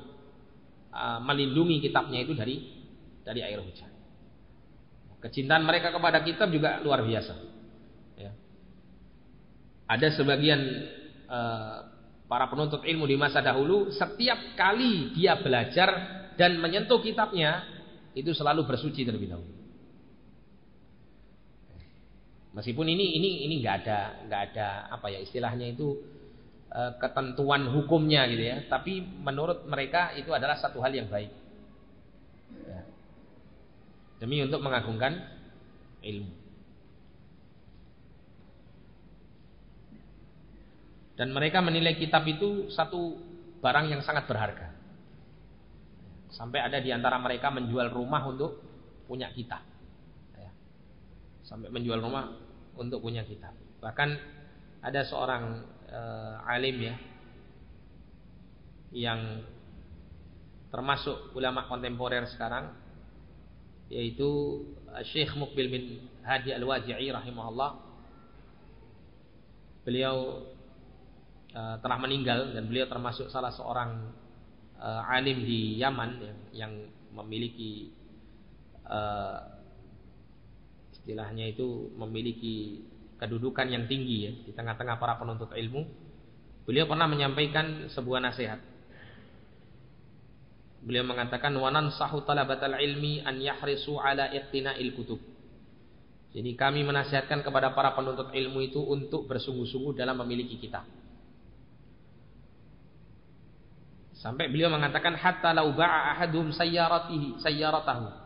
uh, 0.91 1.19
melindungi 1.23 1.79
kitabnya 1.79 2.19
itu 2.23 2.35
dari 2.35 2.55
dari 3.23 3.39
air 3.39 3.63
hujan 3.63 3.91
kecintaan 5.23 5.63
mereka 5.63 5.95
kepada 5.95 6.19
kitab 6.19 6.51
juga 6.51 6.83
luar 6.83 6.99
biasa 6.99 7.33
ya. 8.19 8.31
ada 9.87 10.07
sebagian 10.11 10.59
uh, 11.31 11.77
para 12.27 12.51
penuntut 12.51 12.83
ilmu 12.83 13.07
di 13.07 13.15
masa 13.15 13.39
dahulu 13.39 13.87
setiap 13.95 14.57
kali 14.59 15.15
dia 15.15 15.39
belajar 15.39 15.89
dan 16.35 16.59
menyentuh 16.59 16.99
kitabnya 16.99 17.63
itu 18.13 18.33
selalu 18.33 18.65
bersuci 18.65 19.05
terlebih 19.05 19.29
dahulu. 19.33 19.53
Meskipun 22.53 22.85
ini 22.85 23.17
ini 23.17 23.49
ini 23.49 23.55
nggak 23.65 23.75
ada 23.81 23.99
nggak 24.29 24.41
ada 24.53 24.67
apa 24.93 25.09
ya 25.09 25.19
istilahnya 25.25 25.73
itu 25.73 25.97
ketentuan 26.73 27.69
hukumnya 27.69 28.25
gitu 28.25 28.43
ya, 28.49 28.57
tapi 28.65 29.05
menurut 29.05 29.69
mereka 29.69 30.09
itu 30.17 30.33
adalah 30.33 30.57
satu 30.57 30.81
hal 30.81 30.89
yang 30.89 31.05
baik. 31.05 31.29
Ya. 32.65 32.81
Demi 34.17 34.41
untuk 34.41 34.57
mengagungkan 34.65 35.21
ilmu. 36.01 36.33
Dan 41.13 41.29
mereka 41.29 41.61
menilai 41.61 41.93
kitab 41.93 42.25
itu 42.25 42.73
satu 42.73 43.21
barang 43.61 43.93
yang 43.93 44.01
sangat 44.01 44.25
berharga. 44.25 44.73
Sampai 46.33 46.57
ada 46.57 46.81
di 46.81 46.89
antara 46.89 47.21
mereka 47.21 47.53
menjual 47.53 47.93
rumah 47.93 48.25
untuk 48.25 48.57
punya 49.05 49.29
kitab. 49.29 49.61
Ya. 50.33 50.49
Sampai 51.45 51.69
menjual 51.69 52.01
rumah 52.01 52.33
untuk 52.73 52.97
punya 53.05 53.21
kitab. 53.21 53.53
Bahkan 53.77 54.09
ada 54.81 55.05
seorang 55.05 55.72
uh, 55.93 56.41
alim 56.49 56.77
ya 56.81 56.95
yang 58.93 59.21
termasuk 60.73 61.37
ulama 61.37 61.69
kontemporer 61.69 62.25
sekarang 62.33 62.73
yaitu 63.93 64.61
Syekh 65.05 65.37
Mukbil 65.37 65.69
bin 65.69 65.83
Hadi 66.25 66.53
Al-Waji'i 66.53 67.13
rahimahullah. 67.13 67.77
Beliau 69.85 70.47
uh, 71.53 71.75
telah 71.77 71.97
meninggal 72.01 72.57
dan 72.57 72.65
beliau 72.65 72.89
termasuk 72.89 73.29
salah 73.29 73.53
seorang 73.53 74.13
uh, 74.81 75.01
alim 75.13 75.45
di 75.45 75.77
Yaman 75.77 76.09
yang, 76.21 76.39
yang 76.53 76.73
memiliki 77.13 77.93
uh, 78.89 79.61
istilahnya 80.93 81.51
itu 81.51 81.91
memiliki 81.99 82.81
kedudukan 83.23 83.71
yang 83.71 83.87
tinggi 83.87 84.27
ya 84.27 84.31
di 84.35 84.51
tengah-tengah 84.51 84.99
para 84.99 85.15
penuntut 85.15 85.55
ilmu. 85.55 85.87
Beliau 86.67 86.83
pernah 86.91 87.07
menyampaikan 87.07 87.87
sebuah 87.87 88.19
nasihat. 88.19 88.59
Beliau 90.83 91.07
mengatakan 91.07 91.55
wanan 91.55 91.95
sahu 91.95 92.27
talabatal 92.27 92.75
ilmi 92.75 93.23
an 93.23 93.39
yahrisu 93.39 93.95
ala 93.95 94.27
iqtina'il 94.35 94.91
kutub. 94.99 95.23
Jadi 96.35 96.51
kami 96.59 96.83
menasihatkan 96.83 97.39
kepada 97.45 97.71
para 97.71 97.95
penuntut 97.95 98.35
ilmu 98.35 98.59
itu 98.59 98.83
untuk 98.83 99.23
bersungguh-sungguh 99.31 99.95
dalam 99.95 100.19
memiliki 100.19 100.59
kitab. 100.59 100.83
Sampai 104.19 104.47
beliau 104.51 104.71
mengatakan 104.71 105.19
hatta 105.19 105.51
lau 105.51 105.71
ba'a 105.75 106.15
ahadum 106.15 106.51
sayyaratihi 106.51 107.43
sayyaratahu. 107.43 108.22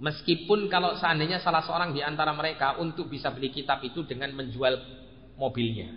Meskipun 0.00 0.72
kalau 0.72 0.96
seandainya 0.96 1.44
salah 1.44 1.60
seorang 1.60 1.92
di 1.92 2.00
antara 2.00 2.32
mereka 2.32 2.80
untuk 2.80 3.12
bisa 3.12 3.28
beli 3.28 3.52
kitab 3.52 3.84
itu 3.84 4.00
dengan 4.08 4.32
menjual 4.32 4.80
mobilnya. 5.36 5.92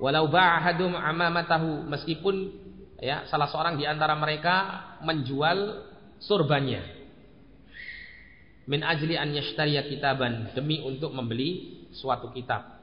Walau 0.00 0.32
ba'a 0.32 0.64
ahadum 0.64 0.96
amamatahu 0.96 1.86
meskipun 1.92 2.34
ya 2.98 3.28
salah 3.28 3.52
seorang 3.52 3.76
di 3.76 3.84
antara 3.84 4.16
mereka 4.16 4.80
menjual 5.04 5.84
surbannya. 6.24 7.04
Min 8.64 8.80
ajli 8.80 9.20
an 9.20 9.36
yashtariya 9.36 9.84
kitaban 9.92 10.56
demi 10.56 10.80
untuk 10.80 11.12
membeli 11.12 11.84
suatu 11.92 12.32
kitab. 12.32 12.80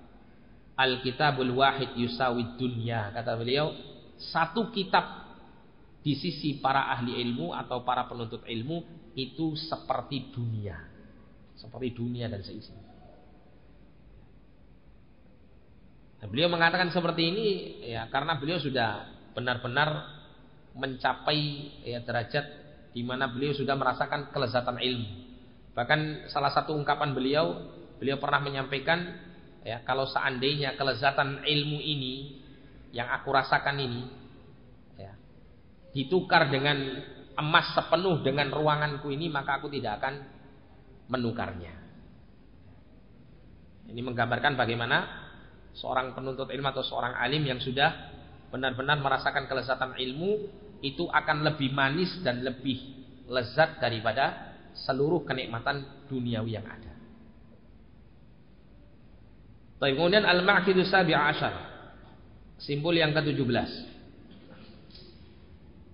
Al-kitabul 0.78 1.58
wahid 1.58 1.98
yusawid 1.98 2.56
dunya. 2.56 3.12
Kata 3.12 3.36
beliau, 3.36 3.76
satu 4.16 4.72
kitab 4.72 5.29
di 6.00 6.16
sisi 6.16 6.58
para 6.64 6.92
ahli 6.96 7.20
ilmu 7.20 7.52
atau 7.52 7.84
para 7.84 8.08
penuntut 8.08 8.48
ilmu 8.48 9.12
itu 9.16 9.56
seperti 9.60 10.32
dunia. 10.32 10.80
Seperti 11.60 11.92
dunia 11.92 12.32
dan 12.32 12.40
seisinya. 12.40 12.88
Nah, 16.20 16.28
beliau 16.28 16.52
mengatakan 16.52 16.92
seperti 16.92 17.32
ini 17.32 17.48
ya 17.96 18.08
karena 18.12 18.36
beliau 18.36 18.60
sudah 18.60 19.08
benar-benar 19.32 20.20
mencapai 20.76 21.42
ya 21.88 22.04
derajat 22.04 22.46
di 22.92 23.02
mana 23.04 23.32
beliau 23.32 23.56
sudah 23.56 23.76
merasakan 23.76 24.32
kelezatan 24.32 24.80
ilmu. 24.80 25.10
Bahkan 25.76 26.32
salah 26.32 26.52
satu 26.52 26.76
ungkapan 26.76 27.16
beliau, 27.16 27.72
beliau 28.00 28.20
pernah 28.20 28.44
menyampaikan 28.44 29.16
ya 29.64 29.84
kalau 29.88 30.08
seandainya 30.08 30.76
kelezatan 30.76 31.44
ilmu 31.44 31.80
ini 31.80 32.40
yang 32.92 33.08
aku 33.16 33.32
rasakan 33.32 33.80
ini 33.80 34.04
ditukar 35.96 36.50
dengan 36.54 36.78
emas 37.40 37.72
sepenuh 37.74 38.22
dengan 38.22 38.52
ruanganku 38.52 39.10
ini 39.10 39.32
maka 39.32 39.58
aku 39.58 39.72
tidak 39.72 40.04
akan 40.04 40.14
menukarnya 41.10 41.74
ini 43.90 44.02
menggambarkan 44.06 44.54
bagaimana 44.54 44.98
seorang 45.74 46.14
penuntut 46.14 46.52
ilmu 46.54 46.68
atau 46.70 46.84
seorang 46.86 47.18
alim 47.18 47.42
yang 47.48 47.58
sudah 47.58 48.12
benar-benar 48.54 49.02
merasakan 49.02 49.50
kelezatan 49.50 49.98
ilmu 49.98 50.32
itu 50.86 51.10
akan 51.10 51.46
lebih 51.46 51.74
manis 51.74 52.12
dan 52.22 52.46
lebih 52.46 52.78
lezat 53.30 53.82
daripada 53.82 54.56
seluruh 54.74 55.26
kenikmatan 55.26 56.06
duniawi 56.10 56.58
yang 56.58 56.66
ada 56.66 57.00
kemudian 59.88 60.28
al-maqidu 60.28 60.84
sabi 60.84 61.16
ashar. 61.16 61.56
Simbol 62.60 63.00
yang 63.00 63.16
ke-17. 63.16 63.88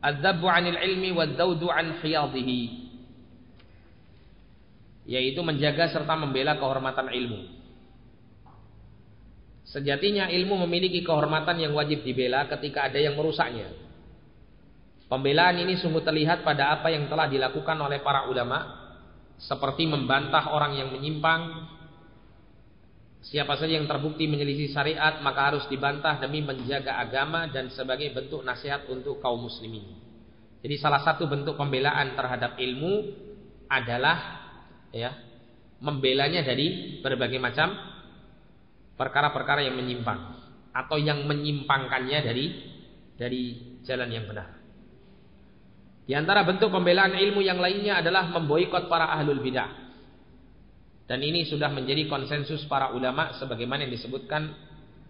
Adzabu 0.05 0.45
'anil 0.45 0.77
ilmi 0.77 1.09
wad-daudu 1.17 1.65
'an 1.73 1.97
hiyadhihi. 1.97 2.59
Yaitu 5.09 5.41
menjaga 5.41 5.89
serta 5.89 6.13
membela 6.13 6.57
kehormatan 6.61 7.09
ilmu. 7.09 7.41
Sejatinya 9.65 10.29
ilmu 10.29 10.61
memiliki 10.69 11.01
kehormatan 11.01 11.57
yang 11.57 11.73
wajib 11.73 12.05
dibela 12.05 12.45
ketika 12.45 12.85
ada 12.85 13.01
yang 13.01 13.17
merusaknya. 13.17 13.73
Pembelaan 15.05 15.61
ini 15.61 15.77
sungguh 15.77 16.01
terlihat 16.01 16.41
pada 16.41 16.73
apa 16.73 16.89
yang 16.89 17.05
telah 17.05 17.29
dilakukan 17.29 17.77
oleh 17.77 18.01
para 18.01 18.25
ulama 18.29 18.85
seperti 19.37 19.85
membantah 19.85 20.53
orang 20.53 20.77
yang 20.77 20.89
menyimpang. 20.93 21.74
Siapa 23.25 23.57
saja 23.57 23.73
yang 23.73 23.89
terbukti 23.89 24.29
menyelisih 24.29 24.69
syariat 24.69 25.17
maka 25.25 25.49
harus 25.49 25.65
dibantah 25.65 26.21
demi 26.21 26.45
menjaga 26.45 27.01
agama 27.01 27.49
dan 27.49 27.73
sebagai 27.73 28.13
bentuk 28.13 28.45
nasihat 28.45 28.85
untuk 28.85 29.17
kaum 29.17 29.49
muslimin. 29.49 29.97
Jadi 30.61 30.75
salah 30.77 31.01
satu 31.01 31.25
bentuk 31.25 31.57
pembelaan 31.57 32.13
terhadap 32.13 32.57
ilmu 32.61 32.93
adalah 33.65 34.45
ya 34.93 35.13
membelanya 35.81 36.45
dari 36.45 37.01
berbagai 37.01 37.41
macam 37.41 37.73
perkara-perkara 38.93 39.65
yang 39.65 39.77
menyimpang 39.77 40.21
atau 40.69 40.97
yang 41.01 41.25
menyimpangkannya 41.25 42.19
dari 42.21 42.45
dari 43.17 43.41
jalan 43.81 44.09
yang 44.09 44.25
benar. 44.29 44.49
Di 46.05 46.13
antara 46.13 46.45
bentuk 46.45 46.69
pembelaan 46.69 47.17
ilmu 47.17 47.41
yang 47.41 47.57
lainnya 47.57 48.05
adalah 48.05 48.29
memboikot 48.29 48.85
para 48.85 49.09
ahlul 49.17 49.41
bidah. 49.41 49.84
Dan 51.05 51.21
ini 51.21 51.45
sudah 51.45 51.69
menjadi 51.69 52.09
konsensus 52.09 52.65
para 52.65 52.89
ulama 52.89 53.37
sebagaimana 53.37 53.85
yang 53.85 53.93
disebutkan 53.93 54.49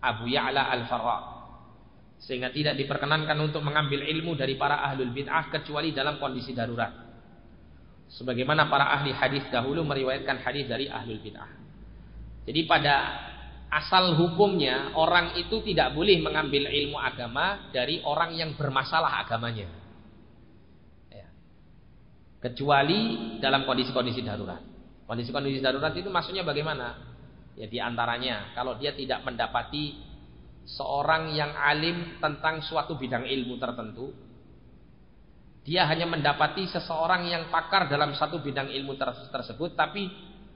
Abu 0.04 0.28
Ya'la 0.28 0.68
Al-Farra. 0.76 1.20
Sehingga 2.20 2.52
tidak 2.52 2.76
diperkenankan 2.76 3.36
untuk 3.40 3.64
mengambil 3.64 4.04
ilmu 4.04 4.36
dari 4.36 4.60
para 4.60 4.84
ahlul 4.84 5.16
bid'ah 5.16 5.48
kecuali 5.48 5.96
dalam 5.96 6.20
kondisi 6.20 6.52
darurat. 6.52 6.92
Sebagaimana 8.12 8.68
para 8.68 8.92
ahli 8.92 9.16
hadis 9.16 9.48
dahulu 9.48 9.88
meriwayatkan 9.88 10.44
hadis 10.44 10.68
dari 10.68 10.92
ahlul 10.92 11.20
bid'ah. 11.24 11.52
Jadi 12.44 12.62
pada 12.68 12.96
asal 13.72 14.20
hukumnya 14.20 14.94
orang 15.00 15.40
itu 15.40 15.64
tidak 15.64 15.96
boleh 15.96 16.20
mengambil 16.20 16.68
ilmu 16.70 17.00
agama 17.00 17.72
dari 17.72 18.04
orang 18.04 18.36
yang 18.36 18.52
bermasalah 18.60 19.24
agamanya. 19.24 19.72
Ya. 21.08 21.28
Kecuali 22.44 23.36
dalam 23.40 23.64
kondisi-kondisi 23.64 24.22
darurat. 24.22 24.75
Kondisi-kondisi 25.06 25.62
darurat 25.62 25.94
itu 25.94 26.10
maksudnya 26.10 26.42
bagaimana? 26.42 26.98
Ya 27.56 27.70
di 27.70 27.78
antaranya 27.78 28.52
kalau 28.58 28.76
dia 28.76 28.92
tidak 28.98 29.22
mendapati 29.22 30.02
seorang 30.66 31.30
yang 31.38 31.54
alim 31.54 32.18
tentang 32.18 32.66
suatu 32.66 32.98
bidang 32.98 33.24
ilmu 33.24 33.62
tertentu, 33.62 34.10
dia 35.62 35.86
hanya 35.86 36.10
mendapati 36.10 36.66
seseorang 36.68 37.30
yang 37.30 37.54
pakar 37.54 37.86
dalam 37.86 38.18
satu 38.18 38.42
bidang 38.42 38.74
ilmu 38.74 38.98
tersebut, 39.30 39.78
tapi 39.78 40.10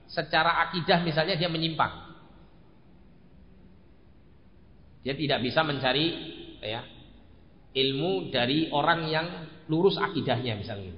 secara 0.09 0.65
akidah 0.65 1.05
misalnya 1.05 1.37
dia 1.37 1.47
menyimpang. 1.47 2.09
Dia 5.05 5.13
tidak 5.13 5.45
bisa 5.45 5.61
mencari 5.61 6.05
ya, 6.59 6.83
ilmu 7.77 8.33
dari 8.33 8.67
orang 8.73 9.07
yang 9.07 9.27
lurus 9.69 9.95
akidahnya 10.01 10.57
misalnya. 10.57 10.97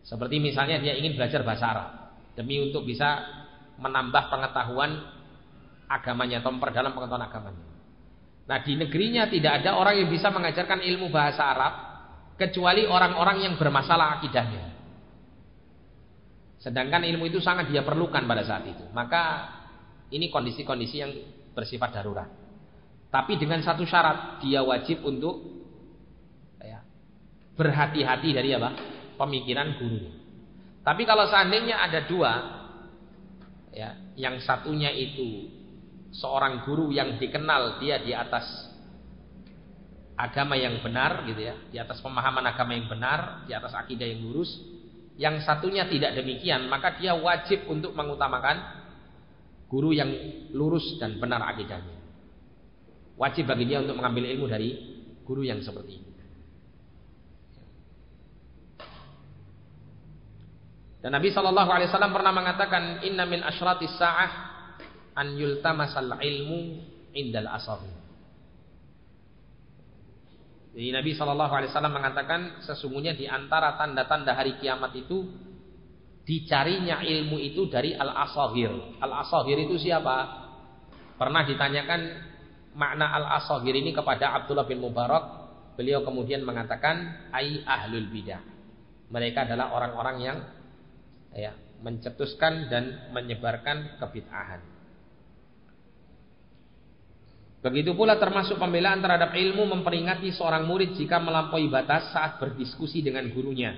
Seperti 0.00 0.40
misalnya 0.40 0.80
dia 0.80 0.96
ingin 0.96 1.14
belajar 1.14 1.44
bahasa 1.44 1.66
Arab 1.68 2.05
demi 2.36 2.60
untuk 2.60 2.84
bisa 2.84 3.24
menambah 3.80 4.28
pengetahuan 4.28 4.92
agamanya 5.88 6.44
atau 6.44 6.52
memperdalam 6.52 6.92
pengetahuan 6.92 7.26
agamanya. 7.26 7.64
Nah 8.46 8.58
di 8.62 8.78
negerinya 8.78 9.26
tidak 9.26 9.64
ada 9.64 9.74
orang 9.74 9.98
yang 10.04 10.08
bisa 10.12 10.30
mengajarkan 10.30 10.84
ilmu 10.84 11.10
bahasa 11.10 11.42
Arab 11.42 11.72
kecuali 12.36 12.84
orang-orang 12.86 13.42
yang 13.42 13.54
bermasalah 13.58 14.20
akidahnya. 14.20 14.76
Sedangkan 16.60 17.02
ilmu 17.06 17.26
itu 17.30 17.40
sangat 17.42 17.72
dia 17.72 17.82
perlukan 17.82 18.22
pada 18.28 18.42
saat 18.44 18.66
itu. 18.68 18.84
Maka 18.92 19.22
ini 20.12 20.30
kondisi-kondisi 20.30 20.96
yang 20.98 21.12
bersifat 21.56 21.90
darurat. 21.94 22.28
Tapi 23.10 23.38
dengan 23.40 23.62
satu 23.62 23.86
syarat, 23.86 24.42
dia 24.44 24.60
wajib 24.60 25.00
untuk 25.06 25.40
ya, 26.60 26.82
berhati-hati 27.56 28.28
dari 28.34 28.50
apa? 28.52 28.70
Pemikiran 29.16 29.78
gurunya. 29.80 30.25
Tapi 30.86 31.02
kalau 31.02 31.26
seandainya 31.26 31.82
ada 31.82 32.06
dua, 32.06 32.32
ya, 33.74 34.14
yang 34.14 34.38
satunya 34.38 34.94
itu 34.94 35.50
seorang 36.14 36.62
guru 36.62 36.94
yang 36.94 37.18
dikenal 37.18 37.82
dia 37.82 37.98
di 37.98 38.14
atas 38.14 38.46
agama 40.14 40.54
yang 40.54 40.78
benar, 40.86 41.26
gitu 41.26 41.42
ya, 41.42 41.58
di 41.74 41.76
atas 41.82 41.98
pemahaman 41.98 42.46
agama 42.46 42.78
yang 42.78 42.86
benar, 42.86 43.42
di 43.50 43.52
atas 43.52 43.74
akidah 43.74 44.06
yang 44.06 44.30
lurus. 44.30 44.48
Yang 45.18 45.48
satunya 45.48 45.90
tidak 45.90 46.14
demikian, 46.22 46.70
maka 46.70 46.94
dia 46.94 47.18
wajib 47.18 47.66
untuk 47.66 47.90
mengutamakan 47.96 48.86
guru 49.66 49.90
yang 49.90 50.12
lurus 50.54 51.02
dan 51.02 51.18
benar 51.18 51.42
akidahnya. 51.50 51.98
Wajib 53.18 53.48
bagi 53.48 53.66
dia 53.66 53.82
untuk 53.82 53.98
mengambil 53.98 54.28
ilmu 54.28 54.46
dari 54.46 54.70
guru 55.26 55.42
yang 55.42 55.58
seperti 55.64 55.98
ini. 55.98 56.05
Dan 61.04 61.12
Nabi 61.12 61.28
Shallallahu 61.30 61.70
Alaihi 61.70 61.88
Wasallam 61.92 62.14
pernah 62.16 62.32
mengatakan, 62.32 63.04
Inna 63.04 63.28
min 63.28 63.44
ashratis 63.44 63.92
sa'ah 64.00 64.30
an 65.16 65.36
yultamasal 65.36 66.18
ilmu 66.18 66.58
indal 67.16 67.48
asabi. 67.52 67.92
Jadi 70.76 70.92
Nabi 70.92 71.10
Shallallahu 71.16 71.52
Alaihi 71.52 71.70
Wasallam 71.72 71.94
mengatakan 71.96 72.40
sesungguhnya 72.64 73.16
di 73.16 73.24
antara 73.24 73.80
tanda-tanda 73.80 74.36
hari 74.36 74.60
kiamat 74.60 74.92
itu 74.92 75.24
dicarinya 76.26 77.00
ilmu 77.00 77.40
itu 77.40 77.64
dari 77.70 77.96
al 77.96 78.12
asahir. 78.12 79.00
Al 79.00 79.24
asahir 79.24 79.56
itu 79.62 79.80
siapa? 79.80 80.44
Pernah 81.16 81.48
ditanyakan 81.48 82.00
makna 82.76 83.08
al-asagir 83.16 83.72
ini 83.72 83.96
kepada 83.96 84.36
Abdullah 84.36 84.68
bin 84.68 84.84
Mubarak, 84.84 85.24
beliau 85.80 86.04
kemudian 86.04 86.44
mengatakan 86.44 87.28
ai 87.32 87.64
ahlul 87.64 88.12
bidah. 88.12 88.44
Mereka 89.08 89.48
adalah 89.48 89.72
orang-orang 89.72 90.16
yang 90.20 90.38
ya, 91.36 91.52
mencetuskan 91.84 92.72
dan 92.72 93.12
menyebarkan 93.12 94.00
kebid'ahan. 94.00 94.76
Begitu 97.60 97.98
pula 97.98 98.14
termasuk 98.14 98.62
pembelaan 98.62 99.02
terhadap 99.02 99.34
ilmu 99.34 99.66
memperingati 99.66 100.30
seorang 100.30 100.64
murid 100.70 100.94
jika 100.94 101.18
melampaui 101.18 101.66
batas 101.66 102.14
saat 102.14 102.38
berdiskusi 102.38 103.02
dengan 103.02 103.26
gurunya 103.34 103.74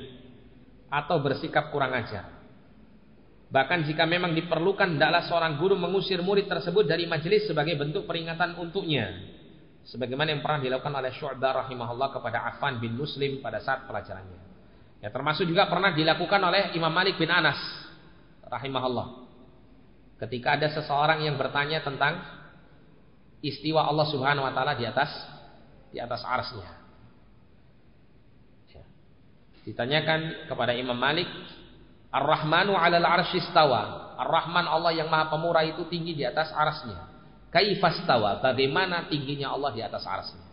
atau 0.93 1.21
bersikap 1.25 1.73
kurang 1.73 1.97
ajar. 1.97 2.39
Bahkan 3.49 3.89
jika 3.89 4.05
memang 4.05 4.37
diperlukan 4.37 5.01
hendaklah 5.01 5.25
seorang 5.25 5.57
guru 5.57 5.73
mengusir 5.73 6.21
murid 6.21 6.53
tersebut 6.53 6.85
dari 6.85 7.09
majelis 7.09 7.49
sebagai 7.49 7.81
bentuk 7.81 8.05
peringatan 8.05 8.61
untuknya. 8.61 9.09
Sebagaimana 9.89 10.37
yang 10.37 10.45
pernah 10.45 10.61
dilakukan 10.61 10.93
oleh 10.93 11.13
Syu'bah 11.17 11.65
rahimahullah 11.65 12.13
kepada 12.13 12.45
Affan 12.45 12.77
bin 12.77 12.93
Muslim 12.93 13.41
pada 13.41 13.65
saat 13.65 13.89
pelajarannya. 13.89 14.58
Ya 14.99 15.15
termasuk 15.15 15.47
juga 15.47 15.71
pernah 15.71 15.95
dilakukan 15.95 16.43
oleh 16.43 16.75
Imam 16.75 16.91
Malik 16.91 17.19
bin 17.19 17.31
Anas 17.31 17.59
rahimahullah. 18.43 19.31
Ketika 20.19 20.59
ada 20.59 20.75
seseorang 20.75 21.23
yang 21.23 21.39
bertanya 21.39 21.79
tentang 21.87 22.19
istiwa 23.39 23.87
Allah 23.87 24.07
Subhanahu 24.11 24.43
wa 24.43 24.51
taala 24.51 24.75
di 24.75 24.83
atas 24.83 25.11
di 25.95 26.03
atas 26.03 26.27
arsnya. 26.27 26.71
Ya. 28.75 28.83
Ditanyakan 29.63 30.51
kepada 30.51 30.75
Imam 30.75 30.99
Malik 30.99 31.31
Ar-Rahmanu 32.11 32.75
'alal 32.75 33.05
'arsy 33.05 33.39
istawa. 33.39 34.17
Ar-Rahman 34.19 34.67
Allah 34.67 34.99
yang 34.99 35.07
Maha 35.07 35.31
Pemurah 35.31 35.63
itu 35.63 35.87
tinggi 35.87 36.19
di 36.19 36.27
atas 36.27 36.51
arasnya. 36.51 37.07
Kaifastawa? 37.55 38.43
Bagaimana 38.43 39.07
tingginya 39.07 39.55
Allah 39.55 39.71
di 39.71 39.81
atas 39.85 40.03
arasnya? 40.03 40.48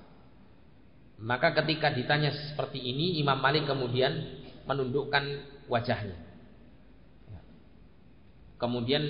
Maka 1.15 1.55
ketika 1.63 1.91
ditanya 1.95 2.31
seperti 2.51 2.79
ini, 2.79 3.19
Imam 3.23 3.39
Malik 3.39 3.67
kemudian 3.67 4.11
menundukkan 4.67 5.23
wajahnya. 5.71 6.17
Kemudian 8.55 9.03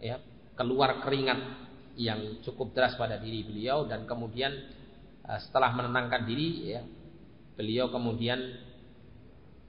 ya, 0.00 0.20
keluar 0.56 1.04
keringat 1.04 1.40
yang 2.00 2.40
cukup 2.40 2.72
deras 2.72 2.96
pada 2.96 3.20
diri 3.20 3.44
beliau 3.44 3.84
dan 3.84 4.08
kemudian 4.08 4.52
eh, 5.24 5.38
setelah 5.40 5.72
menenangkan 5.76 6.24
diri 6.24 6.48
ya, 6.76 6.82
beliau 7.60 7.92
kemudian 7.92 8.40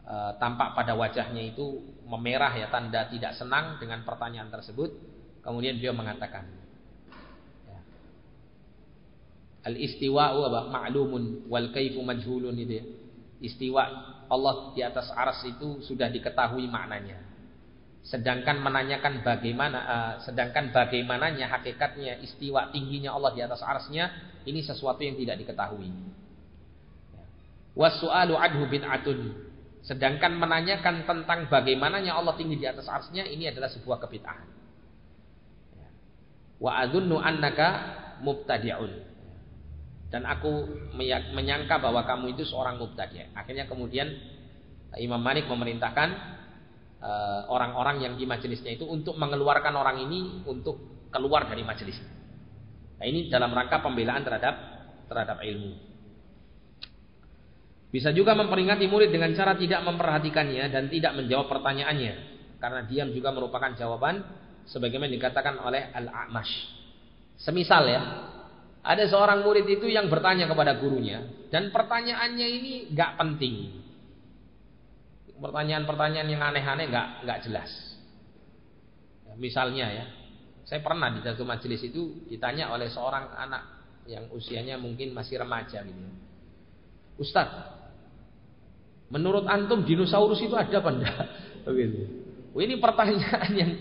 e, 0.05 0.15
tampak 0.39 0.79
pada 0.79 0.95
wajahnya 0.95 1.51
itu 1.51 1.83
memerah 2.07 2.55
ya 2.55 2.67
tanda 2.71 3.07
tidak 3.11 3.35
senang 3.35 3.75
dengan 3.83 4.07
pertanyaan 4.07 4.47
tersebut. 4.47 4.95
Kemudian 5.41 5.75
beliau 5.75 5.91
mengatakan 5.91 6.45
ya, 7.65 7.79
al 9.61 9.75
istiwa 9.77 10.37
wa 10.37 10.69
ma'lumun 10.69 11.45
wal 11.49 11.69
kaifu 11.69 12.01
majhulun 12.01 12.55
itu 12.57 12.73
ya. 12.81 12.85
Istiwa 13.41 13.81
Allah 14.29 14.55
di 14.77 14.81
atas 14.85 15.09
aras 15.11 15.41
itu 15.43 15.81
sudah 15.81 16.07
diketahui 16.13 16.69
maknanya. 16.69 17.17
Sedangkan 18.01 18.61
menanyakan 18.61 19.21
bagaimana 19.21 19.79
uh, 19.81 20.13
sedangkan 20.25 20.73
bagaimananya 20.73 21.49
hakikatnya 21.49 22.21
istiwa 22.21 22.69
tingginya 22.73 23.13
Allah 23.13 23.33
di 23.33 23.41
atas 23.41 23.61
arasnya 23.61 24.09
ini 24.45 24.61
sesuatu 24.61 25.01
yang 25.01 25.17
tidak 25.17 25.41
diketahui. 25.41 25.89
Wasu'alu 27.77 28.33
adhu 28.35 28.65
bid'atun 28.67 29.51
Sedangkan 29.81 30.37
menanyakan 30.37 31.09
tentang 31.09 31.49
bagaimananya 31.49 32.13
Allah 32.13 32.37
tinggi 32.37 32.61
di 32.61 32.69
atas 32.69 32.85
arsnya 32.85 33.25
ini 33.25 33.49
adalah 33.49 33.69
sebuah 33.73 33.97
kebid'ahan. 34.05 34.49
Ya. 35.73 35.89
wa 36.61 36.71
adunnu 36.85 37.17
annaka 37.17 37.67
mubtadi'un. 38.21 39.10
Dan 40.11 40.27
aku 40.27 40.67
menyangka 41.31 41.79
bahwa 41.79 42.03
kamu 42.03 42.35
itu 42.35 42.43
seorang 42.43 42.75
mubtadi'. 42.75 43.31
Akhirnya 43.31 43.63
kemudian 43.63 44.11
Imam 44.99 45.23
Malik 45.23 45.47
memerintahkan 45.47 46.09
eh, 46.99 47.41
orang-orang 47.47 48.03
yang 48.03 48.13
di 48.19 48.27
majelisnya 48.27 48.75
itu 48.75 48.83
untuk 48.83 49.15
mengeluarkan 49.15 49.71
orang 49.71 50.03
ini 50.03 50.43
untuk 50.43 51.07
keluar 51.07 51.47
dari 51.47 51.63
majelis. 51.63 51.95
Nah, 52.99 53.05
ini 53.07 53.31
dalam 53.31 53.55
rangka 53.55 53.79
pembelaan 53.79 54.21
terhadap 54.27 54.55
terhadap 55.07 55.39
ilmu. 55.41 55.91
Bisa 57.91 58.15
juga 58.15 58.31
memperingati 58.35 58.87
murid 58.87 59.11
dengan 59.11 59.35
cara 59.35 59.51
tidak 59.59 59.83
memperhatikannya 59.83 60.71
dan 60.71 60.87
tidak 60.87 61.11
menjawab 61.11 61.51
pertanyaannya. 61.51 62.13
Karena 62.61 62.87
diam 62.87 63.11
juga 63.11 63.35
merupakan 63.35 63.73
jawaban 63.75 64.23
sebagaimana 64.63 65.11
dikatakan 65.11 65.59
oleh 65.59 65.91
Al-A'mash. 65.91 66.53
Semisal 67.35 67.83
ya, 67.91 68.01
ada 68.81 69.05
seorang 69.05 69.45
murid 69.45 69.69
itu 69.69 69.85
yang 69.85 70.09
bertanya 70.09 70.49
kepada 70.49 70.81
gurunya 70.81 71.21
dan 71.53 71.69
pertanyaannya 71.69 72.47
ini 72.49 72.73
nggak 72.89 73.11
penting. 73.21 73.55
Pertanyaan-pertanyaan 75.41 76.29
yang 76.29 76.41
aneh-aneh 76.41 76.85
nggak 76.89 77.07
nggak 77.25 77.39
jelas. 77.49 77.69
Ya, 79.25 79.33
misalnya 79.37 79.85
ya, 79.89 80.05
saya 80.65 80.81
pernah 80.85 81.09
di 81.13 81.21
satu 81.21 81.45
majelis 81.45 81.81
itu 81.81 82.25
ditanya 82.29 82.69
oleh 82.73 82.89
seorang 82.89 83.33
anak 83.37 83.63
yang 84.05 84.29
usianya 84.33 84.77
mungkin 84.81 85.13
masih 85.13 85.41
remaja 85.41 85.81
gitu. 85.81 85.97
Ya. 85.97 86.13
Ustadz, 87.21 87.69
menurut 89.13 89.45
antum 89.45 89.85
dinosaurus 89.85 90.41
itu 90.41 90.53
ada 90.57 90.81
apa 90.81 90.89
enggak? 90.89 91.25
Begitu. 91.69 92.01
ini 92.57 92.75
pertanyaan 92.81 93.51
yang 93.53 93.71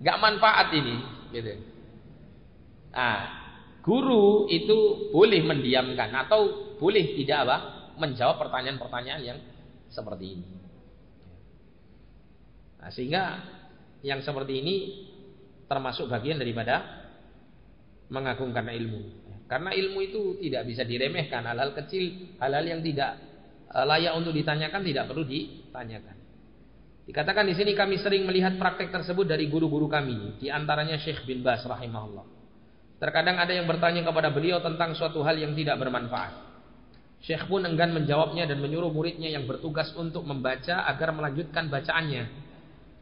nggak 0.00 0.20
manfaat 0.20 0.68
ini, 0.76 0.96
gitu. 1.32 1.56
Ah, 2.92 3.41
guru 3.82 4.46
itu 4.46 5.10
boleh 5.10 5.42
mendiamkan 5.42 6.10
atau 6.14 6.74
boleh 6.78 7.18
tidak 7.18 7.38
apa? 7.46 7.58
menjawab 7.92 8.40
pertanyaan-pertanyaan 8.40 9.22
yang 9.22 9.38
seperti 9.92 10.40
ini. 10.40 10.46
Nah, 12.80 12.90
sehingga 12.90 13.22
yang 14.00 14.24
seperti 14.24 14.58
ini 14.64 14.74
termasuk 15.68 16.08
bagian 16.08 16.40
daripada 16.40 17.04
mengagungkan 18.08 18.64
ilmu. 18.64 19.22
Karena 19.46 19.76
ilmu 19.76 20.00
itu 20.00 20.22
tidak 20.40 20.64
bisa 20.64 20.82
diremehkan, 20.88 21.44
hal-hal 21.44 21.76
kecil, 21.76 22.32
hal-hal 22.40 22.64
yang 22.64 22.80
tidak 22.80 23.20
eh, 23.68 23.84
layak 23.84 24.16
untuk 24.16 24.32
ditanyakan 24.32 24.80
tidak 24.80 25.04
perlu 25.12 25.28
ditanyakan. 25.28 26.16
Dikatakan 27.04 27.44
di 27.44 27.54
sini 27.58 27.76
kami 27.76 28.00
sering 28.00 28.24
melihat 28.24 28.56
praktek 28.56 28.88
tersebut 28.88 29.28
dari 29.28 29.52
guru-guru 29.52 29.90
kami, 29.90 30.40
di 30.40 30.48
antaranya 30.48 30.96
Syekh 30.96 31.28
bin 31.28 31.44
Bas 31.44 31.60
rahimahullah. 31.68 32.31
Terkadang 33.02 33.34
ada 33.42 33.50
yang 33.50 33.66
bertanya 33.66 34.06
kepada 34.06 34.30
beliau 34.30 34.62
tentang 34.62 34.94
suatu 34.94 35.26
hal 35.26 35.34
yang 35.34 35.58
tidak 35.58 35.74
bermanfaat. 35.74 36.38
Syekh 37.18 37.50
pun 37.50 37.66
enggan 37.66 37.90
menjawabnya 37.90 38.46
dan 38.46 38.62
menyuruh 38.62 38.94
muridnya 38.94 39.26
yang 39.26 39.42
bertugas 39.42 39.90
untuk 39.98 40.22
membaca 40.22 40.86
agar 40.86 41.10
melanjutkan 41.10 41.66
bacaannya. 41.66 42.30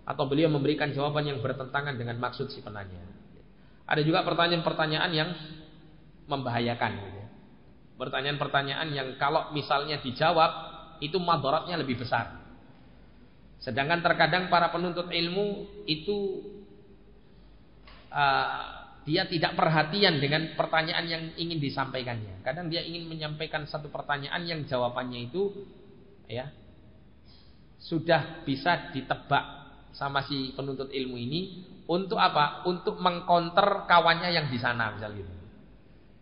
Atau 0.09 0.25
beliau 0.25 0.49
memberikan 0.49 0.89
jawaban 0.89 1.29
yang 1.29 1.45
bertentangan 1.45 2.01
dengan 2.01 2.17
maksud 2.17 2.49
si 2.49 2.65
penanya. 2.65 2.97
Ada 3.85 4.01
juga 4.01 4.25
pertanyaan-pertanyaan 4.25 5.13
yang 5.13 5.37
membahayakan. 6.33 6.93
Pertanyaan-pertanyaan 8.01 8.89
yang 8.97 9.09
kalau 9.21 9.53
misalnya 9.53 10.01
dijawab 10.01 10.53
itu 11.05 11.21
madaratnya 11.21 11.77
lebih 11.77 12.01
besar. 12.01 12.41
Sedangkan 13.61 14.01
terkadang 14.01 14.49
para 14.49 14.73
penuntut 14.73 15.13
ilmu 15.13 15.69
itu 15.85 16.41
uh, 18.09 18.80
dia 19.09 19.25
tidak 19.25 19.57
perhatian 19.57 20.21
dengan 20.21 20.53
pertanyaan 20.55 21.05
yang 21.09 21.23
ingin 21.41 21.57
disampaikannya. 21.57 22.45
Kadang 22.45 22.69
dia 22.69 22.85
ingin 22.85 23.09
menyampaikan 23.09 23.65
satu 23.65 23.89
pertanyaan 23.89 24.45
yang 24.45 24.61
jawabannya 24.69 25.31
itu 25.33 25.67
ya 26.29 26.53
sudah 27.81 28.45
bisa 28.45 28.93
ditebak 28.93 29.45
sama 29.97 30.23
si 30.29 30.53
penuntut 30.53 30.93
ilmu 30.93 31.17
ini 31.17 31.41
untuk 31.89 32.21
apa? 32.21 32.63
Untuk 32.69 33.01
mengkonter 33.01 33.89
kawannya 33.89 34.31
yang 34.31 34.47
di 34.53 34.59
sana 34.61 34.95
misalnya 34.95 35.25
gitu. 35.25 35.35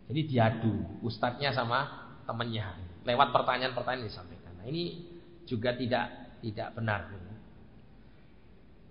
Jadi 0.09 0.21
diadu 0.25 0.73
ustadznya 1.05 1.53
sama 1.53 1.85
temannya 2.25 2.65
lewat 3.05 3.29
pertanyaan-pertanyaan 3.29 4.09
disampaikan. 4.09 4.53
Nah, 4.57 4.65
ini 4.65 5.05
juga 5.45 5.77
tidak 5.77 6.37
tidak 6.41 6.73
benar. 6.73 7.01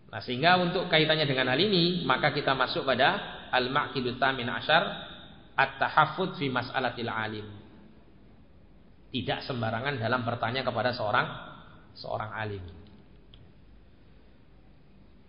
Nah, 0.09 0.20
sehingga 0.24 0.57
untuk 0.57 0.89
kaitannya 0.89 1.28
dengan 1.28 1.53
hal 1.53 1.61
ini, 1.61 2.07
maka 2.09 2.32
kita 2.32 2.57
masuk 2.57 2.89
pada 2.89 3.38
al-ma'qidut 3.51 4.20
tamin 4.20 4.49
asyar 4.49 4.82
at-tahaffud 5.59 6.38
fi 6.38 6.46
mas'alatil 6.53 7.11
alim. 7.11 7.46
Tidak 9.09 9.44
sembarangan 9.49 9.96
dalam 9.96 10.22
bertanya 10.22 10.62
kepada 10.62 10.92
seorang 10.92 11.26
seorang 11.96 12.30
alim. 12.36 12.64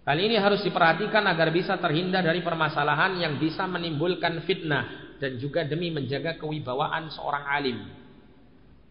Hal 0.09 0.17
ini 0.17 0.41
harus 0.41 0.65
diperhatikan 0.65 1.21
agar 1.29 1.53
bisa 1.53 1.77
terhindar 1.77 2.25
dari 2.25 2.41
permasalahan 2.41 3.21
yang 3.21 3.37
bisa 3.37 3.69
menimbulkan 3.69 4.41
fitnah 4.41 5.15
dan 5.21 5.37
juga 5.37 5.67
demi 5.67 5.93
menjaga 5.93 6.39
kewibawaan 6.41 7.13
seorang 7.13 7.45
alim. 7.45 7.77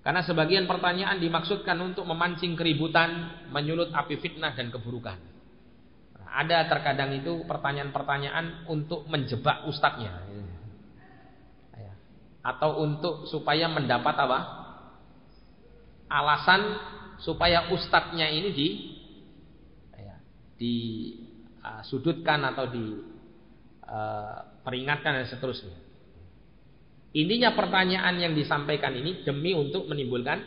Karena 0.04 0.22
sebagian 0.22 0.64
pertanyaan 0.70 1.18
dimaksudkan 1.18 1.74
untuk 1.82 2.06
memancing 2.06 2.54
keributan, 2.54 3.44
menyulut 3.50 3.90
api 3.90 4.16
fitnah 4.22 4.54
dan 4.54 4.70
keburukan. 4.70 5.18
Ada 6.38 6.70
terkadang 6.70 7.10
itu 7.18 7.42
pertanyaan-pertanyaan 7.50 8.70
untuk 8.70 9.10
menjebak 9.10 9.66
ustadznya. 9.66 10.22
Ya. 11.74 11.98
Atau 12.46 12.78
untuk 12.78 13.26
supaya 13.26 13.66
mendapat 13.66 14.14
apa? 14.14 14.38
Alasan 16.06 16.78
supaya 17.18 17.74
ustadznya 17.74 18.30
ini 18.30 18.54
di 18.54 18.68
ya, 19.98 20.14
disudutkan 20.54 22.46
uh, 22.46 22.54
atau 22.54 22.70
diperingatkan 22.70 25.10
uh, 25.10 25.18
dan 25.18 25.26
seterusnya. 25.26 25.74
Intinya 27.18 27.50
pertanyaan 27.58 28.14
yang 28.14 28.38
disampaikan 28.38 28.94
ini 28.94 29.26
demi 29.26 29.58
untuk 29.58 29.90
menimbulkan 29.90 30.38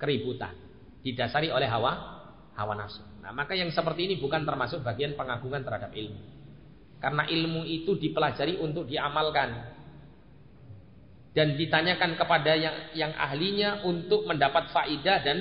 keributan. 0.00 0.56
Didasari 1.04 1.52
oleh 1.52 1.68
hawa 1.68 2.24
hawa 2.56 2.80
nafsu. 2.80 3.13
Nah, 3.24 3.32
maka 3.32 3.56
yang 3.56 3.72
seperti 3.72 4.04
ini 4.04 4.14
bukan 4.20 4.44
termasuk 4.44 4.84
bagian 4.84 5.16
pengagungan 5.16 5.64
terhadap 5.64 5.96
ilmu. 5.96 6.20
Karena 7.00 7.24
ilmu 7.24 7.64
itu 7.64 7.96
dipelajari 7.96 8.60
untuk 8.60 8.84
diamalkan. 8.84 9.72
Dan 11.32 11.56
ditanyakan 11.56 12.20
kepada 12.20 12.52
yang, 12.52 12.76
yang 12.92 13.12
ahlinya 13.16 13.82
untuk 13.88 14.28
mendapat 14.28 14.70
faidah 14.70 15.24
dan 15.24 15.40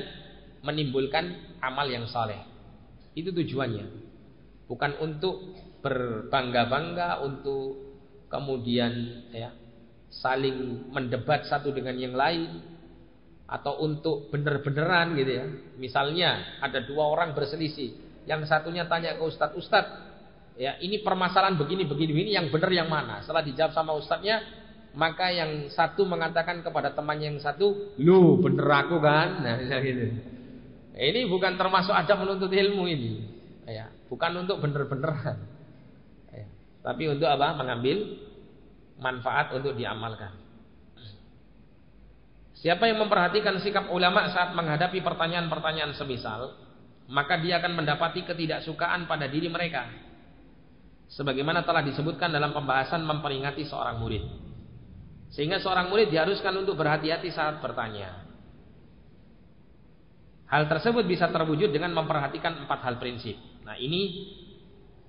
menimbulkan 0.64 1.60
amal 1.60 1.86
yang 1.86 2.08
saleh. 2.08 2.40
Itu 3.14 3.36
tujuannya. 3.36 3.86
Bukan 4.66 5.04
untuk 5.04 5.54
berbangga-bangga, 5.84 7.20
untuk 7.22 7.78
kemudian 8.32 9.28
ya 9.30 9.54
saling 10.10 10.90
mendebat 10.90 11.46
satu 11.46 11.70
dengan 11.76 12.00
yang 12.00 12.16
lain, 12.16 12.73
atau 13.54 13.86
untuk 13.86 14.34
bener-beneran 14.34 15.14
gitu 15.14 15.32
ya. 15.38 15.46
Misalnya 15.78 16.58
ada 16.58 16.82
dua 16.82 17.06
orang 17.06 17.38
berselisih, 17.38 17.94
yang 18.26 18.42
satunya 18.50 18.90
tanya 18.90 19.14
ke 19.14 19.22
ustadz, 19.22 19.54
ustadz, 19.54 19.94
ya 20.58 20.82
ini 20.82 21.06
permasalahan 21.06 21.54
begini 21.54 21.86
begini 21.86 22.12
begini 22.18 22.32
yang 22.34 22.50
benar 22.50 22.74
yang 22.74 22.90
mana? 22.90 23.22
Setelah 23.22 23.46
dijawab 23.46 23.78
sama 23.78 23.94
ustadznya, 23.94 24.42
maka 24.98 25.30
yang 25.30 25.70
satu 25.70 26.02
mengatakan 26.02 26.66
kepada 26.66 26.98
temannya 26.98 27.38
yang 27.38 27.42
satu, 27.46 27.94
lu 28.02 28.42
bener 28.42 28.66
aku 28.66 28.98
kan? 28.98 29.30
Nah 29.46 29.80
gitu. 29.86 30.06
Ini 30.94 31.26
bukan 31.30 31.54
termasuk 31.58 31.94
adab 31.94 32.26
menuntut 32.26 32.54
ilmu 32.54 32.86
ini, 32.90 33.22
ya 33.66 33.90
bukan 34.10 34.46
untuk 34.46 34.62
bener-beneran, 34.62 35.42
ya. 36.30 36.46
tapi 36.86 37.10
untuk 37.10 37.26
apa? 37.26 37.58
Mengambil 37.58 38.18
manfaat 39.02 39.58
untuk 39.58 39.74
diamalkan. 39.74 40.43
Siapa 42.64 42.88
yang 42.88 43.04
memperhatikan 43.04 43.60
sikap 43.60 43.92
ulama 43.92 44.32
saat 44.32 44.56
menghadapi 44.56 45.04
pertanyaan-pertanyaan 45.04 46.00
semisal, 46.00 46.56
maka 47.12 47.36
dia 47.36 47.60
akan 47.60 47.84
mendapati 47.84 48.24
ketidaksukaan 48.24 49.04
pada 49.04 49.28
diri 49.28 49.52
mereka. 49.52 49.84
Sebagaimana 51.12 51.68
telah 51.68 51.84
disebutkan 51.84 52.32
dalam 52.32 52.56
pembahasan 52.56 53.04
memperingati 53.04 53.68
seorang 53.68 54.00
murid. 54.00 54.24
Sehingga 55.36 55.60
seorang 55.60 55.92
murid 55.92 56.08
diharuskan 56.08 56.56
untuk 56.56 56.80
berhati-hati 56.80 57.36
saat 57.36 57.60
bertanya. 57.60 58.24
Hal 60.48 60.72
tersebut 60.72 61.04
bisa 61.04 61.28
terwujud 61.28 61.68
dengan 61.68 61.92
memperhatikan 61.92 62.64
empat 62.64 62.80
hal 62.80 62.96
prinsip. 62.96 63.36
Nah 63.68 63.76
ini 63.76 64.32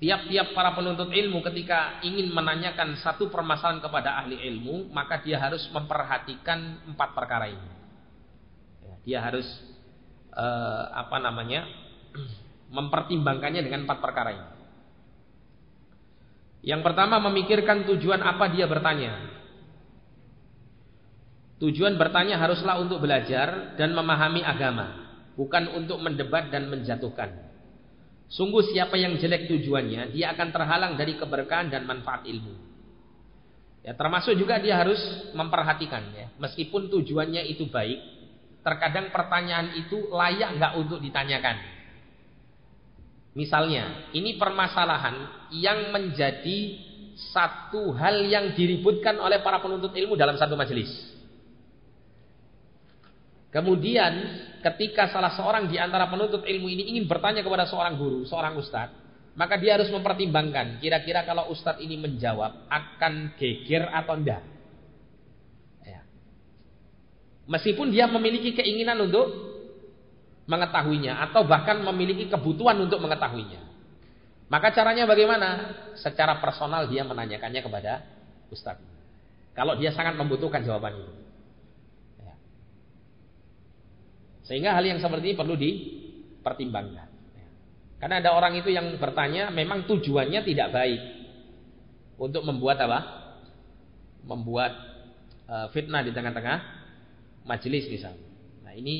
Tiap-tiap 0.02 0.58
para 0.58 0.74
penuntut 0.74 1.14
ilmu 1.14 1.38
ketika 1.46 2.02
ingin 2.02 2.34
menanyakan 2.34 2.98
satu 2.98 3.30
permasalahan 3.30 3.78
kepada 3.78 4.18
ahli 4.18 4.42
ilmu, 4.42 4.90
maka 4.90 5.22
dia 5.22 5.38
harus 5.38 5.62
memperhatikan 5.70 6.82
empat 6.90 7.14
perkara 7.14 7.46
ini. 7.46 7.70
Ya, 8.82 8.94
dia 9.06 9.18
harus 9.22 9.46
uh, 10.34 10.84
apa 10.98 11.22
namanya 11.22 11.70
mempertimbangkannya 12.76 13.62
dengan 13.62 13.86
empat 13.86 13.98
perkara 14.02 14.30
ini. 14.34 14.50
Yang 16.64 16.80
pertama 16.80 17.22
memikirkan 17.30 17.86
tujuan 17.94 18.18
apa 18.18 18.50
dia 18.50 18.66
bertanya. 18.66 19.14
Tujuan 21.62 21.94
bertanya 21.94 22.34
haruslah 22.34 22.82
untuk 22.82 22.98
belajar 22.98 23.78
dan 23.78 23.94
memahami 23.94 24.42
agama, 24.42 25.06
bukan 25.38 25.70
untuk 25.70 26.02
mendebat 26.02 26.50
dan 26.50 26.66
menjatuhkan. 26.66 27.53
Sungguh 28.34 28.66
siapa 28.74 28.98
yang 28.98 29.14
jelek 29.14 29.46
tujuannya, 29.46 30.10
dia 30.10 30.34
akan 30.34 30.48
terhalang 30.50 30.92
dari 30.98 31.14
keberkahan 31.14 31.70
dan 31.70 31.86
manfaat 31.86 32.26
ilmu. 32.26 32.50
Ya, 33.86 33.94
termasuk 33.94 34.34
juga 34.34 34.58
dia 34.58 34.74
harus 34.74 34.98
memperhatikan 35.38 36.02
ya, 36.16 36.26
meskipun 36.42 36.90
tujuannya 36.90 37.46
itu 37.46 37.70
baik, 37.70 38.00
terkadang 38.66 39.14
pertanyaan 39.14 39.78
itu 39.78 40.10
layak 40.10 40.50
nggak 40.58 40.72
untuk 40.82 40.98
ditanyakan. 40.98 41.62
Misalnya, 43.38 44.10
ini 44.10 44.34
permasalahan 44.34 45.48
yang 45.54 45.94
menjadi 45.94 46.58
satu 47.30 47.94
hal 47.94 48.18
yang 48.26 48.50
diributkan 48.58 49.14
oleh 49.22 49.46
para 49.46 49.62
penuntut 49.62 49.94
ilmu 49.94 50.18
dalam 50.18 50.34
satu 50.34 50.58
majelis. 50.58 51.13
Kemudian, 53.54 54.12
ketika 54.66 55.14
salah 55.14 55.30
seorang 55.38 55.70
di 55.70 55.78
antara 55.78 56.10
penuntut 56.10 56.42
ilmu 56.42 56.66
ini 56.66 56.90
ingin 56.90 57.06
bertanya 57.06 57.46
kepada 57.46 57.70
seorang 57.70 57.94
guru, 57.94 58.26
seorang 58.26 58.58
ustadz, 58.58 58.98
maka 59.38 59.54
dia 59.58 59.78
harus 59.78 59.90
mempertimbangkan 59.94 60.82
kira-kira 60.82 61.22
kalau 61.22 61.54
ustadz 61.54 61.78
ini 61.78 61.94
menjawab 61.94 62.66
akan 62.66 63.38
geger 63.38 63.86
atau 63.94 64.18
tidak. 64.18 64.42
Ya. 65.86 66.02
Meskipun 67.46 67.94
dia 67.94 68.10
memiliki 68.10 68.58
keinginan 68.58 68.98
untuk 69.06 69.54
mengetahuinya 70.44 71.24
atau 71.30 71.46
bahkan 71.46 71.80
memiliki 71.80 72.26
kebutuhan 72.26 72.76
untuk 72.82 73.00
mengetahuinya. 73.00 73.64
Maka 74.52 74.70
caranya 74.76 75.08
bagaimana? 75.08 75.48
Secara 75.96 76.36
personal 76.38 76.84
dia 76.86 77.02
menanyakannya 77.02 77.64
kepada 77.64 78.04
ustaz. 78.52 78.76
Kalau 79.56 79.78
dia 79.78 79.94
sangat 79.94 80.18
membutuhkan 80.18 80.60
jawaban 80.66 81.00
itu. 81.00 81.12
Ya. 82.20 82.34
Sehingga 84.44 84.76
hal 84.76 84.84
yang 84.84 85.00
seperti 85.00 85.32
ini 85.32 85.36
perlu 85.36 85.56
dipertimbangkan. 85.56 87.08
Karena 87.98 88.20
ada 88.20 88.36
orang 88.36 88.60
itu 88.60 88.68
yang 88.68 89.00
bertanya 89.00 89.48
memang 89.48 89.88
tujuannya 89.88 90.40
tidak 90.44 90.68
baik. 90.72 91.00
Untuk 92.20 92.44
membuat 92.44 92.78
apa? 92.84 93.00
Membuat 94.28 94.72
uh, 95.48 95.66
fitnah 95.72 96.04
di 96.04 96.12
tengah-tengah 96.12 96.58
majelis 97.48 97.88
misalnya. 97.88 98.28
Nah 98.60 98.76
ini 98.76 98.96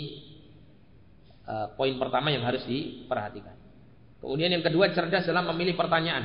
Eh, 1.45 1.67
poin 1.77 1.93
pertama 2.01 2.33
yang 2.33 2.41
harus 2.41 2.65
diperhatikan. 2.65 3.53
Kemudian 4.17 4.49
yang 4.49 4.65
kedua 4.65 4.89
cerdas 4.97 5.29
dalam 5.29 5.45
memilih 5.53 5.77
pertanyaan. 5.77 6.25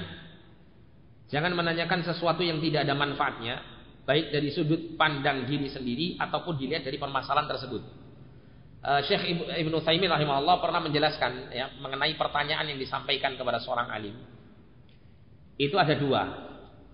Jangan 1.27 1.51
menanyakan 1.51 2.07
sesuatu 2.07 2.39
yang 2.39 2.63
tidak 2.63 2.87
ada 2.87 2.95
manfaatnya, 2.95 3.59
baik 4.07 4.31
dari 4.31 4.47
sudut 4.55 4.95
pandang 4.95 5.43
diri 5.43 5.67
sendiri 5.67 6.15
ataupun 6.15 6.55
dilihat 6.55 6.87
dari 6.87 6.95
permasalahan 6.95 7.51
tersebut. 7.51 7.83
Uh, 8.79 9.03
Syekh 9.03 9.27
Ibnu 9.59 9.83
Taimin 9.83 10.07
rahimahullah 10.07 10.63
pernah 10.63 10.79
menjelaskan 10.79 11.51
ya, 11.51 11.67
mengenai 11.83 12.15
pertanyaan 12.15 12.63
yang 12.63 12.79
disampaikan 12.79 13.35
kepada 13.35 13.59
seorang 13.59 13.91
alim. 13.91 14.15
Itu 15.59 15.75
ada 15.75 15.99
dua. 15.99 16.23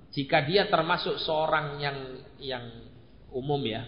Jika 0.10 0.42
dia 0.50 0.66
termasuk 0.66 1.22
seorang 1.22 1.78
yang 1.78 1.98
yang 2.42 2.66
umum 3.30 3.62
ya, 3.62 3.86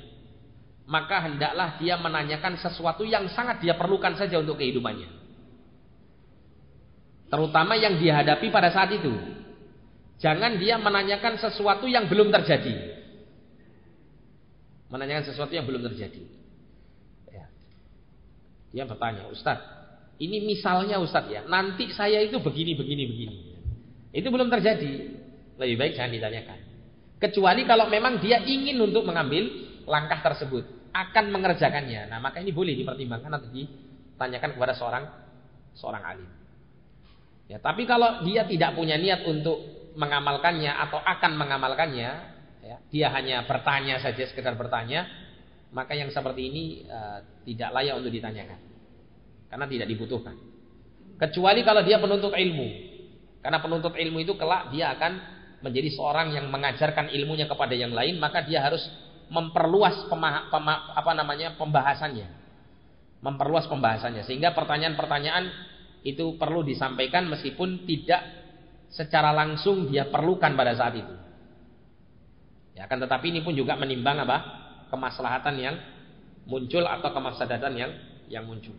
maka 0.86 1.26
hendaklah 1.26 1.82
dia 1.82 1.98
menanyakan 1.98 2.62
sesuatu 2.62 3.02
yang 3.02 3.26
sangat 3.34 3.66
dia 3.66 3.74
perlukan 3.74 4.14
saja 4.14 4.38
untuk 4.38 4.62
kehidupannya. 4.62 5.10
Terutama 7.34 7.74
yang 7.82 7.98
dihadapi 7.98 8.54
pada 8.54 8.70
saat 8.70 8.93
itu. 8.93 9.10
Jangan 10.22 10.62
dia 10.62 10.78
menanyakan 10.78 11.41
sesuatu 11.41 11.89
yang 11.89 12.06
belum 12.06 12.30
terjadi. 12.30 12.93
Menanyakan 14.93 15.26
sesuatu 15.34 15.54
yang 15.58 15.66
belum 15.66 15.82
terjadi. 15.82 16.36
Dia 18.72 18.84
bertanya, 18.84 19.28
Ustadz, 19.32 19.63
ini 20.18 20.43
misalnya 20.43 20.97
Ustadz 20.97 21.32
ya, 21.32 21.41
nanti 21.45 21.93
saya 21.93 22.20
itu 22.26 22.41
begini, 22.41 22.74
begini, 22.74 23.03
begini. 23.07 23.38
Itu 24.11 24.28
belum 24.34 24.49
terjadi. 24.49 24.93
Lebih 25.57 25.76
baik 25.78 25.93
jangan 25.97 26.11
ditanyakan. 26.13 26.59
Kecuali 27.18 27.65
kalau 27.65 27.89
memang 27.89 28.22
dia 28.22 28.41
ingin 28.45 28.78
untuk 28.78 29.01
mengambil 29.05 29.49
langkah 29.89 30.22
tersebut 30.22 30.91
akan 30.93 31.26
mengerjakannya. 31.34 32.09
Nah, 32.09 32.22
maka 32.22 32.41
ini 32.41 32.53
boleh 32.53 32.78
dipertimbangkan 32.78 33.32
atau 33.41 33.49
ditanyakan 33.49 34.49
kepada 34.53 34.74
seorang 34.78 35.03
seorang 35.78 36.03
alim. 36.05 36.30
Ya, 37.47 37.57
tapi 37.61 37.88
kalau 37.88 38.26
dia 38.28 38.43
tidak 38.43 38.76
punya 38.76 38.99
niat 38.99 39.24
untuk 39.24 39.89
mengamalkannya 39.97 40.70
atau 40.70 40.99
akan 41.01 41.32
mengamalkannya, 41.39 42.09
ya, 42.61 42.78
dia 42.91 43.07
hanya 43.13 43.47
bertanya 43.47 43.97
saja 44.03 44.28
sekedar 44.30 44.53
bertanya, 44.53 45.07
maka 45.78 45.93
yang 45.93 46.09
seperti 46.09 46.49
ini 46.49 46.63
uh, 46.89 47.21
tidak 47.45 47.69
layak 47.69 48.01
untuk 48.01 48.09
ditanyakan. 48.09 48.57
Karena 49.45 49.69
tidak 49.69 49.88
dibutuhkan. 49.93 50.34
Kecuali 51.21 51.61
kalau 51.61 51.86
dia 51.86 52.01
penuntut 52.01 52.34
ilmu. 52.34 52.67
Karena 53.45 53.61
penuntut 53.61 53.93
ilmu 53.93 54.17
itu 54.25 54.34
kelak 54.34 54.73
dia 54.73 54.97
akan 54.97 55.21
menjadi 55.61 55.93
seorang 55.93 56.34
yang 56.34 56.49
mengajarkan 56.49 57.13
ilmunya 57.13 57.45
kepada 57.45 57.78
yang 57.78 57.93
lain, 57.93 58.17
maka 58.17 58.41
dia 58.41 58.65
harus 58.65 58.82
memperluas 59.30 60.09
pema, 60.09 60.49
pema, 60.49 60.97
apa 60.97 61.13
namanya 61.13 61.53
pembahasannya. 61.61 62.25
Memperluas 63.21 63.69
pembahasannya 63.69 64.25
sehingga 64.25 64.57
pertanyaan-pertanyaan 64.57 65.45
itu 66.01 66.41
perlu 66.41 66.65
disampaikan 66.65 67.30
meskipun 67.30 67.86
tidak 67.86 68.21
secara 68.89 69.30
langsung 69.30 69.93
dia 69.93 70.09
perlukan 70.09 70.57
pada 70.57 70.73
saat 70.73 70.97
itu. 70.97 71.13
Ya, 72.78 72.86
akan 72.89 73.05
tetapi 73.05 73.30
ini 73.30 73.41
pun 73.45 73.53
juga 73.53 73.78
menimbang 73.78 74.21
apa? 74.25 74.66
Kemaslahatan 74.89 75.55
yang 75.59 75.75
muncul 76.47 76.83
atau 76.88 77.09
kemafsadatan 77.11 77.73
yang 77.75 77.91
yang 78.27 78.43
muncul. 78.47 78.75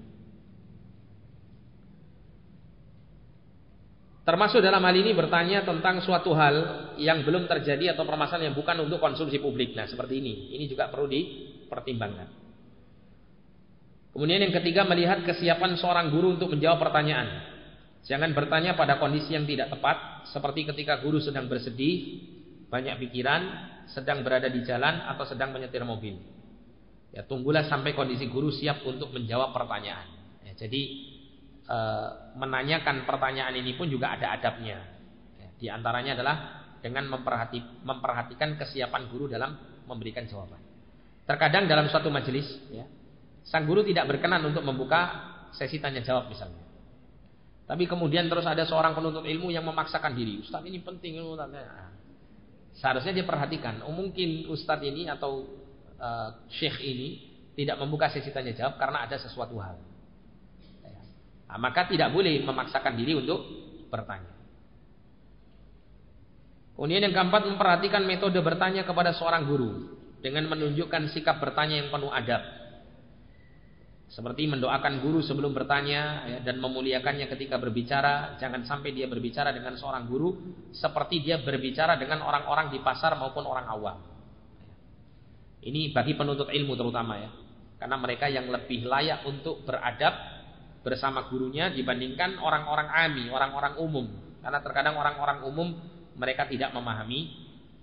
Termasuk 4.28 4.60
dalam 4.60 4.84
hal 4.84 4.92
ini 4.92 5.16
bertanya 5.16 5.64
tentang 5.64 6.04
suatu 6.04 6.36
hal 6.36 6.54
yang 7.00 7.24
belum 7.24 7.48
terjadi 7.48 7.96
atau 7.96 8.04
permasalahan 8.04 8.52
yang 8.52 8.56
bukan 8.60 8.84
untuk 8.84 9.00
konsumsi 9.00 9.40
publik. 9.40 9.72
Nah, 9.72 9.88
seperti 9.88 10.20
ini. 10.20 10.52
Ini 10.52 10.68
juga 10.68 10.92
perlu 10.92 11.08
dipertimbangkan. 11.08 12.28
Kemudian 14.12 14.44
yang 14.44 14.52
ketiga 14.52 14.84
melihat 14.84 15.24
kesiapan 15.24 15.80
seorang 15.80 16.12
guru 16.12 16.36
untuk 16.36 16.52
menjawab 16.52 16.76
pertanyaan. 16.76 17.56
Jangan 18.04 18.36
bertanya 18.36 18.76
pada 18.76 19.00
kondisi 19.00 19.32
yang 19.32 19.48
tidak 19.48 19.72
tepat, 19.72 20.28
seperti 20.28 20.68
ketika 20.76 21.00
guru 21.00 21.24
sedang 21.24 21.48
bersedih, 21.48 22.20
banyak 22.68 23.00
pikiran, 23.08 23.40
sedang 23.88 24.20
berada 24.20 24.52
di 24.52 24.60
jalan 24.64 25.08
atau 25.08 25.24
sedang 25.24 25.52
menyetir 25.56 25.82
mobil. 25.82 26.20
Ya, 27.08 27.24
tunggulah 27.24 27.64
sampai 27.64 27.96
kondisi 27.96 28.28
guru 28.28 28.52
siap 28.52 28.84
untuk 28.84 29.08
menjawab 29.16 29.56
pertanyaan. 29.56 30.04
Ya, 30.44 30.52
jadi 30.52 30.82
e, 31.64 31.78
menanyakan 32.36 33.08
pertanyaan 33.08 33.56
ini 33.56 33.72
pun 33.80 33.88
juga 33.88 34.12
ada 34.12 34.36
adabnya. 34.36 34.84
Ya, 35.40 35.48
di 35.56 35.66
antaranya 35.72 36.12
adalah 36.20 36.36
dengan 36.84 37.08
memperhati, 37.08 37.82
memperhatikan 37.82 38.60
kesiapan 38.60 39.08
guru 39.08 39.24
dalam 39.32 39.56
memberikan 39.88 40.28
jawaban. 40.28 40.60
Terkadang 41.24 41.64
dalam 41.64 41.88
suatu 41.88 42.12
majelis, 42.12 42.44
ya, 42.68 42.84
sang 43.48 43.64
guru 43.64 43.80
tidak 43.80 44.04
berkenan 44.04 44.44
untuk 44.44 44.60
membuka 44.60 45.32
sesi 45.56 45.80
tanya 45.80 46.04
jawab 46.04 46.28
misalnya. 46.28 46.68
Tapi 47.68 47.84
kemudian 47.84 48.28
terus 48.32 48.48
ada 48.48 48.64
seorang 48.64 48.96
penuntut 48.96 49.24
ilmu 49.28 49.52
yang 49.52 49.64
memaksakan 49.64 50.16
diri. 50.16 50.40
Ustaz 50.40 50.64
ini 50.64 50.80
penting. 50.80 51.20
Nah, 51.20 51.87
seharusnya 52.78 53.12
dia 53.12 53.26
perhatikan. 53.26 53.82
Oh, 53.84 53.94
mungkin 53.94 54.46
Ustaz 54.50 54.80
ini 54.82 55.10
atau 55.10 55.46
uh, 55.98 56.30
Syekh 56.50 56.78
ini 56.82 57.08
tidak 57.58 57.78
membuka 57.82 58.06
sesi 58.10 58.30
tanya 58.30 58.54
jawab 58.54 58.78
karena 58.78 59.02
ada 59.02 59.18
sesuatu 59.18 59.58
hal. 59.58 59.76
Nah, 61.48 61.58
maka 61.58 61.90
tidak 61.90 62.14
boleh 62.14 62.38
memaksakan 62.46 62.94
diri 62.94 63.18
untuk 63.18 63.40
bertanya. 63.90 64.38
Kemudian 66.78 67.02
yang 67.02 67.14
keempat 67.14 67.42
memperhatikan 67.50 68.06
metode 68.06 68.38
bertanya 68.38 68.86
kepada 68.86 69.10
seorang 69.10 69.42
guru 69.50 69.98
dengan 70.22 70.46
menunjukkan 70.46 71.10
sikap 71.10 71.42
bertanya 71.42 71.82
yang 71.82 71.90
penuh 71.90 72.14
adab. 72.14 72.42
Seperti 74.08 74.48
mendoakan 74.48 75.04
guru 75.04 75.20
sebelum 75.20 75.52
bertanya 75.52 76.24
ya, 76.24 76.38
dan 76.40 76.56
memuliakannya 76.64 77.28
ketika 77.28 77.60
berbicara. 77.60 78.40
Jangan 78.40 78.64
sampai 78.64 78.96
dia 78.96 79.04
berbicara 79.04 79.52
dengan 79.52 79.76
seorang 79.76 80.08
guru 80.08 80.32
seperti 80.72 81.20
dia 81.20 81.44
berbicara 81.44 82.00
dengan 82.00 82.24
orang-orang 82.24 82.72
di 82.72 82.80
pasar 82.80 83.12
maupun 83.20 83.44
orang 83.44 83.68
awam. 83.68 83.98
Ini 85.60 85.92
bagi 85.92 86.16
penuntut 86.16 86.48
ilmu 86.48 86.72
terutama 86.72 87.20
ya. 87.20 87.30
Karena 87.78 87.96
mereka 88.00 88.26
yang 88.32 88.48
lebih 88.48 88.88
layak 88.88 89.28
untuk 89.28 89.68
beradab 89.68 90.16
bersama 90.80 91.28
gurunya 91.28 91.68
dibandingkan 91.68 92.40
orang-orang 92.40 92.88
ami, 92.88 93.24
orang-orang 93.28 93.76
umum. 93.76 94.06
Karena 94.40 94.64
terkadang 94.64 94.96
orang-orang 94.96 95.44
umum 95.44 95.68
mereka 96.16 96.48
tidak 96.48 96.72
memahami 96.72 97.28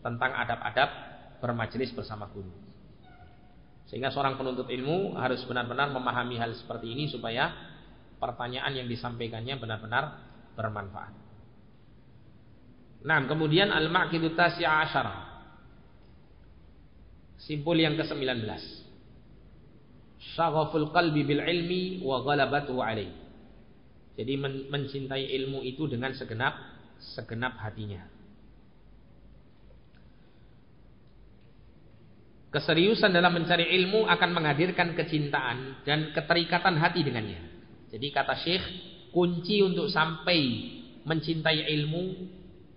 tentang 0.02 0.34
adab-adab 0.34 0.90
bermajelis 1.38 1.94
bersama 1.94 2.26
guru. 2.34 2.50
Sehingga 3.86 4.10
seorang 4.10 4.36
penuntut 4.36 4.66
ilmu 4.66 5.14
harus 5.18 5.46
benar-benar 5.46 5.94
memahami 5.94 6.42
hal 6.42 6.58
seperti 6.58 6.90
ini 6.90 7.06
supaya 7.06 7.54
pertanyaan 8.18 8.74
yang 8.74 8.88
disampaikannya 8.90 9.56
benar-benar 9.62 10.04
bermanfaat. 10.58 11.14
Nah, 13.06 13.22
kemudian 13.30 13.70
al-maqidu 13.70 14.34
tasi'a 14.34 14.90
asyara. 14.90 15.16
Simpul 17.38 17.78
yang 17.78 17.94
ke-19. 17.94 18.50
Syaghaful 20.34 20.90
qalbi 20.90 21.22
bil 21.22 21.46
ilmi 21.46 22.02
wa 22.02 22.26
ghalabatu 22.26 22.82
alaih. 22.82 23.14
Jadi 24.18 24.34
men 24.40 24.72
mencintai 24.72 25.30
ilmu 25.38 25.62
itu 25.62 25.86
dengan 25.86 26.16
segenap 26.18 26.56
segenap 26.98 27.60
hatinya. 27.62 28.15
Keseriusan 32.56 33.12
dalam 33.12 33.36
mencari 33.36 33.68
ilmu 33.68 34.08
akan 34.08 34.32
menghadirkan 34.32 34.96
kecintaan 34.96 35.84
dan 35.84 36.16
keterikatan 36.16 36.80
hati 36.80 37.04
dengannya. 37.04 37.44
Jadi 37.92 38.08
kata 38.16 38.32
Syekh, 38.40 38.64
kunci 39.12 39.60
untuk 39.60 39.92
sampai 39.92 40.40
mencintai 41.04 41.68
ilmu, 41.76 42.16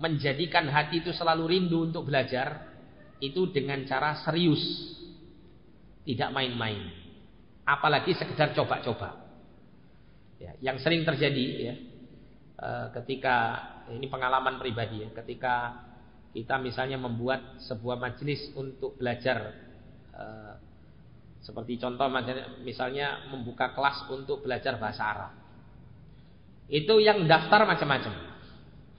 menjadikan 0.02 0.66
hati 0.66 0.98
itu 0.98 1.14
selalu 1.14 1.46
rindu 1.46 1.86
untuk 1.86 2.10
belajar, 2.10 2.74
itu 3.22 3.54
dengan 3.54 3.86
cara 3.86 4.18
serius. 4.26 4.58
Tidak 6.02 6.34
main-main. 6.34 6.90
Apalagi 7.62 8.18
sekedar 8.18 8.50
coba-coba. 8.58 9.30
Ya, 10.42 10.58
yang 10.58 10.82
sering 10.82 11.06
terjadi 11.06 11.46
ya, 11.54 11.74
eh, 12.66 12.86
ketika 12.98 13.62
ini 13.94 14.10
pengalaman 14.10 14.58
pribadi 14.58 15.06
ya, 15.06 15.10
ketika 15.22 15.86
kita 16.34 16.58
misalnya 16.58 16.98
membuat 16.98 17.62
sebuah 17.62 17.94
majelis 17.94 18.42
untuk 18.58 18.98
belajar 18.98 19.67
Eh, 20.18 20.54
seperti 21.38 21.78
contoh 21.78 22.10
misalnya 22.66 23.30
membuka 23.30 23.70
kelas 23.72 24.10
untuk 24.10 24.42
belajar 24.42 24.76
bahasa 24.76 25.02
Arab. 25.06 25.32
Itu 26.68 27.00
yang 27.00 27.24
daftar 27.24 27.64
macam-macam. 27.64 28.12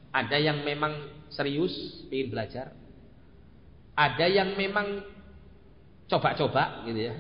Ada 0.10 0.38
yang 0.42 0.66
memang 0.66 0.96
serius 1.30 2.08
ingin 2.10 2.34
belajar. 2.34 2.74
Ada 3.94 4.26
yang 4.26 4.58
memang 4.58 5.04
coba-coba 6.10 6.88
gitu 6.90 7.12
ya. 7.12 7.16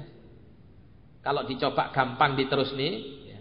Kalau 1.22 1.46
dicoba 1.46 1.94
gampang 1.94 2.34
diterus 2.40 2.74
nih. 2.74 2.94
Ya. 3.30 3.40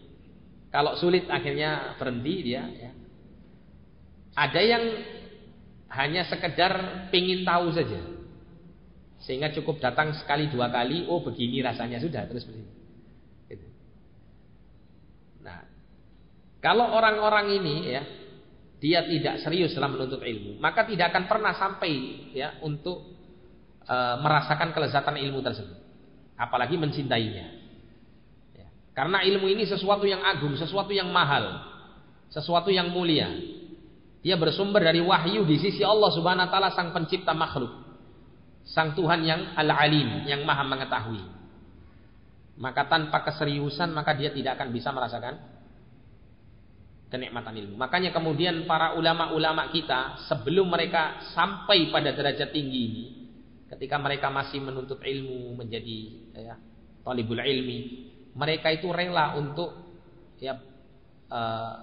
Kalau 0.75 0.99
sulit 0.99 1.31
akhirnya 1.31 1.97
berhenti 1.97 2.35
dia. 2.45 2.69
Ya. 2.69 2.91
Ada 4.37 4.61
yang 4.61 4.85
hanya 5.89 6.29
sekedar 6.29 7.07
pingin 7.09 7.49
tahu 7.49 7.73
saja. 7.73 8.18
Sehingga 9.19 9.51
cukup 9.51 9.83
datang 9.83 10.15
sekali 10.15 10.47
dua 10.47 10.71
kali, 10.71 11.07
oh 11.11 11.19
begini 11.23 11.59
rasanya 11.59 11.99
sudah 11.99 12.23
terus 12.31 12.47
begini. 12.47 12.71
Gitu. 13.51 13.67
Nah, 15.43 15.67
kalau 16.63 16.87
orang-orang 16.95 17.59
ini 17.59 17.77
ya 17.91 18.03
dia 18.79 19.03
tidak 19.03 19.43
serius 19.43 19.75
dalam 19.75 19.99
menuntut 19.99 20.23
ilmu, 20.23 20.63
maka 20.63 20.87
tidak 20.87 21.11
akan 21.11 21.27
pernah 21.27 21.51
sampai 21.59 21.91
ya 22.31 22.63
untuk 22.63 23.11
e, 23.83 23.97
merasakan 24.23 24.71
kelezatan 24.71 25.19
ilmu 25.19 25.43
tersebut, 25.43 25.79
apalagi 26.39 26.79
mencintainya. 26.79 27.47
Ya. 28.55 28.71
Karena 28.95 29.27
ilmu 29.27 29.51
ini 29.51 29.67
sesuatu 29.67 30.07
yang 30.07 30.23
agung, 30.23 30.55
sesuatu 30.55 30.95
yang 30.95 31.11
mahal, 31.11 31.59
sesuatu 32.31 32.71
yang 32.71 32.95
mulia. 32.95 33.27
Dia 34.23 34.39
bersumber 34.39 34.83
dari 34.83 35.03
wahyu 35.03 35.43
di 35.43 35.59
sisi 35.59 35.83
Allah 35.83 36.15
Subhanahu 36.15 36.47
wa 36.47 36.51
taala 36.55 36.71
sang 36.71 36.95
pencipta 36.95 37.35
makhluk. 37.35 37.88
Sang 38.69 38.93
Tuhan 38.93 39.25
yang 39.25 39.57
Al-Alim, 39.57 40.29
yang 40.29 40.45
Maha 40.45 40.65
mengetahui. 40.65 41.25
Maka 42.59 42.91
tanpa 42.91 43.25
keseriusan 43.25 43.95
maka 43.95 44.13
dia 44.19 44.35
tidak 44.35 44.59
akan 44.59 44.69
bisa 44.75 44.91
merasakan 44.93 45.41
kenikmatan 47.09 47.57
ilmu. 47.57 47.75
Makanya 47.81 48.13
kemudian 48.13 48.69
para 48.69 48.93
ulama-ulama 48.93 49.73
kita 49.73 50.21
sebelum 50.29 50.69
mereka 50.69 51.23
sampai 51.33 51.89
pada 51.89 52.13
derajat 52.13 52.53
tinggi 52.53 52.81
ini, 52.85 53.05
ketika 53.73 53.97
mereka 53.97 54.29
masih 54.29 54.61
menuntut 54.61 55.01
ilmu 55.01 55.57
menjadi 55.57 55.99
ya, 56.37 56.55
talibul 57.01 57.41
ilmi, 57.41 58.11
mereka 58.37 58.69
itu 58.69 58.93
rela 58.93 59.39
untuk 59.41 59.73
ya 60.39 60.61
uh, 61.33 61.75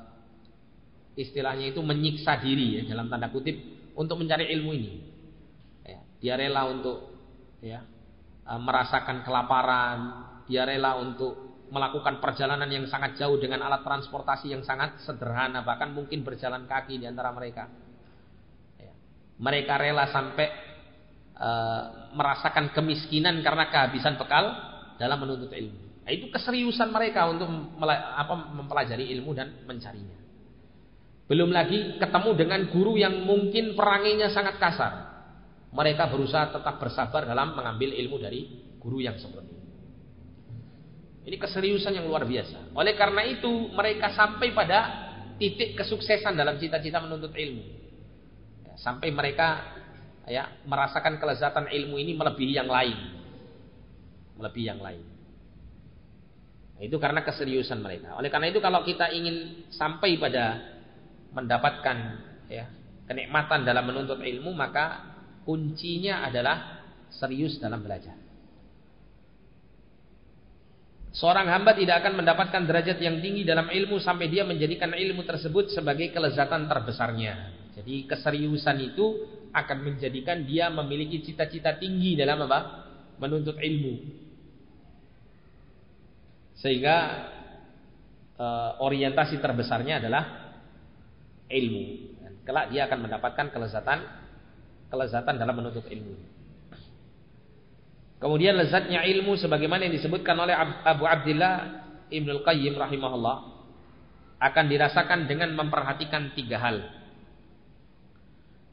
istilahnya 1.18 1.74
itu 1.74 1.82
menyiksa 1.82 2.40
diri 2.40 2.80
ya 2.80 2.94
dalam 2.94 3.10
tanda 3.10 3.32
kutip 3.34 3.58
untuk 3.98 4.22
mencari 4.22 4.52
ilmu 4.54 4.72
ini. 4.76 4.92
Dia 6.26 6.42
rela 6.42 6.66
untuk 6.66 7.06
ya 7.62 7.86
e, 8.42 8.54
merasakan 8.58 9.22
kelaparan, 9.22 9.98
dia 10.50 10.66
rela 10.66 10.98
untuk 10.98 11.38
melakukan 11.70 12.18
perjalanan 12.18 12.66
yang 12.66 12.90
sangat 12.90 13.14
jauh 13.22 13.38
dengan 13.38 13.62
alat 13.62 13.86
transportasi 13.86 14.50
yang 14.50 14.66
sangat 14.66 15.06
sederhana, 15.06 15.62
bahkan 15.62 15.94
mungkin 15.94 16.26
berjalan 16.26 16.66
kaki 16.66 16.98
di 16.98 17.06
antara 17.06 17.30
mereka. 17.30 17.70
Ya. 18.82 18.94
Mereka 19.38 19.74
rela 19.78 20.10
sampai 20.10 20.50
uh, 21.38 22.10
merasakan 22.18 22.74
kemiskinan 22.74 23.46
karena 23.46 23.70
kehabisan 23.70 24.18
bekal 24.18 24.50
dalam 24.98 25.22
menuntut 25.22 25.54
ilmu. 25.54 26.10
Nah, 26.10 26.10
itu 26.10 26.34
keseriusan 26.34 26.90
mereka 26.90 27.30
untuk 27.30 27.50
mempelajari 28.58 29.14
ilmu 29.14 29.34
dan 29.38 29.62
mencarinya. 29.70 30.18
Belum 31.30 31.54
lagi 31.54 32.02
ketemu 32.02 32.30
dengan 32.34 32.62
guru 32.74 32.98
yang 32.98 33.26
mungkin 33.26 33.78
peranginya 33.78 34.30
sangat 34.34 34.58
kasar 34.58 35.15
mereka 35.76 36.08
berusaha 36.08 36.56
tetap 36.56 36.80
bersabar 36.80 37.28
dalam 37.28 37.52
mengambil 37.52 37.92
ilmu 37.92 38.16
dari 38.16 38.48
guru 38.80 39.04
yang 39.04 39.20
seperti 39.20 39.52
ini. 39.52 39.66
Ini 41.26 41.36
keseriusan 41.42 42.00
yang 42.00 42.08
luar 42.08 42.24
biasa. 42.24 42.72
Oleh 42.72 42.96
karena 42.96 43.28
itu, 43.28 43.50
mereka 43.76 44.16
sampai 44.16 44.56
pada 44.56 44.80
titik 45.36 45.76
kesuksesan 45.76 46.38
dalam 46.38 46.56
cita-cita 46.56 47.04
menuntut 47.04 47.36
ilmu. 47.36 47.66
Ya, 48.64 48.74
sampai 48.80 49.12
mereka 49.12 49.76
ya 50.30 50.48
merasakan 50.64 51.20
kelezatan 51.20 51.68
ilmu 51.68 52.00
ini 52.00 52.16
melebihi 52.16 52.54
yang 52.56 52.70
lain. 52.72 52.98
Melebihi 54.40 54.68
yang 54.70 54.80
lain. 54.80 55.04
Nah, 56.76 56.84
itu 56.84 56.98
karena 57.02 57.26
keseriusan 57.26 57.82
mereka. 57.84 58.16
Oleh 58.16 58.30
karena 58.30 58.48
itu 58.54 58.62
kalau 58.64 58.86
kita 58.86 59.12
ingin 59.12 59.68
sampai 59.74 60.22
pada 60.22 60.62
mendapatkan 61.36 61.98
ya 62.48 62.70
kenikmatan 63.10 63.66
dalam 63.68 63.84
menuntut 63.90 64.22
ilmu 64.22 64.54
maka 64.54 65.15
kuncinya 65.46 66.26
adalah 66.26 66.84
serius 67.14 67.62
dalam 67.62 67.80
belajar. 67.86 68.18
Seorang 71.16 71.48
hamba 71.48 71.72
tidak 71.72 72.04
akan 72.04 72.20
mendapatkan 72.20 72.68
derajat 72.68 73.00
yang 73.00 73.24
tinggi 73.24 73.48
dalam 73.48 73.72
ilmu 73.72 74.04
sampai 74.04 74.28
dia 74.28 74.44
menjadikan 74.44 74.92
ilmu 74.92 75.24
tersebut 75.24 75.72
sebagai 75.72 76.12
kelezatan 76.12 76.68
terbesarnya. 76.68 77.56
Jadi 77.72 78.04
keseriusan 78.04 78.84
itu 78.84 79.24
akan 79.56 79.78
menjadikan 79.80 80.44
dia 80.44 80.68
memiliki 80.68 81.24
cita-cita 81.24 81.80
tinggi 81.80 82.20
dalam 82.20 82.44
apa? 82.44 82.60
Menuntut 83.16 83.56
ilmu. 83.56 83.96
Sehingga 86.60 86.96
e, 88.36 88.46
orientasi 88.84 89.40
terbesarnya 89.40 90.04
adalah 90.04 90.52
ilmu. 91.48 91.84
Dan 92.20 92.34
kelak 92.44 92.76
dia 92.76 92.92
akan 92.92 93.08
mendapatkan 93.08 93.56
kelezatan 93.56 94.25
kelezatan 94.96 95.36
dalam 95.36 95.60
menuntut 95.60 95.84
ilmu. 95.84 96.16
Kemudian 98.24 98.56
lezatnya 98.56 99.04
ilmu 99.04 99.36
sebagaimana 99.36 99.86
yang 99.86 99.94
disebutkan 100.00 100.40
oleh 100.40 100.56
Abu 100.88 101.04
Abdullah 101.04 101.84
Ibnu 102.08 102.42
Qayyim 102.48 102.80
rahimahullah 102.80 103.38
akan 104.40 104.66
dirasakan 104.72 105.28
dengan 105.28 105.52
memperhatikan 105.54 106.32
tiga 106.32 106.58
hal. 106.64 106.78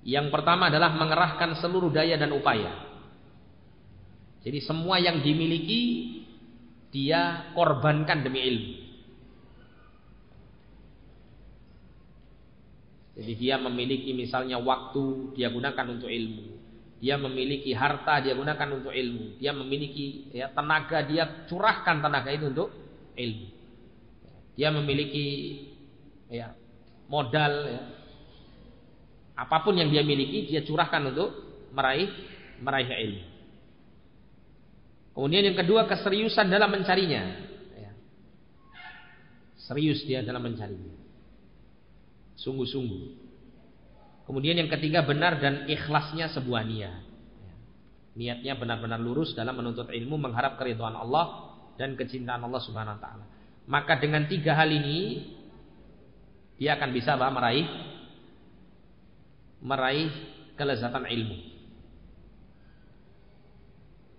Yang 0.02 0.30
pertama 0.34 0.70
adalah 0.70 0.94
mengerahkan 0.94 1.58
seluruh 1.58 1.90
daya 1.90 2.18
dan 2.18 2.34
upaya. 2.34 2.90
Jadi 4.42 4.58
semua 4.62 4.98
yang 4.98 5.22
dimiliki 5.22 5.82
dia 6.90 7.50
korbankan 7.54 8.26
demi 8.26 8.42
ilmu. 8.42 8.81
Jadi 13.12 13.32
dia 13.36 13.60
memiliki 13.60 14.16
misalnya 14.16 14.56
waktu, 14.56 15.36
dia 15.36 15.52
gunakan 15.52 15.86
untuk 15.92 16.08
ilmu. 16.08 16.56
Dia 17.02 17.20
memiliki 17.20 17.76
harta, 17.76 18.24
dia 18.24 18.32
gunakan 18.32 18.68
untuk 18.80 18.94
ilmu. 18.94 19.36
Dia 19.36 19.52
memiliki 19.52 20.32
ya, 20.32 20.48
tenaga, 20.48 21.04
dia 21.04 21.44
curahkan 21.44 22.00
tenaga 22.00 22.30
itu 22.32 22.46
untuk 22.48 22.68
ilmu. 23.12 23.48
Dia 24.56 24.68
memiliki 24.72 25.26
ya, 26.32 26.56
modal, 27.08 27.52
ya. 27.68 27.82
apa 29.36 29.56
pun 29.60 29.76
yang 29.76 29.92
dia 29.92 30.00
miliki, 30.00 30.48
dia 30.48 30.64
curahkan 30.64 31.12
untuk 31.12 31.28
meraih 31.76 32.08
meraih 32.64 32.88
ilmu. 32.88 33.24
Kemudian 35.12 35.52
yang 35.52 35.58
kedua 35.60 35.84
keseriusan 35.84 36.48
dalam 36.48 36.72
mencarinya. 36.72 37.22
Ya. 37.76 37.92
Serius 39.68 40.00
dia 40.08 40.24
dalam 40.24 40.40
mencarinya 40.40 40.91
sungguh-sungguh. 42.42 43.22
Kemudian 44.26 44.58
yang 44.58 44.70
ketiga 44.70 45.02
benar 45.02 45.38
dan 45.42 45.66
ikhlasnya 45.66 46.30
sebuah 46.30 46.62
niat. 46.66 47.02
Niatnya 48.12 48.54
benar-benar 48.60 49.00
lurus 49.00 49.32
dalam 49.32 49.56
menuntut 49.56 49.88
ilmu, 49.88 50.20
mengharap 50.20 50.60
keridhaan 50.60 50.94
Allah 50.94 51.56
dan 51.80 51.96
kecintaan 51.96 52.44
Allah 52.44 52.60
Subhanahu 52.60 52.98
wa 52.98 53.02
taala. 53.02 53.24
Maka 53.64 53.96
dengan 54.02 54.28
tiga 54.28 54.52
hal 54.52 54.68
ini 54.68 55.32
dia 56.60 56.76
akan 56.76 56.90
bisa 56.92 57.16
bah, 57.16 57.32
meraih 57.32 57.66
meraih 59.62 60.10
kelezatan 60.58 61.08
ilmu. 61.08 61.38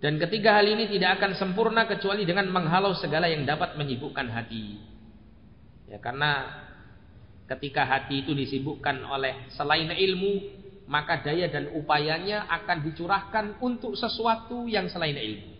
Dan 0.02 0.20
ketiga 0.20 0.60
hal 0.60 0.68
ini 0.68 0.84
tidak 0.90 1.16
akan 1.16 1.32
sempurna 1.38 1.88
kecuali 1.88 2.28
dengan 2.28 2.50
menghalau 2.52 2.92
segala 2.98 3.24
yang 3.24 3.48
dapat 3.48 3.78
menyibukkan 3.80 4.28
hati. 4.28 4.76
Ya 5.88 5.96
karena 5.96 6.63
ketika 7.44 7.84
hati 7.84 8.24
itu 8.24 8.32
disibukkan 8.32 9.04
oleh 9.04 9.48
selain 9.52 9.92
ilmu, 9.92 10.32
maka 10.88 11.20
daya 11.24 11.48
dan 11.48 11.72
upayanya 11.72 12.48
akan 12.48 12.84
dicurahkan 12.84 13.44
untuk 13.60 13.96
sesuatu 13.96 14.68
yang 14.68 14.88
selain 14.88 15.16
ilmu. 15.16 15.52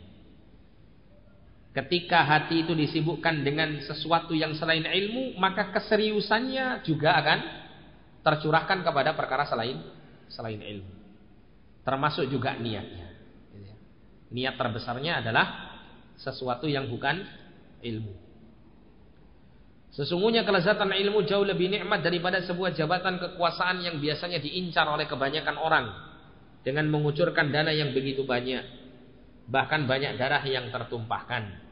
Ketika 1.74 2.22
hati 2.22 2.62
itu 2.62 2.70
disibukkan 2.70 3.42
dengan 3.42 3.82
sesuatu 3.82 4.30
yang 4.30 4.54
selain 4.54 4.86
ilmu, 4.86 5.34
maka 5.42 5.74
keseriusannya 5.74 6.86
juga 6.86 7.18
akan 7.18 7.38
tercurahkan 8.22 8.86
kepada 8.86 9.10
perkara 9.18 9.42
selain 9.42 9.82
selain 10.30 10.62
ilmu. 10.62 10.92
Termasuk 11.82 12.30
juga 12.30 12.54
niatnya. 12.56 13.12
Niat 14.34 14.54
terbesarnya 14.58 15.20
adalah 15.20 15.46
sesuatu 16.18 16.70
yang 16.70 16.88
bukan 16.88 17.26
ilmu. 17.82 18.23
Sesungguhnya 19.94 20.42
kelezatan 20.42 20.90
ilmu 20.90 21.22
jauh 21.22 21.46
lebih 21.46 21.70
nikmat 21.70 22.02
daripada 22.02 22.42
sebuah 22.42 22.74
jabatan 22.74 23.22
kekuasaan 23.22 23.78
yang 23.78 24.02
biasanya 24.02 24.42
diincar 24.42 24.90
oleh 24.90 25.06
kebanyakan 25.06 25.54
orang 25.54 25.86
dengan 26.66 26.90
mengucurkan 26.90 27.54
dana 27.54 27.70
yang 27.70 27.94
begitu 27.94 28.26
banyak, 28.26 28.66
bahkan 29.46 29.86
banyak 29.86 30.18
darah 30.18 30.42
yang 30.42 30.66
tertumpahkan. 30.74 31.62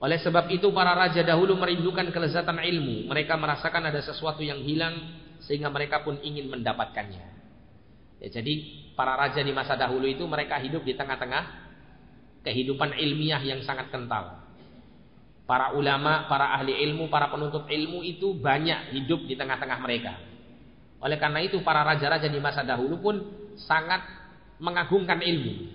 Oleh 0.00 0.18
sebab 0.18 0.48
itu 0.50 0.72
para 0.74 0.96
raja 0.96 1.20
dahulu 1.22 1.54
merindukan 1.54 2.08
kelezatan 2.10 2.56
ilmu. 2.56 3.06
Mereka 3.12 3.36
merasakan 3.36 3.92
ada 3.92 4.00
sesuatu 4.00 4.40
yang 4.40 4.64
hilang 4.64 4.96
sehingga 5.44 5.68
mereka 5.70 6.00
pun 6.00 6.16
ingin 6.24 6.48
mendapatkannya. 6.48 7.24
Ya, 8.20 8.28
jadi 8.32 8.52
para 8.96 9.14
raja 9.14 9.44
di 9.44 9.52
masa 9.52 9.76
dahulu 9.76 10.08
itu 10.08 10.24
mereka 10.24 10.56
hidup 10.56 10.82
di 10.82 10.96
tengah-tengah 10.96 11.44
kehidupan 12.48 12.96
ilmiah 12.96 13.44
yang 13.44 13.60
sangat 13.60 13.92
kental. 13.92 14.39
Para 15.50 15.74
ulama, 15.74 16.30
para 16.30 16.54
ahli 16.54 16.78
ilmu, 16.78 17.10
para 17.10 17.26
penuntut 17.26 17.66
ilmu 17.66 18.06
itu 18.06 18.38
banyak 18.38 18.94
hidup 18.94 19.26
di 19.26 19.34
tengah-tengah 19.34 19.82
mereka. 19.82 20.14
Oleh 21.02 21.18
karena 21.18 21.42
itu 21.42 21.58
para 21.66 21.82
raja-raja 21.82 22.30
di 22.30 22.38
masa 22.38 22.62
dahulu 22.62 23.02
pun 23.02 23.18
sangat 23.58 23.98
mengagungkan 24.62 25.18
ilmu. 25.18 25.74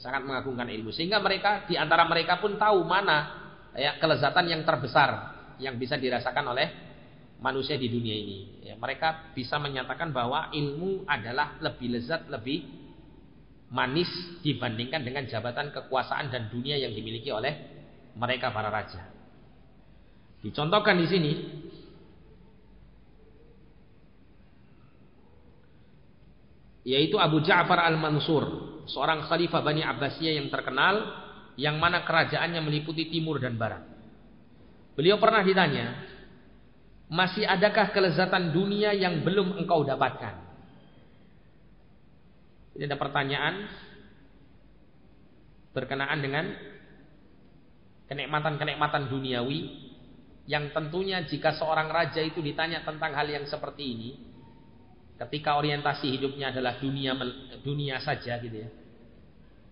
Sangat 0.00 0.24
mengagungkan 0.24 0.72
ilmu. 0.72 0.88
Sehingga 0.88 1.20
mereka 1.20 1.68
di 1.68 1.76
antara 1.76 2.08
mereka 2.08 2.40
pun 2.40 2.56
tahu 2.56 2.80
mana 2.88 3.28
ya 3.76 4.00
kelezatan 4.00 4.48
yang 4.48 4.64
terbesar 4.64 5.36
yang 5.60 5.76
bisa 5.76 6.00
dirasakan 6.00 6.56
oleh 6.56 6.66
manusia 7.44 7.76
di 7.76 7.92
dunia 7.92 8.16
ini. 8.16 8.72
Ya, 8.72 8.74
mereka 8.80 9.36
bisa 9.36 9.60
menyatakan 9.60 10.16
bahwa 10.16 10.48
ilmu 10.56 11.04
adalah 11.04 11.60
lebih 11.60 11.92
lezat 11.92 12.24
lebih 12.32 12.64
manis 13.68 14.08
dibandingkan 14.40 15.04
dengan 15.04 15.28
jabatan 15.28 15.76
kekuasaan 15.76 16.32
dan 16.32 16.48
dunia 16.48 16.80
yang 16.80 16.96
dimiliki 16.96 17.28
oleh 17.28 17.77
mereka 18.18 18.50
para 18.50 18.68
raja 18.68 19.06
dicontohkan 20.42 20.98
di 20.98 21.06
sini 21.06 21.32
yaitu 26.88 27.20
Abu 27.20 27.44
Ja'far 27.44 27.84
Al-Mansur 27.84 28.44
seorang 28.88 29.28
khalifah 29.28 29.60
Bani 29.60 29.84
Abbasiyah 29.84 30.40
yang 30.40 30.48
terkenal 30.48 31.28
yang 31.58 31.76
mana 31.76 32.06
kerajaannya 32.06 32.62
meliputi 32.62 33.10
timur 33.10 33.42
dan 33.42 33.58
barat. 33.58 33.82
Beliau 34.94 35.18
pernah 35.18 35.42
ditanya, 35.42 36.06
masih 37.10 37.42
adakah 37.44 37.90
kelezatan 37.90 38.54
dunia 38.54 38.94
yang 38.94 39.26
belum 39.26 39.58
engkau 39.58 39.82
dapatkan? 39.82 40.48
Ini 42.78 42.86
ada 42.86 42.94
pertanyaan 42.94 43.54
berkenaan 45.74 46.18
dengan 46.22 46.44
kenikmatan-kenikmatan 48.08 49.12
duniawi 49.12 49.88
yang 50.48 50.72
tentunya 50.72 51.22
jika 51.28 51.52
seorang 51.54 51.92
raja 51.92 52.24
itu 52.24 52.40
ditanya 52.40 52.80
tentang 52.80 53.12
hal 53.12 53.28
yang 53.28 53.44
seperti 53.44 53.84
ini, 53.84 54.10
ketika 55.20 55.60
orientasi 55.60 56.08
hidupnya 56.16 56.48
adalah 56.50 56.80
dunia 56.80 57.12
dunia 57.60 58.00
saja 58.00 58.40
gitu 58.40 58.64
ya 58.64 58.70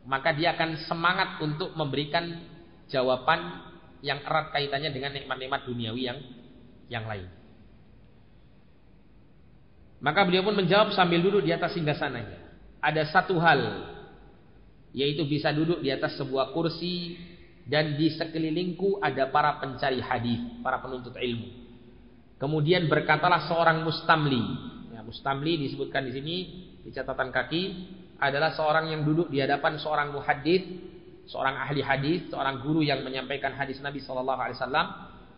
maka 0.07 0.31
dia 0.33 0.55
akan 0.55 0.87
semangat 0.87 1.43
untuk 1.43 1.75
memberikan 1.75 2.39
jawaban 2.87 3.67
yang 4.01 4.23
erat 4.23 4.55
kaitannya 4.55 4.95
dengan 4.95 5.11
nikmat-nikmat 5.19 5.67
duniawi 5.67 6.03
yang 6.07 6.19
yang 6.87 7.05
lain. 7.11 7.27
Maka 9.99 10.23
beliau 10.23 10.47
pun 10.47 10.55
menjawab 10.55 10.95
sambil 10.95 11.19
duduk 11.19 11.43
di 11.43 11.51
atas 11.51 11.75
singgasananya 11.75 12.39
ada 12.79 13.03
satu 13.11 13.35
hal 13.43 13.91
yaitu 14.95 15.27
bisa 15.27 15.51
duduk 15.51 15.83
di 15.83 15.91
atas 15.91 16.15
sebuah 16.15 16.55
kursi 16.55 17.19
dan 17.67 17.99
di 17.99 18.15
sekelilingku 18.15 19.03
ada 19.03 19.29
para 19.29 19.59
pencari 19.59 19.99
hadis, 19.99 20.41
para 20.63 20.79
penuntut 20.79 21.19
ilmu. 21.19 21.67
Kemudian 22.39 22.87
berkatalah 22.87 23.49
seorang 23.51 23.83
mustamli 23.83 24.75
Mustamli 25.07 25.55
disebutkan 25.63 26.03
di 26.11 26.13
sini 26.19 26.37
di 26.83 26.91
catatan 26.91 27.31
kaki 27.31 27.63
adalah 28.19 28.51
seorang 28.59 28.91
yang 28.91 29.07
duduk 29.07 29.31
di 29.31 29.39
hadapan 29.39 29.79
seorang 29.79 30.11
muhaddits, 30.11 30.67
seorang 31.31 31.63
ahli 31.63 31.79
hadis, 31.79 32.27
seorang 32.27 32.59
guru 32.59 32.83
yang 32.83 33.07
menyampaikan 33.07 33.55
hadis 33.55 33.79
Nabi 33.79 34.03
Shallallahu 34.03 34.41
Alaihi 34.43 34.59
Wasallam. 34.59 34.87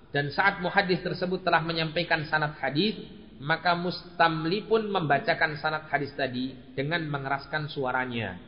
Dan 0.09 0.33
saat 0.33 0.65
muhaddits 0.65 1.05
tersebut 1.05 1.45
telah 1.45 1.61
menyampaikan 1.61 2.25
sanad 2.33 2.57
hadis, 2.57 2.97
maka 3.45 3.77
mustamli 3.77 4.65
pun 4.65 4.89
membacakan 4.89 5.61
sanad 5.61 5.85
hadis 5.93 6.17
tadi 6.17 6.57
dengan 6.73 7.05
mengeraskan 7.05 7.69
suaranya 7.69 8.41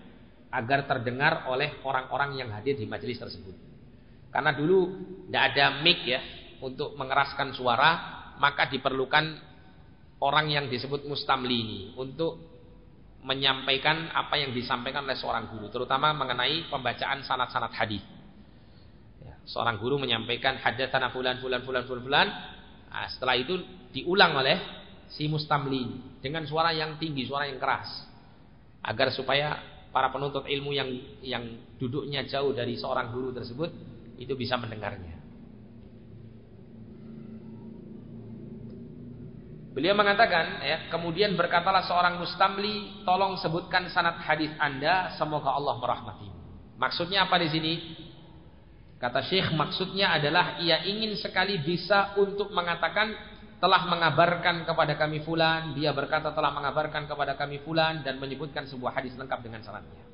agar 0.49 0.89
terdengar 0.89 1.45
oleh 1.53 1.85
orang-orang 1.85 2.41
yang 2.41 2.49
hadir 2.49 2.81
di 2.81 2.89
majelis 2.89 3.20
tersebut. 3.20 3.69
Karena 4.31 4.55
dulu 4.55 4.78
tidak 5.26 5.43
ada 5.55 5.83
mic 5.83 6.07
ya 6.07 6.22
untuk 6.62 6.95
mengeraskan 6.95 7.51
suara, 7.55 7.91
maka 8.39 8.70
diperlukan 8.70 9.24
orang 10.22 10.47
yang 10.53 10.66
disebut 10.70 11.05
mustamli 11.05 11.57
ini 11.61 11.81
untuk 11.99 12.39
menyampaikan 13.20 14.09
apa 14.16 14.41
yang 14.41 14.55
disampaikan 14.57 15.05
oleh 15.05 15.18
seorang 15.18 15.53
guru, 15.53 15.68
terutama 15.68 16.14
mengenai 16.16 16.70
pembacaan 16.72 17.20
sanad-sanad 17.20 17.72
hadis. 17.76 18.01
Ya, 19.20 19.37
seorang 19.45 19.76
guru 19.76 20.01
menyampaikan 20.01 20.57
hadatsana 20.57 21.12
fulan 21.12 21.37
fulan 21.43 21.61
fulan 21.66 21.85
fulan 21.85 22.03
fulan. 22.05 22.28
Nah, 22.91 23.07
setelah 23.12 23.37
itu 23.37 23.61
diulang 23.93 24.41
oleh 24.41 24.57
si 25.12 25.28
mustamli 25.28 26.16
dengan 26.24 26.47
suara 26.49 26.72
yang 26.72 26.97
tinggi, 26.97 27.28
suara 27.28 27.45
yang 27.51 27.61
keras. 27.61 28.09
Agar 28.81 29.12
supaya 29.12 29.61
para 29.93 30.09
penuntut 30.09 30.49
ilmu 30.49 30.72
yang 30.72 30.89
yang 31.20 31.45
duduknya 31.76 32.24
jauh 32.24 32.57
dari 32.57 32.81
seorang 32.81 33.12
guru 33.12 33.37
tersebut 33.37 33.68
itu 34.20 34.36
bisa 34.36 34.60
mendengarnya. 34.60 35.16
Beliau 39.70 39.96
mengatakan, 39.96 40.60
ya, 40.60 40.78
kemudian 40.92 41.38
berkatalah 41.38 41.86
seorang 41.88 42.20
mustamli, 42.20 43.00
tolong 43.06 43.40
sebutkan 43.40 43.88
sanad 43.88 44.20
hadis 44.20 44.52
Anda, 44.60 45.16
semoga 45.16 45.56
Allah 45.56 45.80
merahmati. 45.80 46.28
Maksudnya 46.76 47.24
apa 47.24 47.40
di 47.40 47.48
sini? 47.48 47.72
Kata 49.00 49.24
Syekh, 49.24 49.56
maksudnya 49.56 50.12
adalah 50.12 50.60
ia 50.60 50.84
ingin 50.84 51.16
sekali 51.16 51.56
bisa 51.64 52.12
untuk 52.20 52.52
mengatakan 52.52 53.14
telah 53.62 53.88
mengabarkan 53.88 54.66
kepada 54.66 54.98
kami 54.98 55.22
fulan, 55.22 55.72
dia 55.72 55.94
berkata 55.94 56.34
telah 56.34 56.50
mengabarkan 56.52 57.08
kepada 57.08 57.38
kami 57.38 57.62
fulan 57.64 58.02
dan 58.04 58.20
menyebutkan 58.20 58.66
sebuah 58.68 59.00
hadis 59.00 59.14
lengkap 59.16 59.40
dengan 59.40 59.62
sanadnya. 59.64 60.09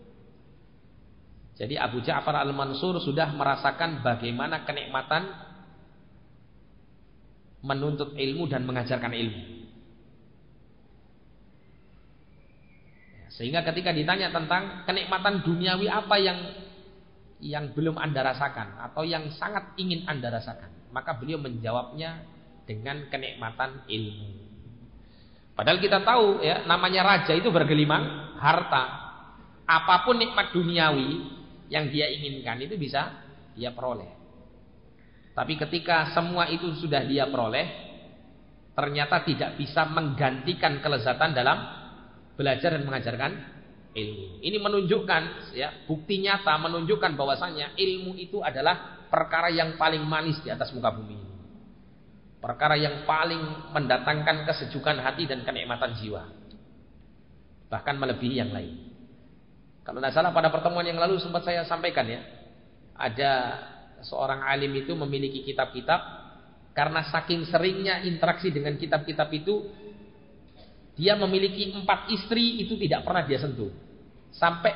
Jadi 1.57 1.75
Abu 1.81 2.05
Ja'far 2.05 2.37
Al-Mansur 2.37 3.01
sudah 3.01 3.33
merasakan 3.33 4.05
bagaimana 4.05 4.69
kenikmatan 4.69 5.25
menuntut 7.65 8.13
ilmu 8.13 8.45
dan 8.45 8.69
mengajarkan 8.69 9.13
ilmu. 9.17 9.43
Sehingga 13.33 13.65
ketika 13.65 13.93
ditanya 13.93 14.33
tentang 14.33 14.85
kenikmatan 14.89 15.45
duniawi 15.45 15.89
apa 15.89 16.17
yang 16.17 16.39
yang 17.37 17.77
belum 17.77 18.01
Anda 18.01 18.33
rasakan 18.33 18.81
atau 18.81 19.05
yang 19.05 19.29
sangat 19.37 19.77
ingin 19.77 20.09
Anda 20.09 20.33
rasakan, 20.33 20.93
maka 20.93 21.17
beliau 21.17 21.37
menjawabnya 21.37 22.25
dengan 22.65 23.09
kenikmatan 23.13 23.85
ilmu. 23.89 24.29
Padahal 25.57 25.81
kita 25.81 26.05
tahu 26.05 26.45
ya, 26.45 26.65
namanya 26.69 27.05
raja 27.05 27.33
itu 27.33 27.49
bergelimang 27.49 28.37
harta. 28.41 29.05
Apa 29.69 30.05
pun 30.05 30.21
nikmat 30.21 30.53
duniawi 30.53 31.36
yang 31.73 31.91
dia 31.91 32.07
inginkan 32.11 32.61
itu 32.63 32.79
bisa 32.79 33.23
dia 33.57 33.73
peroleh. 33.73 34.09
Tapi 35.37 35.55
ketika 35.61 36.17
semua 36.17 36.49
itu 36.49 36.73
sudah 36.81 37.05
dia 37.05 37.29
peroleh, 37.29 37.67
ternyata 38.73 39.21
tidak 39.25 39.61
bisa 39.61 39.85
menggantikan 39.85 40.81
kelezatan 40.81 41.37
dalam 41.37 41.59
belajar 42.37 42.73
dan 42.77 42.85
mengajarkan 42.89 43.33
ilmu. 43.97 44.45
Ini 44.45 44.57
menunjukkan 44.61 45.23
ya, 45.57 45.85
bukti 45.89 46.21
nyata 46.25 46.57
menunjukkan 46.61 47.17
bahwasanya 47.17 47.77
ilmu 47.77 48.17
itu 48.17 48.41
adalah 48.41 49.05
perkara 49.09 49.53
yang 49.53 49.77
paling 49.81 50.05
manis 50.05 50.41
di 50.41 50.53
atas 50.53 50.73
muka 50.73 50.93
bumi. 50.93 51.17
Perkara 52.41 52.77
yang 52.77 53.09
paling 53.09 53.73
mendatangkan 53.77 54.45
kesejukan 54.45 55.03
hati 55.03 55.25
dan 55.29 55.43
kenikmatan 55.43 55.97
jiwa. 56.01 56.23
Bahkan 57.73 57.97
melebihi 57.97 58.37
yang 58.39 58.53
lain. 58.55 58.96
Kalau 59.87 60.03
tidak 60.03 60.19
salah 60.19 60.35
pada 60.35 60.51
pertemuan 60.51 60.83
yang 60.83 60.99
lalu 60.99 61.23
sempat 61.23 61.47
saya 61.47 61.63
sampaikan 61.63 62.11
ya. 62.11 62.19
Ada 62.99 63.33
seorang 64.03 64.43
alim 64.43 64.75
itu 64.75 64.99
memiliki 64.99 65.47
kitab-kitab 65.47 66.27
karena 66.75 67.07
saking 67.07 67.47
seringnya 67.47 68.03
interaksi 68.03 68.51
dengan 68.51 68.75
kitab-kitab 68.75 69.31
itu 69.31 69.71
dia 70.99 71.15
memiliki 71.15 71.71
empat 71.71 72.11
istri 72.11 72.67
itu 72.67 72.75
tidak 72.83 73.07
pernah 73.07 73.23
dia 73.23 73.39
sentuh. 73.39 73.71
Sampai 74.35 74.75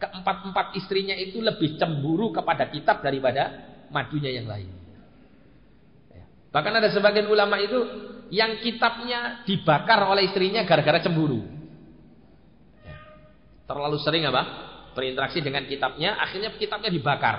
keempat-empat 0.00 0.72
istrinya 0.78 1.12
itu 1.12 1.44
lebih 1.44 1.76
cemburu 1.76 2.32
kepada 2.32 2.72
kitab 2.72 3.04
daripada 3.04 3.52
madunya 3.92 4.40
yang 4.40 4.48
lain. 4.48 4.72
Ya. 6.16 6.24
Bahkan 6.54 6.72
ada 6.80 6.88
sebagian 6.88 7.28
ulama 7.28 7.60
itu 7.60 7.76
yang 8.32 8.58
kitabnya 8.64 9.44
dibakar 9.44 10.00
oleh 10.06 10.32
istrinya 10.32 10.64
gara-gara 10.64 11.02
cemburu. 11.04 11.55
Terlalu 13.66 13.98
sering 14.00 14.24
apa? 14.30 14.42
Berinteraksi 14.94 15.44
dengan 15.44 15.66
kitabnya, 15.68 16.16
akhirnya 16.16 16.54
kitabnya 16.56 16.88
dibakar. 16.88 17.36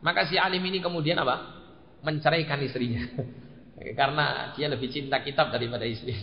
Maka 0.00 0.26
si 0.26 0.40
alim 0.40 0.64
ini 0.64 0.80
kemudian 0.80 1.20
apa? 1.20 1.60
Menceraikan 2.00 2.58
istrinya. 2.64 3.04
Karena 4.00 4.52
dia 4.56 4.66
lebih 4.68 4.88
cinta 4.88 5.20
kitab 5.20 5.52
daripada 5.52 5.84
istri. 5.84 6.16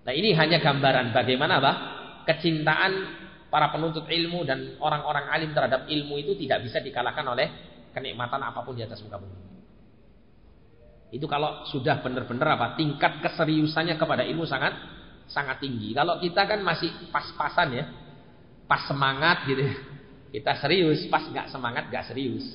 Nah 0.00 0.12
ini 0.16 0.32
hanya 0.32 0.58
gambaran 0.58 1.12
bagaimana 1.12 1.60
apa? 1.60 1.72
Kecintaan 2.24 2.92
para 3.52 3.68
penuntut 3.68 4.08
ilmu 4.08 4.46
dan 4.48 4.80
orang-orang 4.80 5.28
alim 5.28 5.50
terhadap 5.52 5.84
ilmu 5.90 6.16
itu 6.16 6.32
tidak 6.40 6.64
bisa 6.64 6.80
dikalahkan 6.80 7.26
oleh 7.26 7.46
kenikmatan 7.92 8.40
apa 8.40 8.64
pun 8.64 8.78
di 8.78 8.82
atas 8.86 9.02
muka 9.04 9.20
bumi. 9.20 9.38
Itu 11.10 11.26
kalau 11.26 11.66
sudah 11.66 11.98
benar-benar 12.00 12.54
apa 12.54 12.66
tingkat 12.78 13.18
keseriusannya 13.18 13.98
kepada 13.98 14.22
ilmu 14.22 14.46
sangat 14.46 14.72
sangat 15.30 15.62
tinggi. 15.62 15.94
Kalau 15.94 16.18
kita 16.18 16.42
kan 16.44 16.60
masih 16.60 16.90
pas-pasan 17.14 17.68
ya, 17.74 17.84
pas 18.66 18.84
semangat 18.86 19.46
gitu. 19.46 19.64
Kita 20.30 20.54
serius, 20.62 21.06
pas 21.10 21.26
nggak 21.26 21.50
semangat 21.50 21.90
nggak 21.90 22.06
serius. 22.06 22.46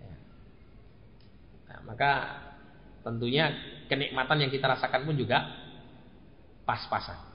Ya. 0.00 0.14
Nah, 1.68 1.78
maka 1.84 2.12
tentunya 3.04 3.52
kenikmatan 3.92 4.40
yang 4.40 4.50
kita 4.52 4.68
rasakan 4.68 5.04
pun 5.04 5.16
juga 5.16 5.44
pas-pasan. 6.64 7.28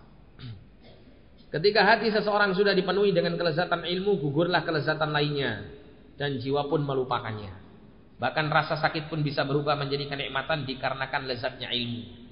Ketika 1.53 1.85
hati 1.85 2.09
seseorang 2.09 2.57
sudah 2.57 2.73
dipenuhi 2.73 3.13
dengan 3.13 3.37
kelezatan 3.37 3.85
ilmu, 3.85 4.17
gugurlah 4.17 4.65
kelezatan 4.65 5.13
lainnya 5.13 5.61
dan 6.17 6.41
jiwa 6.41 6.65
pun 6.65 6.81
melupakannya. 6.81 7.53
Bahkan 8.17 8.45
rasa 8.49 8.81
sakit 8.81 9.05
pun 9.05 9.21
bisa 9.21 9.45
berubah 9.45 9.77
menjadi 9.77 10.09
kenikmatan 10.09 10.65
dikarenakan 10.65 11.29
lezatnya 11.29 11.69
ilmu. 11.69 12.22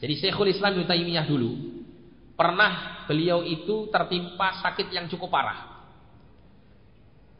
Jadi 0.00 0.14
Syekhul 0.16 0.48
Islam 0.48 0.80
Ibnu 0.80 0.88
Taimiyah 0.88 1.28
dulu 1.28 1.52
pernah 2.32 3.04
beliau 3.04 3.44
itu 3.44 3.92
tertimpa 3.92 4.64
sakit 4.64 4.88
yang 4.88 5.04
cukup 5.12 5.28
parah. 5.28 5.84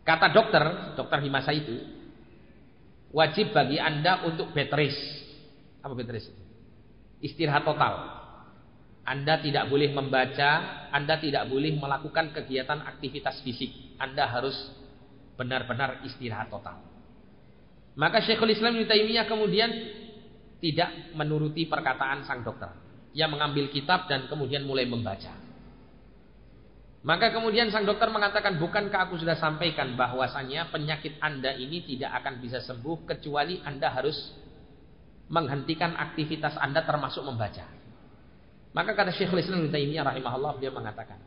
Kata 0.04 0.28
dokter, 0.28 0.92
dokter 0.92 1.18
di 1.24 1.30
masa 1.32 1.56
itu, 1.56 1.80
wajib 3.16 3.56
bagi 3.56 3.80
Anda 3.80 4.28
untuk 4.28 4.52
bed 4.52 4.68
rest. 4.76 5.00
Apa 5.80 5.96
bed 5.96 6.12
rest? 6.12 6.28
Istirahat 7.24 7.64
total. 7.64 8.20
Anda 9.08 9.40
tidak 9.40 9.72
boleh 9.72 9.96
membaca, 9.96 10.84
Anda 10.92 11.16
tidak 11.16 11.48
boleh 11.48 11.80
melakukan 11.80 12.36
kegiatan 12.36 12.84
aktivitas 12.84 13.40
fisik. 13.40 13.96
Anda 13.96 14.28
harus 14.28 14.54
benar-benar 15.40 16.04
istirahat 16.04 16.52
total. 16.52 16.76
Maka 17.96 18.20
Syekhul 18.20 18.52
Islam 18.52 18.76
Ibnu 18.76 18.84
Taimiyah 18.84 19.24
kemudian 19.24 19.70
tidak 20.60 21.16
menuruti 21.16 21.64
perkataan 21.66 22.28
sang 22.28 22.44
dokter. 22.44 22.68
Ia 23.16 23.26
mengambil 23.26 23.72
kitab 23.72 24.06
dan 24.06 24.30
kemudian 24.30 24.62
mulai 24.62 24.86
membaca. 24.86 25.34
Maka 27.00 27.32
kemudian 27.32 27.72
sang 27.72 27.88
dokter 27.88 28.12
mengatakan, 28.12 28.60
bukankah 28.60 29.08
aku 29.08 29.16
sudah 29.16 29.40
sampaikan 29.40 29.96
bahwasannya 29.96 30.68
penyakit 30.68 31.16
anda 31.24 31.56
ini 31.56 31.80
tidak 31.88 32.12
akan 32.20 32.44
bisa 32.44 32.60
sembuh 32.60 33.08
kecuali 33.08 33.64
anda 33.64 33.88
harus 33.88 34.14
menghentikan 35.32 35.96
aktivitas 35.96 36.60
anda 36.60 36.84
termasuk 36.84 37.24
membaca. 37.24 37.64
Maka 38.76 38.92
kata 38.92 39.16
Syekhul 39.16 39.40
Islam 39.40 39.72
Taimiyah 39.72 40.12
rahimahullah 40.12 40.60
dia 40.60 40.70
mengatakan, 40.70 41.18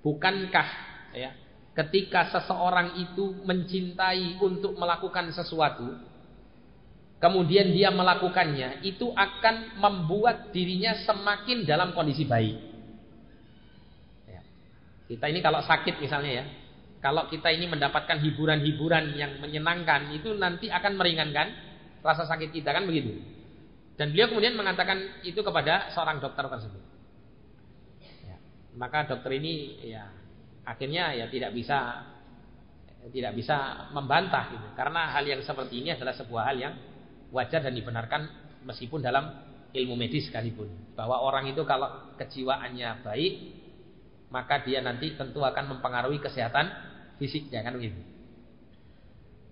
bukankah 0.00 0.68
ya 1.12 1.30
ketika 1.76 2.32
seseorang 2.32 2.96
itu 2.96 3.36
mencintai 3.44 4.40
untuk 4.40 4.74
melakukan 4.80 5.28
sesuatu, 5.36 5.92
kemudian 7.16 7.72
dia 7.72 7.88
melakukannya, 7.88 8.84
itu 8.84 9.08
akan 9.12 9.80
membuat 9.80 10.52
dirinya 10.52 10.96
semakin 11.04 11.64
dalam 11.64 11.96
kondisi 11.96 12.28
baik. 12.28 12.56
Ya. 14.28 14.40
Kita 15.08 15.26
ini 15.32 15.40
kalau 15.40 15.64
sakit 15.64 15.96
misalnya 15.96 16.32
ya, 16.42 16.44
kalau 17.00 17.28
kita 17.30 17.52
ini 17.52 17.70
mendapatkan 17.70 18.20
hiburan-hiburan 18.20 19.16
yang 19.16 19.40
menyenangkan, 19.40 20.12
itu 20.12 20.36
nanti 20.36 20.68
akan 20.68 20.92
meringankan 20.96 21.48
rasa 22.04 22.28
sakit 22.28 22.52
kita 22.52 22.70
kan 22.70 22.84
begitu. 22.84 23.16
Dan 23.96 24.12
beliau 24.12 24.28
kemudian 24.28 24.52
mengatakan 24.52 25.24
itu 25.24 25.40
kepada 25.40 25.88
seorang 25.96 26.20
dokter 26.20 26.44
tersebut. 26.44 26.84
Ya. 28.28 28.36
Maka 28.76 29.08
dokter 29.08 29.40
ini 29.40 29.80
ya 29.88 30.12
akhirnya 30.68 31.16
ya 31.16 31.32
tidak 31.32 31.56
bisa 31.56 32.04
tidak 33.08 33.32
bisa 33.32 33.88
membantah 33.96 34.52
gitu. 34.52 34.68
Karena 34.76 35.16
hal 35.16 35.24
yang 35.24 35.40
seperti 35.40 35.80
ini 35.80 35.96
adalah 35.96 36.12
sebuah 36.12 36.42
hal 36.52 36.56
yang 36.60 36.74
wajar 37.34 37.62
dan 37.62 37.74
dibenarkan 37.74 38.28
meskipun 38.66 39.02
dalam 39.02 39.46
ilmu 39.74 39.94
medis 39.98 40.26
sekalipun 40.30 40.70
bahwa 40.96 41.20
orang 41.20 41.50
itu 41.52 41.62
kalau 41.68 42.14
kejiwaannya 42.16 43.04
baik 43.04 43.34
maka 44.30 44.62
dia 44.66 44.82
nanti 44.82 45.14
tentu 45.14 45.42
akan 45.42 45.78
mempengaruhi 45.78 46.18
kesehatan 46.18 46.66
fisiknya 47.16 47.62
kan 47.62 47.78
begitu. 47.78 48.00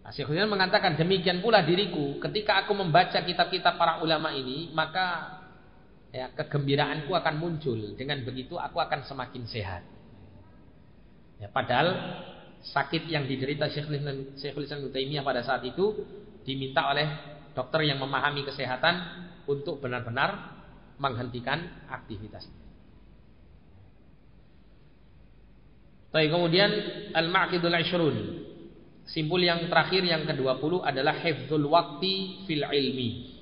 Nah, 0.04 0.12
Syekhul 0.12 0.36
mengatakan 0.44 1.00
demikian 1.00 1.40
pula 1.40 1.64
diriku 1.64 2.20
ketika 2.20 2.60
aku 2.66 2.76
membaca 2.76 3.16
kitab-kitab 3.24 3.80
para 3.80 4.04
ulama 4.04 4.36
ini 4.36 4.68
maka 4.76 5.40
ya 6.12 6.28
kegembiraanku 6.36 7.08
akan 7.10 7.34
muncul 7.40 7.78
dengan 7.96 8.20
begitu 8.20 8.60
aku 8.60 8.78
akan 8.82 9.08
semakin 9.08 9.42
sehat. 9.48 9.82
Ya, 11.40 11.48
padahal 11.48 11.96
sakit 12.64 13.08
yang 13.08 13.24
diderita 13.24 13.68
Syekhul 13.72 14.64
Islam 14.64 14.92
Taimiyah 14.92 15.24
pada 15.24 15.40
saat 15.40 15.64
itu 15.64 16.04
diminta 16.44 16.84
oleh 16.84 17.33
dokter 17.54 17.86
yang 17.86 18.02
memahami 18.02 18.42
kesehatan 18.42 18.94
untuk 19.46 19.78
benar-benar 19.78 20.58
menghentikan 20.98 21.86
aktivitas. 21.88 22.46
Baik, 26.14 26.30
kemudian 26.30 26.70
al-ma'qidul 27.14 27.74
ashrun. 27.74 28.16
Simpul 29.04 29.42
yang 29.42 29.66
terakhir 29.66 30.06
yang 30.06 30.22
ke-20 30.24 30.80
adalah 30.86 31.18
hifdzul 31.18 31.66
waqti 31.66 32.46
fil 32.46 32.62
ilmi. 32.62 33.34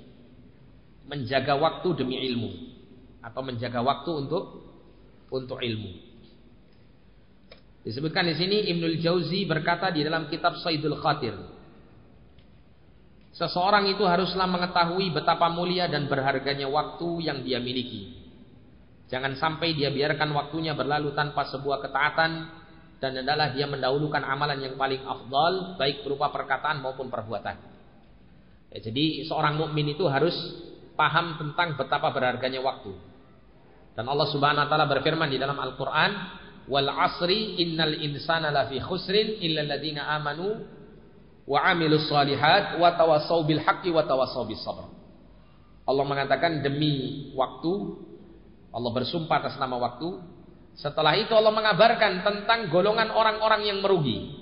Menjaga 1.09 1.61
waktu 1.61 1.89
demi 1.93 2.17
ilmu 2.33 2.51
atau 3.21 3.45
menjaga 3.45 3.85
waktu 3.85 4.11
untuk 4.25 4.45
untuk 5.29 5.61
ilmu. 5.61 5.93
Disebutkan 7.83 8.31
di 8.31 8.35
sini 8.39 8.73
Ibnul 8.73 8.97
Jauzi 9.03 9.43
berkata 9.45 9.91
di 9.91 10.07
dalam 10.07 10.31
kitab 10.31 10.57
Saidul 10.63 10.97
Khatir 10.97 11.35
Seseorang 13.33 13.89
itu 13.89 14.05
haruslah 14.05 14.45
mengetahui 14.45 15.09
betapa 15.09 15.49
mulia 15.49 15.89
dan 15.89 16.05
berharganya 16.05 16.69
waktu 16.69 17.09
yang 17.25 17.41
dia 17.41 17.57
miliki. 17.65 18.13
Jangan 19.09 19.37
sampai 19.41 19.73
dia 19.73 19.89
biarkan 19.89 20.33
waktunya 20.37 20.77
berlalu 20.77 21.17
tanpa 21.17 21.49
sebuah 21.49 21.81
ketaatan 21.81 22.33
dan 23.01 23.13
adalah 23.25 23.53
dia 23.57 23.65
mendahulukan 23.65 24.21
amalan 24.21 24.61
yang 24.61 24.77
paling 24.77 25.01
afdal 25.05 25.81
baik 25.81 26.05
berupa 26.05 26.29
perkataan 26.29 26.85
maupun 26.85 27.09
perbuatan. 27.09 27.57
Ya, 28.73 28.79
jadi 28.85 29.25
seorang 29.29 29.57
mukmin 29.57 29.93
itu 29.93 30.05
harus 30.09 30.33
paham 30.97 31.41
tentang 31.41 31.77
betapa 31.77 32.13
berharganya 32.13 32.61
waktu. 32.61 32.93
Dan 33.93 34.09
Allah 34.09 34.29
Subhanahu 34.29 34.65
wa 34.65 34.69
taala 34.69 34.87
berfirman 34.89 35.29
di 35.29 35.37
dalam 35.37 35.57
Al-Qur'an, 35.61 36.13
"Wal 36.69 36.89
'asri 36.89 37.61
innal 37.65 37.97
insana 38.01 38.49
lafi 38.49 38.81
khusrin 38.81 39.41
illa 39.41 39.77
amanu 40.09 40.82
wa 41.47 41.59
amilus 41.67 42.07
salihat 42.07 42.79
wa 42.79 42.95
tawassau 42.95 43.43
bil 43.43 43.63
haqqi 43.63 43.91
wa 43.91 44.07
bis 44.47 44.63
sabr. 44.63 44.87
Allah 45.83 46.05
mengatakan 46.07 46.63
demi 46.63 47.31
waktu 47.35 47.73
Allah 48.73 48.91
bersumpah 48.91 49.37
atas 49.45 49.61
nama 49.61 49.77
waktu. 49.77 50.25
Setelah 50.73 51.13
itu 51.21 51.37
Allah 51.37 51.53
mengabarkan 51.53 52.25
tentang 52.25 52.73
golongan 52.73 53.13
orang-orang 53.13 53.69
yang 53.69 53.79
merugi. 53.85 54.41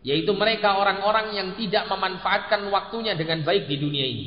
Yaitu 0.00 0.32
mereka 0.32 0.80
orang-orang 0.80 1.36
yang 1.36 1.48
tidak 1.56 1.84
memanfaatkan 1.88 2.64
waktunya 2.72 3.12
dengan 3.12 3.44
baik 3.44 3.68
di 3.68 3.76
dunia 3.76 4.04
ini. 4.04 4.26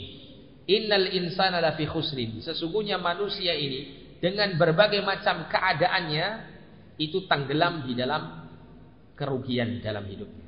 Innal 0.70 1.10
insana 1.10 1.58
lafi 1.58 1.90
khusrin. 1.90 2.42
Sesungguhnya 2.46 3.02
manusia 3.02 3.58
ini 3.58 4.14
dengan 4.22 4.54
berbagai 4.58 5.02
macam 5.02 5.50
keadaannya 5.50 6.28
itu 6.98 7.26
tenggelam 7.30 7.86
di 7.86 7.94
dalam 7.98 8.50
kerugian 9.18 9.82
dalam 9.82 10.06
hidupnya. 10.06 10.47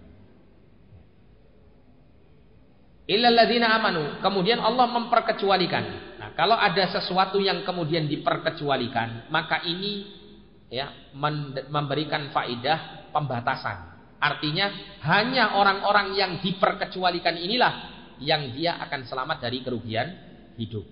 Illalladzina 3.10 3.74
amanu. 3.74 4.22
Kemudian 4.22 4.62
Allah 4.62 4.86
memperkecualikan. 4.86 5.84
Nah, 6.22 6.30
kalau 6.38 6.54
ada 6.54 6.94
sesuatu 6.94 7.42
yang 7.42 7.66
kemudian 7.66 8.06
diperkecualikan, 8.06 9.34
maka 9.34 9.66
ini 9.66 10.06
ya 10.70 11.10
memberikan 11.66 12.30
faidah 12.30 13.10
pembatasan. 13.10 13.98
Artinya 14.22 14.70
hanya 15.10 15.58
orang-orang 15.58 16.14
yang 16.14 16.32
diperkecualikan 16.38 17.34
inilah 17.34 17.74
yang 18.22 18.54
dia 18.54 18.78
akan 18.78 19.10
selamat 19.10 19.42
dari 19.42 19.66
kerugian 19.66 20.08
hidup. 20.62 20.86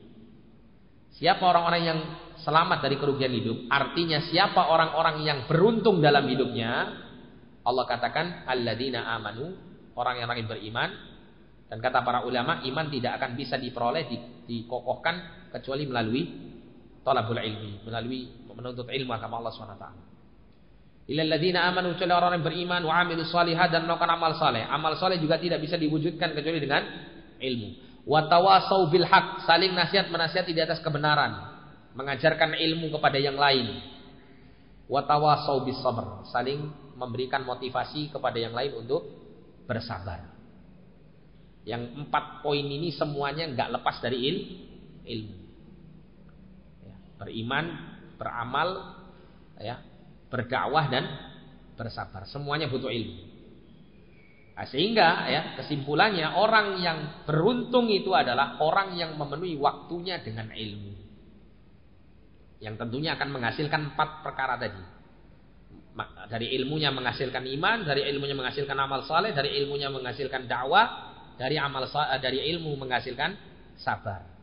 Siapa 1.22 1.43
orang-orang 1.45 1.84
yang 1.86 1.99
selamat 2.41 2.82
dari 2.82 2.97
kerugian 2.97 3.30
hidup? 3.30 3.70
Artinya 3.70 4.26
siapa 4.26 4.74
orang-orang 4.74 5.22
yang 5.22 5.39
beruntung 5.45 6.01
dalam 6.01 6.26
hidupnya? 6.26 6.97
Allah 7.61 7.86
katakan 7.86 8.47
alladzina 8.49 9.05
amanu, 9.13 9.53
orang 9.93 10.24
yang 10.24 10.30
beriman 10.47 11.16
dan 11.68 11.84
kata 11.84 11.99
para 12.03 12.24
ulama 12.24 12.63
iman 12.63 12.88
tidak 12.88 13.20
akan 13.20 13.36
bisa 13.36 13.59
diperoleh 13.59 14.07
dikokohkan 14.47 15.47
kecuali 15.51 15.84
melalui 15.84 16.24
talabul 17.03 17.39
ilmi, 17.39 17.84
melalui 17.84 18.47
menuntut 18.55 18.88
ilmu 18.89 19.11
agama 19.13 19.43
Allah 19.43 19.53
SWT. 19.53 19.88
Ilal 21.07 21.30
ladzina 21.32 21.63
amanu 21.72 21.95
kecuali 21.95 22.11
orang 22.11 22.32
yang 22.39 22.43
beriman 22.43 22.82
wa 22.84 22.93
amilus 22.99 23.32
shalihat 23.32 23.72
dan 23.72 23.88
melakukan 23.88 24.11
amal 24.11 24.36
saleh. 24.36 24.68
Amal 24.68 24.99
saleh 24.99 25.20
juga 25.24 25.39
tidak 25.39 25.63
bisa 25.63 25.80
diwujudkan 25.80 26.36
kecuali 26.36 26.59
dengan 26.59 26.84
ilmu. 27.39 27.70
Wa 28.03 28.28
tawasau 28.28 28.91
bil 28.91 29.07
haq, 29.07 29.47
saling 29.47 29.72
nasihat 29.72 30.11
menasihati 30.11 30.51
di 30.51 30.59
atas 30.63 30.84
kebenaran, 30.84 31.32
mengajarkan 31.95 32.55
ilmu 32.55 32.91
kepada 32.91 33.20
yang 33.20 33.39
lain. 33.39 33.84
Wa 34.88 35.03
tawasau 35.07 35.63
bis 35.63 35.80
sabr, 35.80 36.28
saling 36.32 36.72
memberikan 36.95 37.43
motivasi 37.43 38.11
kepada 38.11 38.39
yang 38.39 38.55
lain 38.55 38.76
untuk 38.76 39.03
bersabar. 39.68 40.36
Yang 41.68 41.99
empat 41.99 42.39
poin 42.39 42.63
ini 42.63 42.95
semuanya 42.95 43.43
nggak 43.51 43.76
lepas 43.76 43.99
dari 43.99 44.18
il, 44.24 44.38
ilmu. 45.03 45.36
Ya, 46.88 46.95
beriman, 47.20 47.65
beramal, 48.15 48.70
ya, 49.59 49.84
berdakwah 50.32 50.88
dan 50.88 51.03
bersabar. 51.76 52.24
Semuanya 52.32 52.72
butuh 52.72 52.88
ilmu. 52.88 53.36
Nah, 54.55 54.65
sehingga 54.65 55.28
ya 55.28 55.41
kesimpulannya 55.59 56.39
orang 56.39 56.80
yang 56.80 56.97
beruntung 57.28 57.91
itu 57.91 58.15
adalah 58.15 58.57
orang 58.63 58.95
yang 58.95 59.20
memenuhi 59.20 59.59
waktunya 59.59 60.24
dengan 60.24 60.49
ilmu. 60.55 60.95
Yang 62.63 62.76
tentunya 62.80 63.20
akan 63.20 63.30
menghasilkan 63.38 63.93
empat 63.93 64.26
perkara 64.26 64.55
tadi 64.57 64.97
dari 66.30 66.53
ilmunya 66.53 66.93
menghasilkan 66.93 67.41
iman, 67.57 67.88
dari 67.88 68.05
ilmunya 68.05 68.38
menghasilkan 68.38 68.78
amal 68.78 69.07
saleh, 69.09 69.34
dari 69.34 69.57
ilmunya 69.63 69.89
menghasilkan 69.89 70.45
dakwah, 70.45 71.07
dari 71.38 71.55
amal 71.55 71.85
eh, 71.85 72.19
dari 72.19 72.41
ilmu 72.57 72.73
menghasilkan 72.75 73.31
sabar. 73.77 74.38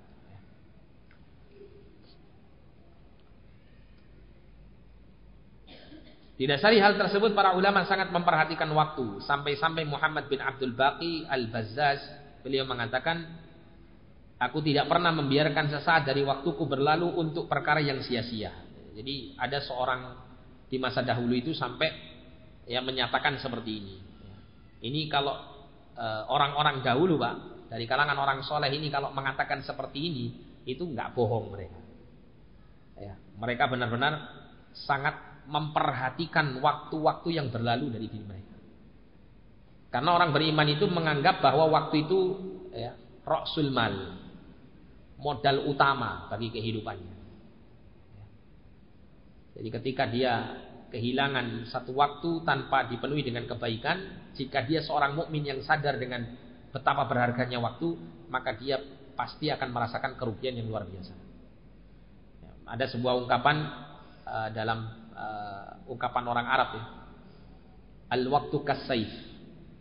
Didasari 6.35 6.83
hal 6.83 6.99
tersebut 6.99 7.31
para 7.31 7.55
ulama 7.55 7.87
sangat 7.87 8.11
memperhatikan 8.11 8.67
waktu 8.75 9.23
sampai-sampai 9.23 9.87
Muhammad 9.87 10.27
bin 10.27 10.43
Abdul 10.43 10.75
Baqi 10.75 11.31
Al-Bazzaz 11.31 12.03
beliau 12.43 12.67
mengatakan 12.67 13.23
aku 14.43 14.59
tidak 14.67 14.91
pernah 14.91 15.15
membiarkan 15.15 15.71
sesaat 15.71 16.11
dari 16.11 16.27
waktuku 16.27 16.67
berlalu 16.67 17.07
untuk 17.23 17.47
perkara 17.47 17.79
yang 17.79 18.03
sia-sia. 18.03 18.51
Jadi 18.99 19.39
ada 19.39 19.63
seorang 19.63 20.27
di 20.67 20.75
masa 20.83 21.07
dahulu 21.07 21.39
itu 21.39 21.55
sampai 21.55 21.87
ya 22.67 22.83
menyatakan 22.83 23.39
seperti 23.39 23.71
ini. 23.79 23.97
Ini 24.83 25.07
kalau 25.07 25.54
orang-orang 26.03 26.81
e, 26.81 26.83
dahulu 26.83 27.15
pak 27.21 27.35
dari 27.71 27.85
kalangan 27.91 28.19
orang 28.19 28.43
soleh 28.47 28.71
ini 28.71 28.91
kalau 28.91 29.11
mengatakan 29.11 29.63
seperti 29.63 29.99
ini 29.99 30.25
itu 30.65 30.85
nggak 30.85 31.13
bohong 31.13 31.53
mereka. 31.53 31.81
Ya, 32.95 33.19
mereka 33.37 33.67
benar-benar 33.67 34.15
sangat 34.75 35.45
memperhatikan 35.51 36.63
waktu-waktu 36.63 37.29
yang 37.37 37.51
berlalu 37.51 37.91
dari 37.93 38.07
diri 38.09 38.25
mereka. 38.25 38.57
Karena 39.91 40.11
orang 40.15 40.31
beriman 40.35 40.69
itu 40.71 40.87
menganggap 40.91 41.39
bahwa 41.43 41.71
waktu 41.71 42.07
itu 42.07 42.21
ya, 42.75 42.95
roksul 43.23 43.71
mal, 43.71 44.19
modal 45.19 45.71
utama 45.71 46.27
bagi 46.31 46.51
kehidupannya. 46.51 47.15
Jadi 49.55 49.69
ketika 49.71 50.05
dia 50.11 50.64
kehilangan 50.95 51.67
satu 51.67 51.91
waktu 51.91 52.47
tanpa 52.47 52.87
dipenuhi 52.87 53.27
dengan 53.27 53.51
kebaikan, 53.51 54.31
jika 54.39 54.63
dia 54.63 54.79
seorang 54.79 55.19
mukmin 55.19 55.43
yang 55.43 55.59
sadar 55.67 55.99
dengan 55.99 56.23
betapa 56.71 57.11
berharganya 57.11 57.59
waktu, 57.59 57.99
maka 58.31 58.55
dia 58.55 58.79
pasti 59.19 59.51
akan 59.51 59.75
merasakan 59.75 60.15
kerugian 60.15 60.55
yang 60.55 60.71
luar 60.71 60.87
biasa. 60.87 61.11
Ya, 62.47 62.51
ada 62.71 62.87
sebuah 62.87 63.27
ungkapan 63.27 63.57
uh, 64.23 64.49
dalam 64.55 64.87
uh, 65.19 65.91
ungkapan 65.91 66.25
orang 66.31 66.47
Arab 66.47 66.69
ya. 66.79 66.85
Al-waktu 68.15 68.57
kasaif. 68.63 69.11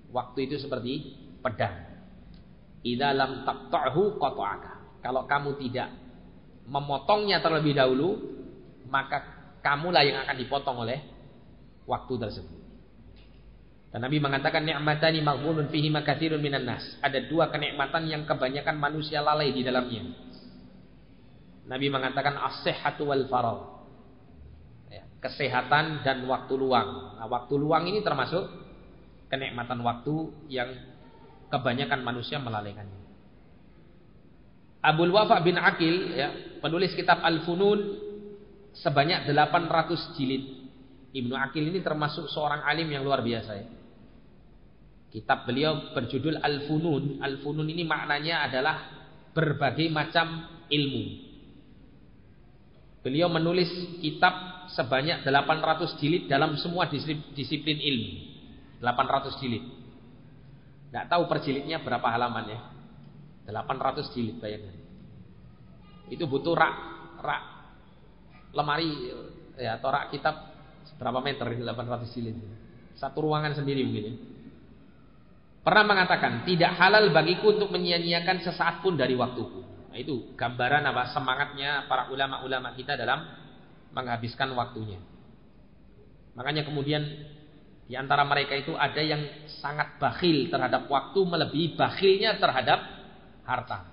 Waktu 0.09 0.49
itu 0.49 0.57
seperti 0.57 1.13
pedang. 1.45 1.93
Idza 2.81 3.13
lam 3.13 3.45
taqta'hu 3.45 4.17
qata'aka. 4.17 5.01
Kalau 5.05 5.29
kamu 5.29 5.61
tidak 5.61 5.93
memotongnya 6.65 7.37
terlebih 7.37 7.77
dahulu, 7.77 8.17
maka 8.89 9.42
kamulah 9.63 10.03
yang 10.03 10.19
akan 10.27 10.35
dipotong 10.35 10.77
oleh 10.83 10.99
waktu 11.87 12.13
tersebut. 12.19 12.61
Dan 13.93 14.09
Nabi 14.09 14.17
mengatakan 14.17 14.65
ni'matani 14.65 15.21
maghbunun 15.21 15.69
fihi 15.69 15.87
makatsirun 15.93 16.41
minan 16.41 16.65
nas. 16.65 16.81
Ada 16.99 17.29
dua 17.29 17.53
kenikmatan 17.53 18.09
yang 18.09 18.25
kebanyakan 18.25 18.75
manusia 18.81 19.21
lalai 19.21 19.53
di 19.53 19.61
dalamnya. 19.61 20.03
Nabi 21.69 21.87
mengatakan 21.93 22.35
as-sihhatu 22.41 23.07
wal. 23.07 23.23
Ya, 24.89 25.05
kesehatan 25.21 26.01
dan 26.01 26.25
waktu 26.25 26.53
luang. 26.57 27.21
Nah, 27.21 27.29
waktu 27.29 27.53
luang 27.53 27.85
ini 27.85 28.01
termasuk 28.01 28.49
kenikmatan 29.29 29.79
waktu 29.85 30.13
yang 30.49 30.69
kebanyakan 31.53 32.01
manusia 32.01 32.41
melalaikannya. 32.41 33.01
Abdul 34.83 35.13
Wafa 35.13 35.39
bin 35.45 35.55
Akil 35.55 36.17
ya, 36.17 36.59
penulis 36.59 36.91
kitab 36.97 37.21
Al-Funun 37.23 38.11
sebanyak 38.73 39.29
800 39.29 40.17
jilid. 40.17 40.43
Ibnu 41.13 41.37
Akil 41.37 41.69
ini 41.69 41.85
termasuk 41.85 42.25
seorang 42.25 42.65
alim 42.65 42.89
yang 42.89 43.05
luar 43.05 43.21
biasa 43.21 43.51
ya. 43.53 43.67
Kitab 45.13 45.45
beliau 45.45 45.93
berjudul 45.93 46.41
Al-Funun. 46.41 47.21
Al-Funun 47.21 47.69
ini 47.69 47.85
maknanya 47.85 48.49
adalah 48.49 48.89
berbagai 49.29 49.93
macam 49.93 50.49
ilmu. 50.73 51.05
Beliau 53.05 53.29
menulis 53.29 53.69
kitab 54.01 54.65
sebanyak 54.73 55.21
800 55.21 56.01
jilid 56.01 56.25
dalam 56.25 56.57
semua 56.57 56.89
disiplin 57.37 57.77
ilmu. 57.77 58.13
800 58.81 59.37
jilid. 59.37 59.63
Tidak 60.89 61.05
tahu 61.05 61.29
per 61.29 61.45
jilidnya 61.45 61.77
berapa 61.85 62.09
halaman 62.09 62.45
ya. 62.49 62.59
800 63.53 64.13
jilid 64.17 64.41
bayangkan. 64.41 64.81
Itu 66.09 66.25
butuh 66.25 66.57
rak, 66.57 66.73
rak 67.21 67.52
lemari 68.53 69.11
ya 69.57 69.81
torak 69.81 70.13
kitab 70.13 70.53
berapa 70.97 71.19
meter 71.19 71.45
800 71.49 72.13
jilid. 72.15 72.37
Satu 72.95 73.25
ruangan 73.25 73.57
sendiri 73.57 73.83
mungkin 73.83 74.03
ya. 74.07 74.15
Pernah 75.63 75.83
mengatakan 75.87 76.43
tidak 76.43 76.75
halal 76.75 77.11
bagiku 77.15 77.55
untuk 77.55 77.71
menyia-nyiakan 77.71 78.43
sesaat 78.43 78.83
pun 78.83 78.99
dari 78.99 79.15
waktuku. 79.15 79.63
Nah, 79.89 79.97
itu 79.97 80.35
gambaran 80.35 80.83
apa 80.83 81.13
semangatnya 81.15 81.87
para 81.87 82.11
ulama-ulama 82.11 82.75
kita 82.75 82.99
dalam 82.99 83.23
menghabiskan 83.95 84.51
waktunya. 84.57 84.99
Makanya 86.35 86.67
kemudian 86.67 87.05
di 87.87 87.93
antara 87.95 88.25
mereka 88.25 88.57
itu 88.57 88.73
ada 88.75 88.99
yang 88.99 89.21
sangat 89.61 90.01
bakhil 90.01 90.49
terhadap 90.49 90.89
waktu 90.89 91.19
melebihi 91.23 91.79
bakhilnya 91.79 92.41
terhadap 92.41 92.79
harta. 93.45 93.92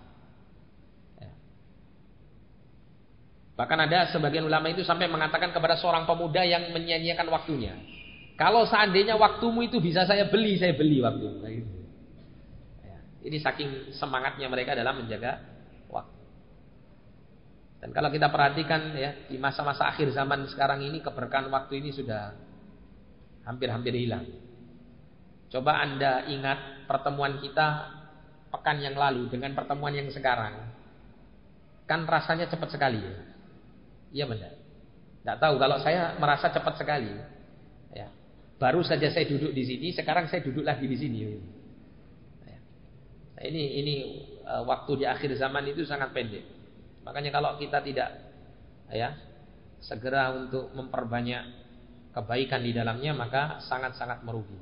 Bahkan 3.60 3.76
ada 3.76 4.08
sebagian 4.08 4.48
ulama 4.48 4.72
itu 4.72 4.80
sampai 4.80 5.04
mengatakan 5.04 5.52
kepada 5.52 5.76
seorang 5.76 6.08
pemuda 6.08 6.40
yang 6.48 6.72
menyanyiakan 6.72 7.28
waktunya. 7.28 7.76
Kalau 8.40 8.64
seandainya 8.64 9.20
waktumu 9.20 9.60
itu 9.60 9.84
bisa 9.84 10.08
saya 10.08 10.32
beli, 10.32 10.56
saya 10.56 10.72
beli 10.72 11.04
waktu. 11.04 11.28
Gitu. 11.44 11.76
Ya, 12.80 12.96
ini 13.20 13.36
saking 13.36 13.92
semangatnya 13.92 14.48
mereka 14.48 14.72
dalam 14.72 15.04
menjaga 15.04 15.44
waktu. 15.92 16.20
Dan 17.84 17.92
kalau 17.92 18.08
kita 18.08 18.32
perhatikan 18.32 18.96
ya 18.96 19.28
di 19.28 19.36
masa-masa 19.36 19.92
akhir 19.92 20.08
zaman 20.16 20.48
sekarang 20.48 20.80
ini 20.80 21.04
keberkahan 21.04 21.52
waktu 21.52 21.84
ini 21.84 21.92
sudah 21.92 22.32
hampir-hampir 23.44 23.92
hilang. 23.92 24.24
Coba 25.52 25.84
anda 25.84 26.24
ingat 26.32 26.88
pertemuan 26.88 27.36
kita 27.44 27.92
pekan 28.48 28.80
yang 28.80 28.96
lalu 28.96 29.28
dengan 29.28 29.52
pertemuan 29.52 29.92
yang 29.92 30.08
sekarang. 30.08 30.64
Kan 31.84 32.08
rasanya 32.08 32.48
cepat 32.48 32.72
sekali 32.72 33.04
ya. 33.04 33.29
Iya 34.10 34.26
benar. 34.26 34.52
Tidak 35.20 35.36
tahu 35.38 35.54
kalau 35.60 35.78
saya 35.82 36.16
merasa 36.18 36.50
cepat 36.50 36.74
sekali. 36.80 37.12
Ya. 37.94 38.10
Baru 38.58 38.84
saja 38.84 39.08
saya 39.08 39.24
duduk 39.24 39.54
di 39.54 39.64
sini, 39.64 39.92
sekarang 39.94 40.28
saya 40.28 40.44
duduk 40.44 40.66
lagi 40.66 40.84
di 40.84 40.96
sini. 40.98 41.18
Ya. 42.44 42.58
Nah, 43.38 43.42
ini 43.46 43.62
ini 43.80 43.94
uh, 44.44 44.66
waktu 44.66 45.00
di 45.00 45.06
akhir 45.06 45.32
zaman 45.38 45.64
itu 45.70 45.86
sangat 45.86 46.10
pendek. 46.10 46.44
Makanya 47.06 47.30
kalau 47.32 47.56
kita 47.56 47.80
tidak 47.80 48.10
ya 48.90 49.16
segera 49.80 50.34
untuk 50.34 50.74
memperbanyak 50.76 51.42
kebaikan 52.10 52.60
di 52.60 52.74
dalamnya 52.74 53.14
maka 53.16 53.62
sangat-sangat 53.64 54.26
merugi. 54.26 54.58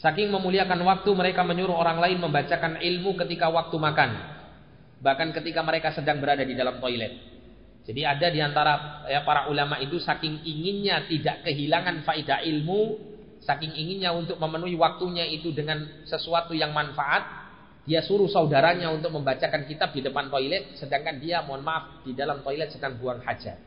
Saking 0.00 0.32
memuliakan 0.32 0.80
waktu 0.86 1.10
mereka 1.12 1.44
menyuruh 1.44 1.76
orang 1.76 2.00
lain 2.00 2.18
membacakan 2.24 2.80
ilmu 2.80 3.20
ketika 3.20 3.52
waktu 3.52 3.76
makan. 3.76 4.10
Bahkan 5.04 5.28
ketika 5.36 5.60
mereka 5.60 5.92
sedang 5.92 6.24
berada 6.24 6.40
di 6.40 6.56
dalam 6.56 6.80
toilet. 6.80 7.29
Jadi 7.90 8.06
ada 8.06 8.26
di 8.30 8.38
antara 8.38 9.02
ya, 9.10 9.26
para 9.26 9.50
ulama 9.50 9.82
itu 9.82 9.98
saking 9.98 10.46
inginnya 10.46 11.10
tidak 11.10 11.42
kehilangan 11.42 12.06
faedah 12.06 12.38
ilmu, 12.46 13.02
saking 13.42 13.74
inginnya 13.74 14.14
untuk 14.14 14.38
memenuhi 14.38 14.78
waktunya 14.78 15.26
itu 15.26 15.50
dengan 15.50 16.06
sesuatu 16.06 16.54
yang 16.54 16.70
manfaat, 16.70 17.26
dia 17.82 17.98
suruh 18.06 18.30
saudaranya 18.30 18.94
untuk 18.94 19.10
membacakan 19.10 19.66
kitab 19.66 19.90
di 19.90 20.06
depan 20.06 20.30
toilet, 20.30 20.78
sedangkan 20.78 21.18
dia 21.18 21.42
mohon 21.42 21.66
maaf 21.66 22.06
di 22.06 22.14
dalam 22.14 22.46
toilet 22.46 22.70
sedang 22.70 22.94
buang 22.94 23.26
hajat. 23.26 23.58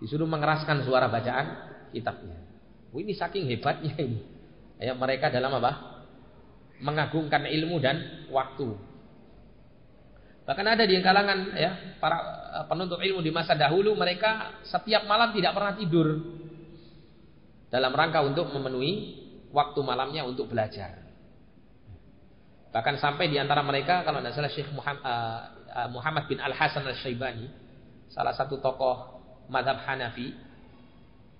Disuruh 0.00 0.24
mengeraskan 0.24 0.88
suara 0.88 1.04
bacaan 1.12 1.46
kitabnya. 1.92 2.40
Oh, 2.96 2.96
ini 2.96 3.12
saking 3.12 3.44
hebatnya 3.44 3.92
ini. 4.00 4.24
Ya, 4.80 4.96
mereka 4.96 5.28
dalam 5.28 5.52
apa? 5.60 6.00
Mengagungkan 6.80 7.44
ilmu 7.44 7.76
dan 7.76 8.24
waktu. 8.32 8.72
Bahkan 10.48 10.64
ada 10.64 10.88
di 10.88 10.96
kalangan 11.04 11.52
ya 11.52 12.00
para 12.00 12.16
eh, 12.56 12.64
penuntut 12.64 13.04
ilmu 13.04 13.20
di 13.20 13.28
masa 13.28 13.52
dahulu 13.52 13.92
mereka 13.92 14.64
setiap 14.64 15.04
malam 15.04 15.36
tidak 15.36 15.52
pernah 15.52 15.76
tidur. 15.76 16.08
Dalam 17.68 17.92
rangka 17.92 18.24
untuk 18.24 18.48
memenuhi 18.48 18.92
waktu 19.52 19.76
malamnya 19.84 20.24
untuk 20.24 20.48
belajar. 20.48 21.04
Bahkan 22.72 22.96
sampai 22.96 23.28
di 23.28 23.36
antara 23.36 23.60
mereka 23.60 24.00
kalau 24.08 24.24
tidak 24.24 24.40
salah 24.40 24.48
Syekh 24.48 24.72
Muhammad, 24.72 25.04
uh, 25.04 25.40
uh, 25.68 25.88
Muhammad 25.92 26.24
bin 26.32 26.40
Al 26.40 26.56
Hasan 26.56 26.88
Al 26.88 26.96
Syaibani, 26.96 27.44
salah 28.08 28.32
satu 28.32 28.56
tokoh 28.56 29.20
madhab 29.52 29.84
Hanafi, 29.84 30.32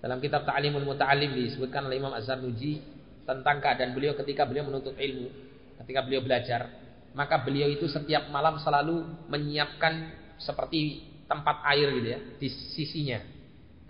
dalam 0.05 0.21
kitab 0.21 0.45
Ta'limul 0.45 0.85
Muta'alim 0.85 1.33
disebutkan 1.33 1.89
oleh 1.89 1.97
Imam 1.97 2.13
Az-Zarnuji 2.13 2.81
tentang 3.25 3.57
keadaan 3.57 3.97
beliau 3.97 4.13
ketika 4.17 4.45
beliau 4.45 4.69
menuntut 4.69 4.93
ilmu, 4.97 5.29
ketika 5.81 6.05
beliau 6.05 6.21
belajar, 6.21 6.88
maka 7.13 7.41
beliau 7.41 7.69
itu 7.69 7.89
setiap 7.89 8.29
malam 8.29 8.61
selalu 8.61 9.05
menyiapkan 9.27 10.13
seperti 10.39 11.09
tempat 11.29 11.61
air 11.73 11.93
gitu 11.93 12.07
ya 12.09 12.19
di 12.37 12.47
sisinya 12.73 13.19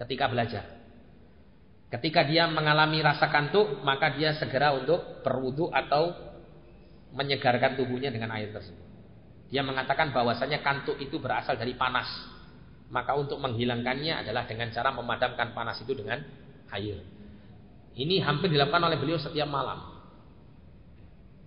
ketika 0.03 0.27
belajar. 0.27 0.65
Ketika 1.89 2.21
dia 2.21 2.45
mengalami 2.45 3.01
rasa 3.01 3.33
kantuk, 3.33 3.81
maka 3.81 4.13
dia 4.13 4.37
segera 4.37 4.77
untuk 4.77 5.25
berwudu 5.25 5.73
atau 5.73 6.13
menyegarkan 7.17 7.73
tubuhnya 7.73 8.13
dengan 8.13 8.29
air 8.37 8.53
tersebut. 8.53 8.85
Dia 9.49 9.65
mengatakan 9.65 10.13
bahwasanya 10.13 10.61
kantuk 10.61 11.01
itu 11.01 11.17
berasal 11.17 11.57
dari 11.57 11.73
panas. 11.73 12.05
Maka 12.93 13.17
untuk 13.17 13.41
menghilangkannya 13.41 14.21
adalah 14.21 14.45
dengan 14.45 14.69
cara 14.69 14.93
memadamkan 14.93 15.57
panas 15.57 15.81
itu 15.81 15.97
dengan 15.97 16.21
air. 16.69 17.01
Ini 17.97 18.21
hampir 18.21 18.53
dilakukan 18.53 18.85
oleh 18.85 18.97
beliau 19.01 19.17
setiap 19.17 19.49
malam. 19.49 19.81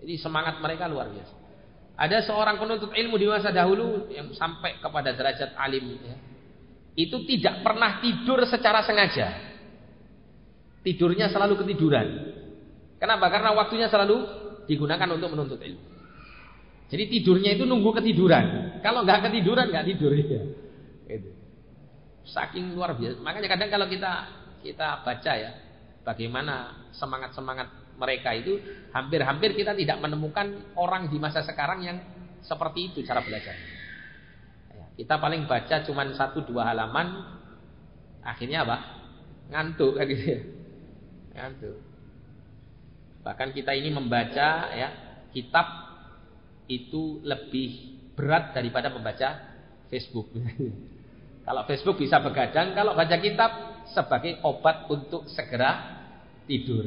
Jadi 0.03 0.19
semangat 0.19 0.59
mereka 0.59 0.91
luar 0.91 1.07
biasa. 1.07 1.42
Ada 1.93 2.25
seorang 2.25 2.57
penuntut 2.57 2.91
ilmu 2.91 3.21
di 3.21 3.29
masa 3.29 3.53
dahulu 3.53 4.09
yang 4.09 4.33
sampai 4.33 4.81
kepada 4.81 5.13
derajat 5.13 5.53
alim 5.61 6.01
ya, 6.01 6.17
itu 6.97 7.17
tidak 7.29 7.61
pernah 7.61 8.01
tidur 8.01 8.41
secara 8.49 8.81
sengaja. 8.85 9.29
Tidurnya 10.83 11.31
selalu 11.31 11.63
ketiduran. 11.63 12.07
Kenapa? 12.99 13.31
Karena 13.31 13.55
waktunya 13.55 13.87
selalu 13.87 14.25
digunakan 14.67 15.09
untuk 15.15 15.31
menuntut 15.31 15.61
ilmu. 15.63 15.83
Jadi 16.93 17.05
tidurnya 17.09 17.57
itu 17.57 17.65
nunggu 17.65 17.89
ketiduran. 17.97 18.79
Kalau 18.85 19.01
nggak 19.07 19.31
ketiduran 19.31 19.73
nggak 19.73 19.87
tidur 19.89 20.13
ya. 20.13 20.43
Itu. 21.09 21.31
Saking 22.29 22.77
luar 22.77 22.93
biasa. 22.93 23.19
Makanya 23.25 23.49
kadang 23.49 23.71
kalau 23.73 23.87
kita 23.89 24.13
kita 24.61 25.01
baca 25.01 25.33
ya, 25.33 25.51
bagaimana 26.05 26.87
semangat 26.93 27.33
semangat 27.33 27.69
mereka 28.03 28.35
itu 28.35 28.59
hampir-hampir 28.91 29.55
kita 29.55 29.79
tidak 29.79 30.03
menemukan 30.03 30.75
orang 30.75 31.07
di 31.07 31.23
masa 31.23 31.47
sekarang 31.47 31.87
yang 31.87 32.03
seperti 32.43 32.91
itu 32.91 32.99
cara 33.07 33.23
belajar. 33.23 33.55
Ya, 34.75 34.87
kita 34.99 35.23
paling 35.23 35.47
baca 35.47 35.87
cuma 35.87 36.03
satu 36.11 36.43
dua 36.43 36.75
halaman, 36.75 37.39
akhirnya 38.27 38.67
apa? 38.67 38.77
Ngantuk 39.55 39.95
kayak 39.95 40.09
gitu 40.11 40.25
ya. 40.27 40.41
Itu. 41.55 41.73
Bahkan 43.23 43.55
kita 43.55 43.71
ini 43.79 43.95
membaca 43.95 44.75
ya 44.75 44.89
kitab 45.31 45.67
itu 46.67 47.23
lebih 47.23 48.03
berat 48.19 48.51
daripada 48.51 48.91
membaca 48.91 49.29
Facebook. 49.87 50.35
kalau 51.47 51.63
Facebook 51.71 52.03
bisa 52.03 52.19
begadang, 52.19 52.75
kalau 52.75 52.99
baca 52.99 53.17
kitab 53.23 53.51
sebagai 53.95 54.43
obat 54.43 54.91
untuk 54.91 55.31
segera 55.31 56.03
tidur. 56.47 56.85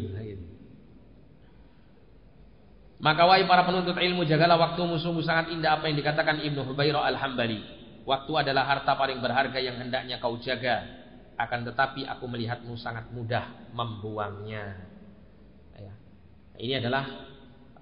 Maka 3.06 3.22
wahai 3.22 3.46
para 3.46 3.62
penuntut 3.70 3.94
ilmu 3.94 4.26
jagalah 4.26 4.58
waktu 4.58 4.82
musuhmu 4.82 5.22
sangat 5.22 5.54
indah 5.54 5.78
apa 5.78 5.86
yang 5.86 6.02
dikatakan 6.02 6.42
Ibnu 6.42 6.66
Hubairah 6.66 7.06
Al-Hambali. 7.14 7.62
Waktu 8.02 8.34
adalah 8.34 8.66
harta 8.66 8.98
paling 8.98 9.22
berharga 9.22 9.62
yang 9.62 9.78
hendaknya 9.78 10.18
kau 10.18 10.42
jaga 10.42 11.06
akan 11.38 11.70
tetapi 11.70 12.10
aku 12.10 12.26
melihatmu 12.26 12.74
sangat 12.74 13.14
mudah 13.14 13.70
membuangnya. 13.78 14.90
Ya. 15.78 15.94
Ini 16.58 16.74
adalah 16.82 17.06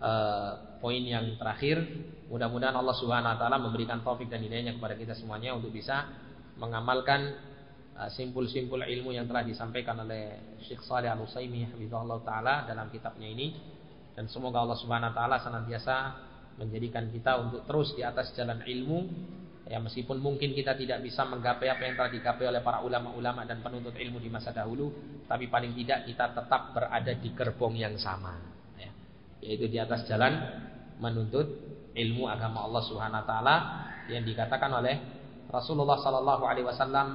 uh, 0.04 0.52
poin 0.84 1.00
yang 1.00 1.40
terakhir. 1.40 1.80
Mudah-mudahan 2.28 2.76
Allah 2.76 2.96
Subhanahu 3.00 3.32
wa 3.32 3.40
taala 3.40 3.58
memberikan 3.64 4.04
taufik 4.04 4.28
dan 4.28 4.44
hidayahnya 4.44 4.76
kepada 4.76 5.00
kita 5.00 5.16
semuanya 5.16 5.56
untuk 5.56 5.72
bisa 5.72 6.04
mengamalkan 6.60 7.32
eh, 7.96 8.10
simpul-simpul 8.12 8.82
uh, 8.82 8.90
ilmu 8.90 9.16
yang 9.16 9.30
telah 9.30 9.46
disampaikan 9.46 10.04
oleh 10.04 10.58
Syekh 10.66 10.84
Saleh 10.84 11.08
Al-Utsaimin 11.08 11.72
taala 12.26 12.68
dalam 12.68 12.90
kitabnya 12.90 13.30
ini 13.30 13.54
dan 14.14 14.30
semoga 14.30 14.62
Allah 14.62 14.78
Subhanahu 14.78 15.12
wa 15.12 15.16
taala 15.18 15.38
senantiasa 15.42 15.96
menjadikan 16.58 17.10
kita 17.10 17.38
untuk 17.42 17.66
terus 17.66 17.98
di 17.98 18.06
atas 18.06 18.30
jalan 18.38 18.62
ilmu 18.62 19.00
Ya 19.64 19.80
meskipun 19.80 20.20
mungkin 20.20 20.52
kita 20.52 20.76
tidak 20.76 21.00
bisa 21.00 21.24
menggapai 21.24 21.72
apa 21.72 21.82
yang 21.88 21.96
telah 21.96 22.12
digapai 22.12 22.46
oleh 22.52 22.60
para 22.60 22.84
ulama-ulama 22.84 23.48
dan 23.48 23.64
penuntut 23.64 23.96
ilmu 23.96 24.20
di 24.20 24.28
masa 24.28 24.52
dahulu, 24.52 24.92
tapi 25.24 25.48
paling 25.48 25.72
tidak 25.72 26.04
kita 26.04 26.36
tetap 26.36 26.76
berada 26.76 27.16
di 27.16 27.32
gerbong 27.32 27.80
yang 27.80 27.96
sama, 27.96 28.44
ya. 28.76 28.92
yaitu 29.40 29.72
di 29.72 29.80
atas 29.80 30.04
jalan 30.04 30.36
menuntut 31.00 31.48
ilmu 31.96 32.28
agama 32.28 32.68
Allah 32.68 32.84
Subhanahu 32.84 33.22
Wa 33.24 33.28
Taala 33.28 33.56
yang 34.12 34.28
dikatakan 34.28 34.68
oleh 34.68 34.96
Rasulullah 35.48 35.96
Sallallahu 36.04 36.44
Alaihi 36.44 36.68
Wasallam, 36.68 37.08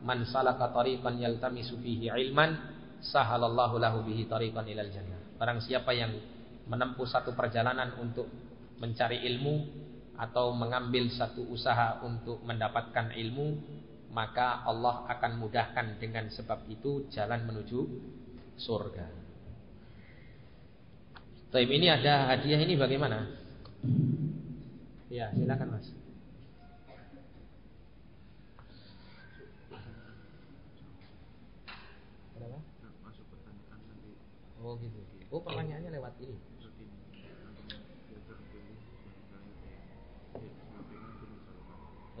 "Man 0.00 0.24
salaka 0.24 0.72
tariqan 0.74 1.20
yaltamisu 1.20 1.76
fihi 1.76 2.08
ilman, 2.08 2.56
sahalallahu 3.04 3.76
lahu 3.76 4.00
bihi 4.00 4.24
tariqan 4.26 4.64
ilal 4.64 4.90
jannah." 4.90 5.21
Barang 5.42 5.58
siapa 5.58 5.90
yang 5.90 6.14
menempuh 6.70 7.02
satu 7.02 7.34
perjalanan 7.34 7.98
untuk 7.98 8.30
mencari 8.78 9.26
ilmu, 9.26 9.82
atau 10.14 10.54
mengambil 10.54 11.10
satu 11.10 11.42
usaha 11.50 11.98
untuk 12.06 12.38
mendapatkan 12.46 13.10
ilmu, 13.10 13.58
maka 14.14 14.62
Allah 14.62 15.02
akan 15.10 15.42
mudahkan 15.42 15.98
dengan 15.98 16.30
sebab 16.30 16.62
itu 16.70 17.10
jalan 17.10 17.42
menuju 17.42 17.80
surga. 18.54 19.10
Tapi 21.50 21.74
ini 21.74 21.90
ada 21.90 22.30
hadiah 22.30 22.62
ini 22.62 22.78
bagaimana? 22.78 23.26
Ya, 25.10 25.34
silakan 25.34 25.74
Mas. 25.74 25.90
Oh 34.62 34.78
gitu. 34.78 35.01
Oh 35.32 35.40
pertanyaannya 35.40 35.90
lewat 35.96 36.14
ini. 36.20 36.36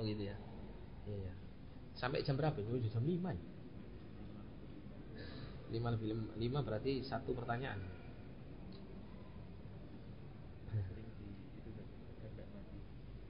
Oh 0.00 0.02
gitu 0.02 0.22
ya. 0.24 0.36
Iya 1.04 1.18
ya. 1.28 1.34
Sampai 1.92 2.24
jam 2.24 2.40
berapa? 2.40 2.56
Oh, 2.56 2.80
jam 2.80 3.04
5 3.04 3.36
ya? 3.36 3.44
5 5.72 5.94
lebih 5.96 6.08
5 6.40 6.66
berarti 6.66 7.04
satu 7.04 7.36
pertanyaan. 7.36 7.80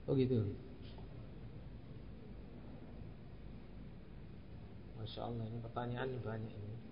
Oh 0.07 0.15
gitu. 0.19 0.43
Masya 4.99 5.21
Allah 5.27 5.43
ini 5.47 5.59
pertanyaan 5.63 6.09
banyak 6.23 6.51
ini. 6.51 6.82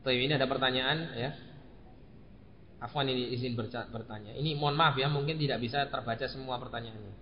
Tapi 0.00 0.16
ini 0.16 0.32
ada 0.32 0.48
pertanyaan 0.48 0.98
ya. 1.12 1.30
Afwan 2.80 3.12
ini 3.12 3.36
izin 3.36 3.52
bertanya. 3.56 4.32
Ini 4.32 4.56
mohon 4.56 4.72
maaf 4.72 4.96
ya, 4.96 5.12
mungkin 5.12 5.36
tidak 5.36 5.60
bisa 5.60 5.84
terbaca 5.92 6.24
semua 6.24 6.56
pertanyaannya. 6.56 7.12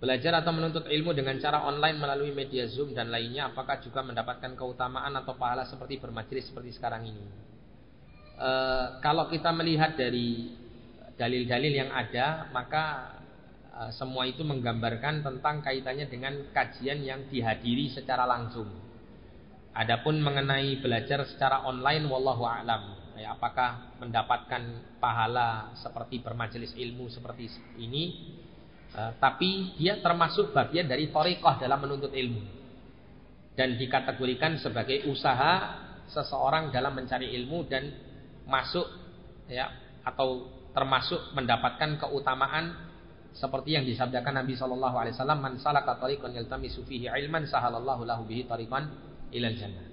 Belajar 0.00 0.40
atau 0.40 0.52
menuntut 0.52 0.84
ilmu 0.88 1.16
dengan 1.16 1.36
cara 1.40 1.64
online 1.64 1.96
melalui 1.96 2.32
media 2.32 2.64
Zoom 2.68 2.96
dan 2.96 3.08
lainnya 3.08 3.52
apakah 3.52 3.80
juga 3.80 4.04
mendapatkan 4.04 4.52
keutamaan 4.52 5.16
atau 5.16 5.32
pahala 5.36 5.64
seperti 5.64 5.96
bermajelis 5.96 6.48
seperti 6.48 6.76
sekarang 6.76 7.08
ini? 7.08 7.24
E, 8.36 8.50
kalau 9.00 9.32
kita 9.32 9.48
melihat 9.56 9.96
dari 9.96 10.52
dalil-dalil 11.16 11.72
yang 11.72 11.88
ada, 11.88 12.52
maka 12.52 13.16
e, 13.72 13.80
semua 13.96 14.28
itu 14.28 14.44
menggambarkan 14.44 15.24
tentang 15.24 15.64
kaitannya 15.64 16.04
dengan 16.08 16.52
kajian 16.52 17.00
yang 17.00 17.24
dihadiri 17.32 17.88
secara 17.88 18.28
langsung. 18.28 18.83
Adapun 19.74 20.22
mengenai 20.22 20.78
belajar 20.78 21.26
secara 21.26 21.66
online 21.66 22.06
wallahu 22.06 22.46
a'lam. 22.46 22.94
Ya, 23.18 23.34
apakah 23.34 23.98
mendapatkan 23.98 24.62
pahala 25.02 25.74
seperti 25.78 26.22
bermajelis 26.22 26.74
ilmu 26.78 27.10
seperti 27.10 27.50
ini? 27.78 28.34
Eh, 28.94 29.12
tapi 29.18 29.74
dia 29.74 29.98
termasuk 29.98 30.54
bagian 30.54 30.86
dari 30.86 31.10
torikoh 31.10 31.58
dalam 31.58 31.82
menuntut 31.82 32.14
ilmu. 32.14 32.42
Dan 33.58 33.74
dikategorikan 33.74 34.62
sebagai 34.62 35.10
usaha 35.10 35.82
seseorang 36.06 36.70
dalam 36.70 36.94
mencari 36.94 37.34
ilmu 37.34 37.66
dan 37.66 37.90
masuk 38.46 38.86
ya 39.50 39.70
atau 40.06 40.46
termasuk 40.70 41.34
mendapatkan 41.34 41.98
keutamaan 42.02 42.94
seperti 43.34 43.74
yang 43.74 43.82
disabdakan 43.82 44.46
Nabi 44.46 44.54
Shallallahu 44.54 44.94
Alaihi 44.94 45.14
Wasallam 45.18 45.40
man 45.42 45.54
salaka 45.58 45.98
tariqan 45.98 46.34
yaltamisu 46.34 46.86
fihi 46.86 47.10
ilman 47.10 47.50
sahalallahu 47.50 48.06
lahu 48.06 48.22
bihi 48.26 48.46
ilal 49.34 49.58
jannah 49.58 49.86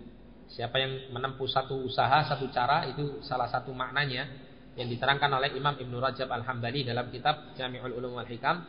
siapa 0.52 0.78
yang 0.78 1.12
menempuh 1.12 1.50
satu 1.50 1.82
usaha 1.82 2.28
satu 2.30 2.48
cara 2.54 2.86
itu 2.86 3.24
salah 3.26 3.50
satu 3.50 3.74
maknanya 3.74 4.30
yang 4.76 4.88
diterangkan 4.88 5.28
oleh 5.36 5.52
Imam 5.52 5.76
Ibnu 5.76 6.00
Rajab 6.00 6.32
Al-Hambali 6.32 6.88
dalam 6.88 7.12
kitab 7.12 7.56
Jami'ul 7.60 7.92
Ulum 7.92 8.16
wal 8.16 8.30
Hikam 8.30 8.64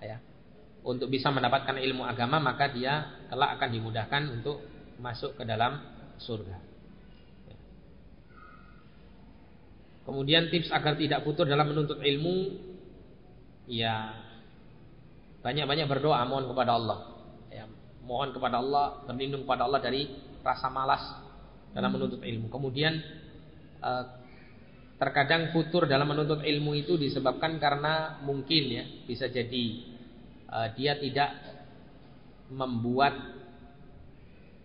ya 0.00 0.16
untuk 0.86 1.10
bisa 1.10 1.28
mendapatkan 1.34 1.76
ilmu 1.76 2.06
agama 2.06 2.38
maka 2.38 2.70
dia 2.70 3.26
kelak 3.26 3.58
akan 3.58 3.68
dimudahkan 3.74 4.22
untuk 4.32 4.62
masuk 5.02 5.36
ke 5.36 5.44
dalam 5.44 5.82
surga. 6.16 6.56
Kemudian 10.06 10.46
tips 10.54 10.70
agar 10.70 10.94
tidak 10.94 11.26
putus 11.26 11.50
dalam 11.50 11.66
menuntut 11.66 11.98
ilmu 11.98 12.54
ya 13.66 14.14
banyak-banyak 15.42 15.90
berdoa 15.90 16.22
mohon 16.22 16.46
kepada 16.46 16.78
Allah. 16.78 17.15
Mohon 18.06 18.30
kepada 18.38 18.62
Allah, 18.62 19.02
berlindung 19.02 19.42
kepada 19.42 19.66
Allah 19.66 19.82
dari 19.82 20.06
rasa 20.46 20.70
malas 20.70 21.02
dalam 21.74 21.90
menuntut 21.90 22.22
ilmu. 22.22 22.46
Kemudian 22.46 22.94
eh, 23.82 24.04
terkadang 24.96 25.52
futur 25.52 25.84
dalam 25.84 26.08
menuntut 26.08 26.40
ilmu 26.40 26.72
itu 26.72 26.96
disebabkan 26.96 27.60
karena 27.60 28.22
mungkin 28.24 28.64
ya 28.72 28.84
bisa 29.04 29.28
jadi 29.28 29.64
uh, 30.48 30.68
dia 30.72 30.96
tidak 30.96 31.30
membuat 32.48 33.12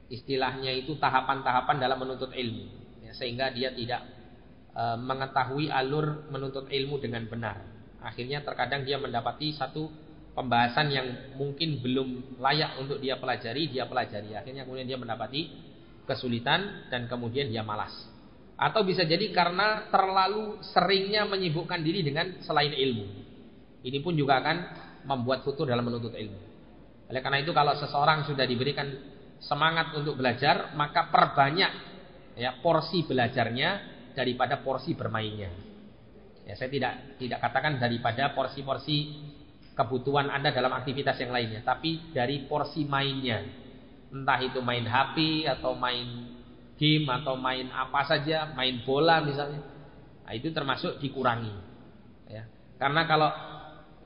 istilahnya 0.08 0.72
itu 0.72 0.96
tahapan-tahapan 0.96 1.78
dalam 1.84 1.98
menuntut 2.00 2.32
ilmu. 2.32 2.66
Ya, 3.04 3.12
sehingga 3.12 3.52
dia 3.52 3.76
tidak 3.76 4.08
uh, 4.72 4.96
mengetahui 4.96 5.68
alur 5.68 6.32
menuntut 6.32 6.72
ilmu 6.72 6.96
dengan 7.04 7.28
benar. 7.28 7.60
Akhirnya 8.00 8.40
terkadang 8.42 8.88
dia 8.88 8.96
mendapati 8.98 9.52
satu 9.52 9.92
pembahasan 10.32 10.88
yang 10.92 11.08
mungkin 11.36 11.84
belum 11.84 12.40
layak 12.40 12.80
untuk 12.80 13.04
dia 13.04 13.20
pelajari 13.20 13.68
dia 13.72 13.86
pelajari 13.86 14.36
akhirnya 14.36 14.64
kemudian 14.64 14.88
dia 14.88 15.00
mendapati 15.00 15.52
kesulitan 16.08 16.88
dan 16.88 17.06
kemudian 17.12 17.52
dia 17.52 17.62
malas 17.62 17.92
atau 18.56 18.86
bisa 18.86 19.04
jadi 19.04 19.34
karena 19.34 19.90
terlalu 19.90 20.62
seringnya 20.72 21.26
menyibukkan 21.28 21.82
diri 21.82 22.06
dengan 22.06 22.40
selain 22.46 22.72
ilmu 22.72 23.22
ini 23.82 23.98
pun 24.00 24.14
juga 24.14 24.38
akan 24.42 24.58
membuat 25.10 25.42
futur 25.42 25.66
dalam 25.66 25.86
menuntut 25.86 26.14
ilmu. 26.14 26.40
Oleh 27.10 27.22
karena 27.22 27.42
itu 27.42 27.52
kalau 27.52 27.74
seseorang 27.76 28.24
sudah 28.30 28.46
diberikan 28.46 28.88
semangat 29.42 29.98
untuk 29.98 30.16
belajar, 30.22 30.72
maka 30.78 31.10
perbanyak 31.10 31.72
ya 32.38 32.62
porsi 32.62 33.04
belajarnya 33.04 33.70
daripada 34.14 34.62
porsi 34.62 34.94
bermainnya. 34.94 35.50
Ya, 36.46 36.54
saya 36.58 36.70
tidak 36.70 37.18
tidak 37.22 37.40
katakan 37.42 37.78
daripada 37.78 38.34
porsi-porsi 38.34 38.98
kebutuhan 39.76 40.28
Anda 40.28 40.52
dalam 40.52 40.72
aktivitas 40.76 41.18
yang 41.22 41.32
lainnya, 41.32 41.64
tapi 41.64 42.12
dari 42.12 42.46
porsi 42.46 42.84
mainnya. 42.84 43.44
Entah 44.12 44.40
itu 44.44 44.60
main 44.60 44.84
HP 44.84 45.48
atau 45.48 45.72
main 45.72 46.28
game 46.76 47.08
atau 47.08 47.40
main 47.40 47.72
apa 47.72 48.04
saja, 48.04 48.52
main 48.52 48.84
bola 48.84 49.24
misalnya. 49.24 49.64
Nah, 50.28 50.34
itu 50.36 50.52
termasuk 50.52 51.00
dikurangi. 51.00 51.56
Ya. 52.28 52.44
Karena 52.76 53.08
kalau 53.08 53.32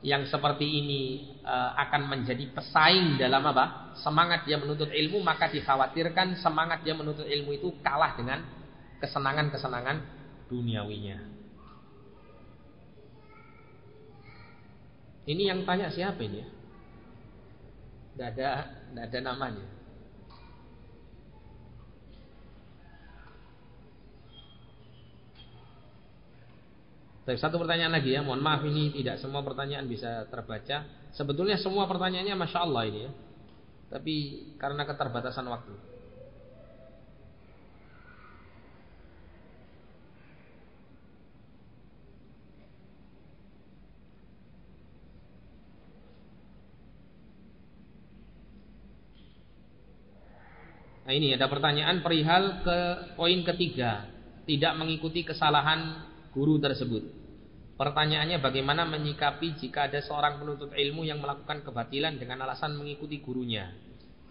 yang 0.05 0.29
seperti 0.29 0.85
ini 0.85 1.01
uh, 1.41 1.73
akan 1.81 2.05
menjadi 2.05 2.45
pesaing 2.53 3.17
dalam 3.17 3.41
apa? 3.49 3.97
Semangat 3.97 4.45
dia 4.45 4.61
menuntut 4.61 4.93
ilmu, 4.93 5.17
maka 5.25 5.49
dikhawatirkan 5.49 6.37
semangat 6.37 6.85
dia 6.85 6.93
menuntut 6.93 7.25
ilmu 7.25 7.57
itu 7.57 7.73
kalah 7.81 8.13
dengan 8.13 8.45
kesenangan-kesenangan 9.01 9.97
duniawinya. 10.45 11.34
Ini 15.25 15.43
yang 15.49 15.65
tanya 15.65 15.89
siapa 15.89 16.21
ini 16.21 16.37
ya? 16.41 16.47
Tidak 18.15 18.27
ada, 18.37 18.49
tidak 18.93 19.03
ada 19.09 19.19
namanya. 19.25 19.65
Tapi 27.25 27.41
satu 27.41 27.57
pertanyaan 27.57 27.97
lagi 27.97 28.13
ya, 28.13 28.21
mohon 28.21 28.37
maaf 28.37 28.61
ini 28.69 28.93
tidak 28.93 29.17
semua 29.17 29.41
pertanyaan 29.41 29.89
bisa 29.89 30.29
terbaca. 30.29 30.85
Sebetulnya 31.17 31.57
semua 31.57 31.89
pertanyaannya 31.89 32.37
masya 32.37 32.59
Allah 32.61 32.83
ini 32.85 32.99
ya, 33.09 33.11
tapi 33.89 34.13
karena 34.61 34.85
keterbatasan 34.85 35.49
waktu. 35.49 35.73
Nah 51.05 51.13
ini 51.13 51.37
ada 51.37 51.45
pertanyaan 51.45 52.01
perihal 52.01 52.65
ke 52.65 52.77
poin 53.13 53.45
ketiga, 53.45 54.09
tidak 54.49 54.73
mengikuti 54.73 55.21
kesalahan 55.21 56.01
guru 56.33 56.57
tersebut. 56.57 57.05
Pertanyaannya 57.77 58.41
bagaimana 58.41 58.89
menyikapi 58.89 59.53
jika 59.61 59.85
ada 59.85 60.01
seorang 60.01 60.41
penuntut 60.41 60.73
ilmu 60.73 61.05
yang 61.05 61.21
melakukan 61.21 61.61
kebatilan 61.61 62.17
dengan 62.17 62.41
alasan 62.49 62.73
mengikuti 62.73 63.21
gurunya. 63.21 63.69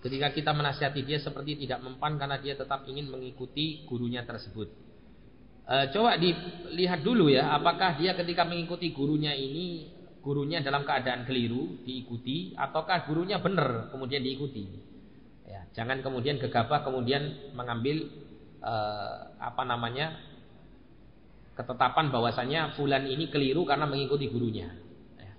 Ketika 0.03 0.35
kita 0.35 0.51
menasihati 0.51 1.07
dia 1.07 1.23
seperti 1.23 1.63
tidak 1.63 1.85
mempan 1.85 2.19
karena 2.19 2.43
dia 2.43 2.59
tetap 2.59 2.85
ingin 2.91 3.07
mengikuti 3.07 3.87
gurunya 3.87 4.27
tersebut. 4.27 4.69
E, 5.65 5.75
coba 5.95 6.17
dilihat 6.19 7.05
dulu 7.05 7.31
ya, 7.31 7.55
apakah 7.55 7.97
dia 8.01 8.17
ketika 8.19 8.45
mengikuti 8.45 8.91
gurunya 8.93 9.33
ini 9.33 9.93
gurunya 10.25 10.65
dalam 10.65 10.83
keadaan 10.89 11.29
keliru 11.29 11.85
diikuti 11.85 12.57
ataukah 12.57 13.05
gurunya 13.05 13.39
benar 13.39 13.93
kemudian 13.93 14.25
diikuti. 14.25 14.94
Jangan 15.75 16.07
kemudian 16.07 16.39
gegabah 16.39 16.87
kemudian 16.87 17.51
mengambil 17.59 18.07
e, 18.63 18.75
apa 19.43 19.63
namanya 19.67 20.15
ketetapan 21.59 22.15
bahwasanya 22.15 22.79
fulan 22.79 23.07
ini 23.11 23.27
keliru 23.27 23.67
karena 23.67 23.87
mengikuti 23.87 24.31
gurunya. 24.31 24.71
Ya. 25.19 25.35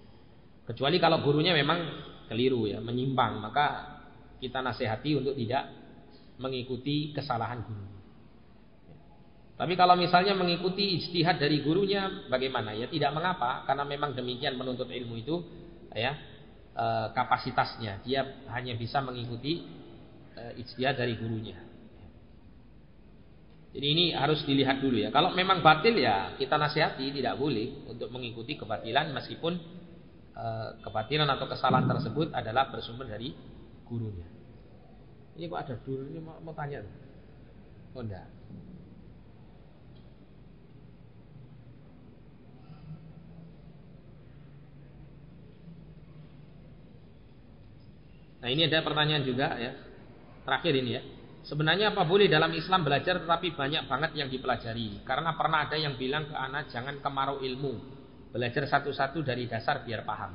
Kecuali 0.67 0.99
kalau 0.99 1.23
gurunya 1.23 1.55
memang 1.55 1.79
keliru 2.27 2.67
ya, 2.67 2.83
menyimpang, 2.83 3.39
maka 3.39 3.95
kita 4.43 4.59
nasihati 4.59 5.15
untuk 5.15 5.39
tidak 5.39 5.71
mengikuti 6.35 7.15
kesalahan 7.15 7.63
guru. 7.63 7.87
Tapi 9.55 9.73
kalau 9.79 9.95
misalnya 9.95 10.35
mengikuti 10.35 10.99
ijtihad 10.99 11.39
dari 11.39 11.63
gurunya 11.63 12.27
bagaimana? 12.27 12.75
Ya 12.75 12.91
tidak 12.91 13.15
mengapa 13.15 13.63
karena 13.63 13.87
memang 13.87 14.11
demikian 14.11 14.59
menuntut 14.59 14.91
ilmu 14.91 15.15
itu 15.15 15.35
ya 15.95 16.11
e, 16.75 16.85
kapasitasnya. 17.15 18.03
Dia 18.03 18.43
hanya 18.51 18.75
bisa 18.75 18.99
mengikuti 18.99 19.63
e, 20.35 20.41
ijtihad 20.61 20.99
dari 20.99 21.15
gurunya. 21.15 21.57
Jadi 23.75 23.87
ini 23.91 24.05
harus 24.15 24.39
dilihat 24.47 24.79
dulu 24.79 24.95
ya. 24.95 25.11
Kalau 25.11 25.35
memang 25.35 25.59
batil 25.59 25.99
ya 25.99 26.35
kita 26.39 26.55
nasihati 26.55 27.11
tidak 27.11 27.35
boleh 27.35 27.87
untuk 27.91 28.07
mengikuti 28.07 28.55
kebatilan 28.55 29.11
meskipun 29.11 29.53
e, 30.31 30.45
kebatilan 30.79 31.27
atau 31.27 31.47
kesalahan 31.47 31.87
tersebut 31.87 32.31
adalah 32.31 32.71
bersumber 32.71 33.07
dari 33.07 33.35
gurunya. 33.83 34.27
Ini 35.35 35.51
kok 35.51 35.59
ada 35.59 35.75
ini 35.87 36.19
mau, 36.23 36.39
mau 36.39 36.55
tanya. 36.55 36.79
Oh 37.91 38.03
enggak. 38.03 38.27
Nah 48.45 48.53
ini 48.53 48.69
ada 48.69 48.85
pertanyaan 48.85 49.25
juga 49.25 49.57
ya. 49.57 49.73
Terakhir 50.45 50.73
ini 50.77 50.91
ya. 50.93 51.01
Sebenarnya 51.45 51.93
apa 51.93 52.05
boleh 52.09 52.25
dalam 52.25 52.49
Islam 52.57 52.81
belajar 52.81 53.21
tetapi 53.21 53.53
banyak 53.53 53.85
banget 53.85 54.11
yang 54.17 54.29
dipelajari. 54.29 55.05
Karena 55.05 55.33
pernah 55.37 55.65
ada 55.65 55.77
yang 55.77 55.97
bilang 55.97 56.29
ke 56.29 56.33
anak 56.37 56.69
jangan 56.73 57.01
kemarau 57.01 57.41
ilmu. 57.41 57.73
Belajar 58.33 58.65
satu-satu 58.65 59.21
dari 59.21 59.45
dasar 59.45 59.85
biar 59.85 60.05
paham. 60.05 60.33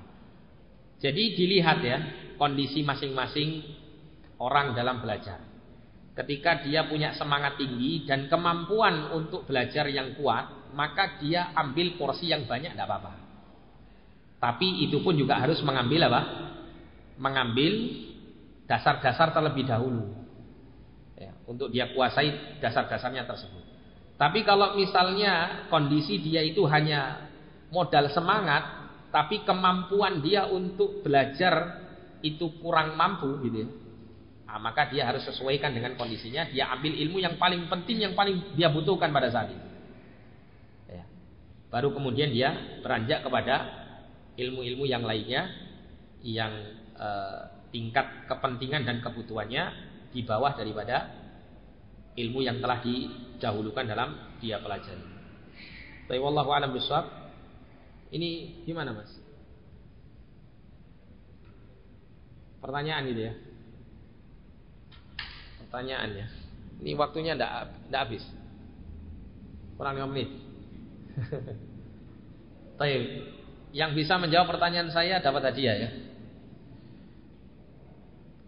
Jadi 1.01 1.35
dilihat 1.35 1.79
ya 1.83 1.99
kondisi 2.39 2.85
masing-masing 2.87 3.65
orang 4.39 4.77
dalam 4.77 5.03
belajar. 5.03 5.41
Ketika 6.15 6.63
dia 6.67 6.85
punya 6.85 7.15
semangat 7.17 7.57
tinggi 7.57 8.05
dan 8.05 8.27
kemampuan 8.27 9.15
untuk 9.15 9.47
belajar 9.47 9.89
yang 9.89 10.19
kuat, 10.19 10.75
maka 10.75 11.19
dia 11.23 11.55
ambil 11.55 11.97
porsi 11.97 12.31
yang 12.31 12.45
banyak 12.45 12.75
tidak 12.75 12.87
apa-apa. 12.87 13.13
Tapi 14.41 14.89
itu 14.89 15.01
pun 15.05 15.15
juga 15.17 15.39
harus 15.39 15.61
mengambil 15.65 16.09
apa? 16.09 16.23
Mengambil 17.21 17.73
dasar-dasar 18.71 19.35
terlebih 19.35 19.67
dahulu. 19.67 20.15
Ya, 21.19 21.35
untuk 21.51 21.75
dia 21.75 21.91
kuasai 21.91 22.63
dasar-dasarnya 22.63 23.27
tersebut. 23.27 23.67
Tapi 24.15 24.47
kalau 24.47 24.79
misalnya 24.79 25.67
kondisi 25.67 26.23
dia 26.23 26.47
itu 26.47 26.63
hanya 26.71 27.27
modal 27.75 28.07
semangat, 28.15 28.63
tapi 29.11 29.43
kemampuan 29.43 30.23
dia 30.23 30.47
untuk 30.47 31.03
belajar 31.03 31.83
itu 32.23 32.63
kurang 32.63 32.95
mampu 32.95 33.43
gitu 33.43 33.67
ya. 33.67 33.69
Nah, 34.51 34.59
maka 34.59 34.91
dia 34.91 35.07
harus 35.07 35.23
sesuaikan 35.27 35.71
dengan 35.71 35.95
kondisinya, 35.95 36.47
dia 36.51 36.71
ambil 36.75 36.95
ilmu 36.95 37.23
yang 37.23 37.39
paling 37.39 37.67
penting 37.71 38.03
yang 38.03 38.15
paling 38.19 38.55
dia 38.55 38.67
butuhkan 38.71 39.11
pada 39.15 39.31
saat 39.31 39.51
itu. 39.55 39.67
Ya. 40.91 41.07
Baru 41.71 41.95
kemudian 41.95 42.35
dia 42.35 42.83
beranjak 42.83 43.23
kepada 43.23 43.67
ilmu-ilmu 44.35 44.91
yang 44.91 45.07
lainnya 45.07 45.55
yang 46.27 46.51
eh, 46.99 47.43
tingkat 47.71 48.27
kepentingan 48.27 48.83
dan 48.87 48.99
kebutuhannya 49.03 49.65
di 50.11 50.27
bawah 50.27 50.55
daripada 50.55 51.07
ilmu 52.19 52.43
yang 52.43 52.59
telah 52.59 52.83
didahulukan 52.83 53.87
dalam 53.87 54.39
dia 54.43 54.59
pelajari. 54.59 55.07
Tapi 56.11 56.19
wallahu 56.19 56.51
a'lam 56.51 56.75
bishawab. 56.75 57.07
Ini 58.11 58.63
gimana 58.67 58.91
mas? 58.91 59.15
Pertanyaan 62.59 63.07
gitu 63.07 63.23
ya. 63.31 63.35
Pertanyaan 65.63 66.11
ya. 66.19 66.27
Ini 66.83 66.99
waktunya 66.99 67.39
ndak 67.39 67.71
ndak 67.89 68.01
habis. 68.11 68.25
Kurang 69.79 69.97
5 69.97 70.11
menit. 70.11 70.29
Baik. 72.83 73.03
Yang 73.71 73.91
bisa 74.03 74.19
menjawab 74.19 74.51
pertanyaan 74.51 74.91
saya 74.91 75.23
dapat 75.23 75.55
hadiah 75.55 75.77
ya. 75.79 76.10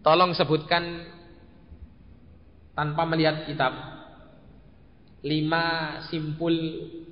Tolong 0.03 0.35
sebutkan 0.35 0.83
tanpa 2.75 3.07
melihat 3.07 3.47
kitab 3.47 3.71
lima 5.23 5.97
simpul 6.11 6.51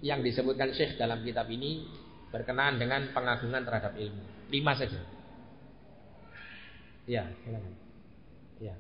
yang 0.04 0.20
disebutkan 0.20 0.76
Syekh 0.76 1.00
dalam 1.00 1.24
kitab 1.24 1.48
ini 1.48 1.88
berkenaan 2.36 2.76
dengan 2.76 3.16
pengagungan 3.16 3.64
terhadap 3.64 3.96
ilmu. 3.96 4.52
Lima 4.52 4.76
saja. 4.76 5.00
Ya, 7.08 7.32
silakan. 7.48 7.74
Ya. 8.60 8.76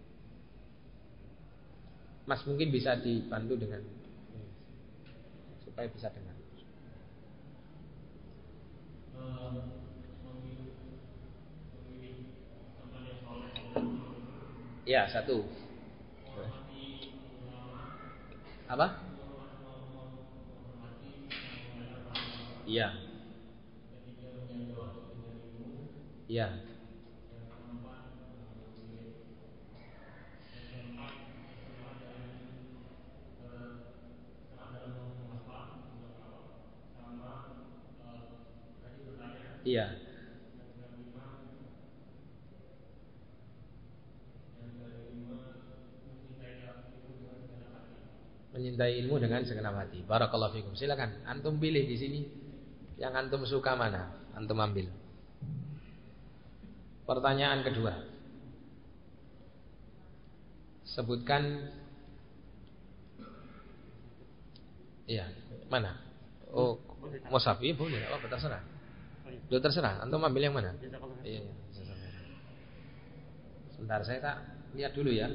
Mas 2.28 2.44
mungkin 2.44 2.68
bisa 2.70 3.00
dibantu 3.00 3.56
dengan 3.56 3.80
supaya 5.64 5.88
bisa 5.88 6.12
dengar. 6.12 6.36
Ya, 14.92 15.08
satu. 15.08 15.38
Apa? 18.70 18.88
Iya. 22.66 22.94
Iya. 26.28 26.50
Iya. 39.66 40.11
Menyintai 48.52 49.00
ilmu 49.00 49.16
dengan 49.16 49.44
segenap 49.48 49.76
hati. 49.80 50.04
Barakallahu 50.04 50.52
fikum. 50.60 50.74
Silakan 50.76 51.24
antum 51.24 51.56
pilih 51.56 51.88
di 51.88 51.96
sini 51.96 52.20
yang 53.00 53.16
antum 53.16 53.48
suka 53.48 53.74
mana, 53.80 54.12
antum 54.36 54.60
ambil. 54.60 54.92
Pertanyaan 57.08 57.64
kedua. 57.64 57.94
Sebutkan 60.86 61.72
Iya, 65.12 65.28
mana? 65.68 66.00
Oh, 66.56 66.80
Musafi 67.28 67.76
boleh, 67.76 68.00
apa 68.08 68.32
terserah. 68.32 68.64
Lu 69.52 69.60
terserah, 69.60 70.00
antum 70.00 70.24
ambil 70.24 70.48
yang 70.48 70.56
mana? 70.56 70.72
Iya, 70.80 71.44
iya. 71.44 71.52
Sebentar 73.76 74.00
saya 74.08 74.20
tak 74.24 74.38
lihat 74.78 74.94
dulu 74.96 75.12
ya. 75.12 75.28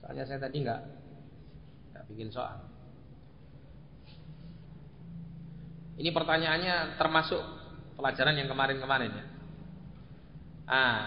Soalnya 0.00 0.24
saya 0.24 0.38
tadi 0.38 0.64
enggak 0.64 0.80
bikin 2.12 2.30
soal. 2.30 2.60
Ini 5.96 6.10
pertanyaannya 6.12 6.96
termasuk 6.96 7.40
pelajaran 7.96 8.36
yang 8.36 8.48
kemarin-kemarin 8.48 9.12
ya. 9.12 9.24
Ah, 10.66 11.00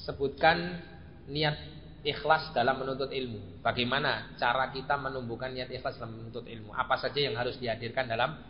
sebutkan 0.00 0.80
niat 1.28 1.56
ikhlas 2.02 2.50
dalam 2.50 2.82
menuntut 2.82 3.12
ilmu. 3.14 3.62
Bagaimana 3.62 4.34
cara 4.40 4.74
kita 4.74 4.98
menumbuhkan 4.98 5.54
niat 5.54 5.70
ikhlas 5.70 6.00
dalam 6.00 6.18
menuntut 6.18 6.48
ilmu? 6.48 6.74
Apa 6.74 6.98
saja 6.98 7.20
yang 7.22 7.38
harus 7.38 7.60
dihadirkan 7.62 8.10
dalam 8.10 8.42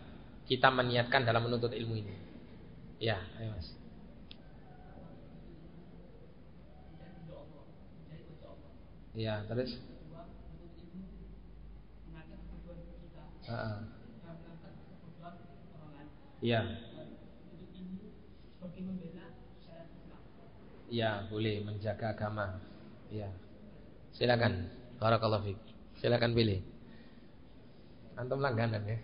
kita 0.49 0.73
meniatkan 0.73 1.27
dalam 1.27 1.45
menuntut 1.45 1.75
ilmu 1.75 1.95
ini? 2.01 2.15
Ya, 3.03 3.19
ayo 3.43 3.53
Mas. 3.53 3.69
Ya, 9.13 9.45
terus? 9.45 9.77
Iya. 16.43 16.67
Ya, 20.93 21.25
boleh 21.31 21.63
menjaga 21.65 22.13
agama. 22.13 22.59
Ya. 23.09 23.31
Silakan. 24.13 24.69
Barakallahu 24.99 25.47
fiik. 25.47 25.61
Silakan 26.03 26.35
pilih. 26.35 26.61
Antum 28.19 28.43
langganan 28.43 28.85
ya. 28.85 28.99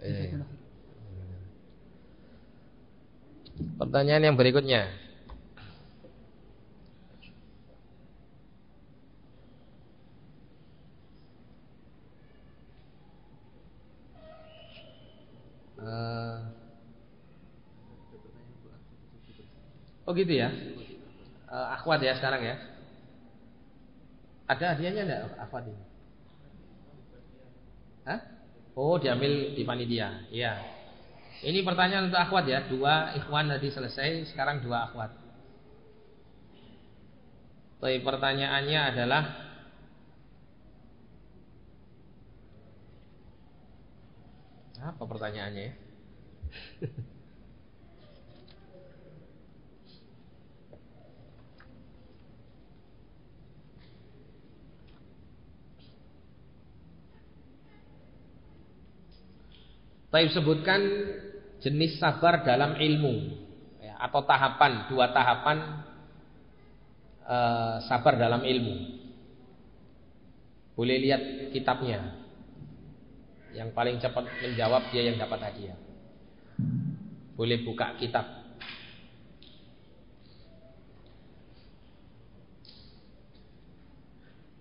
eh. 0.00 0.32
Pertanyaan 3.74 4.32
yang 4.32 4.36
berikutnya. 4.38 5.03
Uh, 15.84 16.36
oh 20.08 20.12
gitu 20.16 20.32
ya. 20.32 20.48
Uh, 21.44 21.76
akhwat 21.76 22.00
ya 22.00 22.16
sekarang 22.16 22.40
ya. 22.40 22.56
Ada 24.48 24.76
hadiahnya 24.76 25.02
enggak 25.04 25.22
akhwat 25.40 25.64
ini? 25.68 25.84
Hah? 28.04 28.20
Oh, 28.74 28.96
diambil 29.00 29.56
di 29.56 29.62
panitia. 29.64 30.28
Iya. 30.28 30.60
Ini 31.44 31.60
pertanyaan 31.60 32.08
untuk 32.08 32.20
akhwat 32.20 32.44
ya. 32.48 32.64
Dua 32.68 33.12
ikhwan 33.16 33.52
tadi 33.52 33.68
selesai, 33.68 34.32
sekarang 34.32 34.64
dua 34.64 34.88
akhwat. 34.88 35.12
Tapi 37.84 38.00
pertanyaannya 38.00 38.80
adalah 38.96 39.43
Apa 44.84 45.02
pertanyaannya 45.08 45.62
ya? 45.64 45.72
Tapi 60.14 60.30
sebutkan 60.30 60.78
jenis 61.58 61.98
sabar 61.98 62.46
dalam 62.46 62.78
ilmu 62.78 63.34
ya, 63.82 63.98
atau 63.98 64.22
tahapan 64.22 64.86
dua 64.86 65.10
tahapan 65.10 65.58
uh, 67.26 67.82
sabar 67.90 68.14
dalam 68.14 68.46
ilmu. 68.46 68.94
Boleh 70.78 71.02
lihat 71.02 71.50
kitabnya. 71.50 72.23
Yang 73.54 73.70
paling 73.70 73.96
cepat 74.02 74.26
menjawab 74.42 74.82
dia 74.90 75.02
yang 75.06 75.16
dapat 75.16 75.38
hadiah. 75.46 75.78
Boleh 77.38 77.62
buka 77.62 77.94
kitab. 78.02 78.44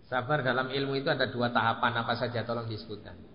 Sabar 0.06 0.46
dalam 0.46 0.70
ilmu 0.70 0.94
itu 0.94 1.10
ada 1.10 1.26
dua 1.26 1.50
tahapan 1.50 2.06
apa 2.06 2.14
saja 2.14 2.46
tolong 2.46 2.70
disebutkan. 2.70 3.33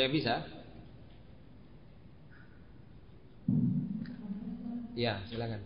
Ada 0.00 0.08
yang 0.08 0.16
bisa? 0.16 0.34
Ya, 4.96 5.20
silakan. 5.28 5.60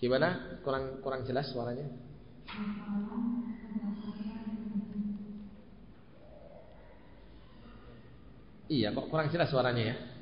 Gimana? 0.00 0.28
Kurang 0.64 1.04
kurang 1.04 1.28
jelas 1.28 1.52
suaranya? 1.52 1.84
Iya, 8.72 8.96
kok 8.96 9.12
kurang 9.12 9.28
jelas 9.28 9.52
suaranya 9.52 9.92
ya? 9.92 10.13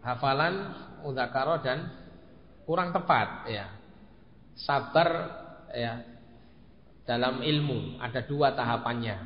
Hafalan 0.00 0.72
mudzakarah 1.04 1.60
dan 1.64 1.78
kurang 2.64 2.92
tepat 2.92 3.48
ya. 3.48 3.66
Sabar 4.56 5.08
ya 5.72 6.04
dalam 7.08 7.40
ilmu 7.40 8.00
ada 8.00 8.20
dua 8.24 8.52
tahapannya. 8.52 9.16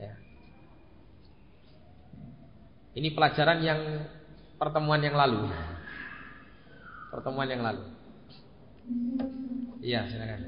Ya. 0.00 0.14
Ini 2.96 3.08
pelajaran 3.12 3.60
yang 3.60 3.80
pertemuan 4.56 5.04
yang 5.04 5.16
lalu. 5.16 5.48
Pertemuan 7.12 7.48
yang 7.48 7.62
lalu. 7.64 7.84
Iya, 9.78 10.08
silakan. 10.08 10.40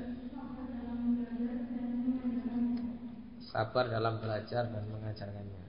Sabar 3.51 3.85
dalam 3.91 4.23
belajar 4.23 4.69
dan 4.71 4.85
mengajarkannya. 4.89 5.63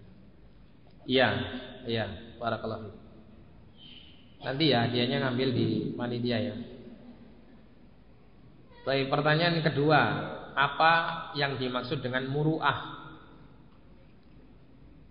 Iya, 1.09 1.27
iya, 1.89 2.05
barakallahu 2.37 3.00
Nanti 4.41 4.73
ya 4.73 4.89
dianya 4.89 5.21
ngambil 5.21 5.49
di 5.53 5.67
panitia 5.93 6.37
ya. 6.41 6.55
Baik, 8.81 9.13
pertanyaan 9.13 9.61
kedua, 9.61 10.01
apa 10.57 10.93
yang 11.37 11.61
dimaksud 11.61 12.01
dengan 12.01 12.25
muruah? 12.25 12.77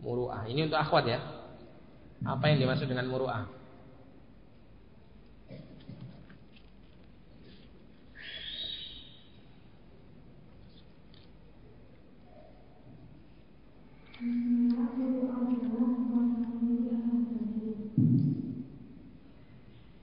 Muruah. 0.02 0.43
Ini 0.51 0.66
untuk 0.66 0.82
akhwat 0.82 1.07
ya. 1.07 1.20
Apa 2.27 2.51
yang 2.51 2.59
dimaksud 2.66 2.90
dengan 2.90 3.07
muruah? 3.07 3.61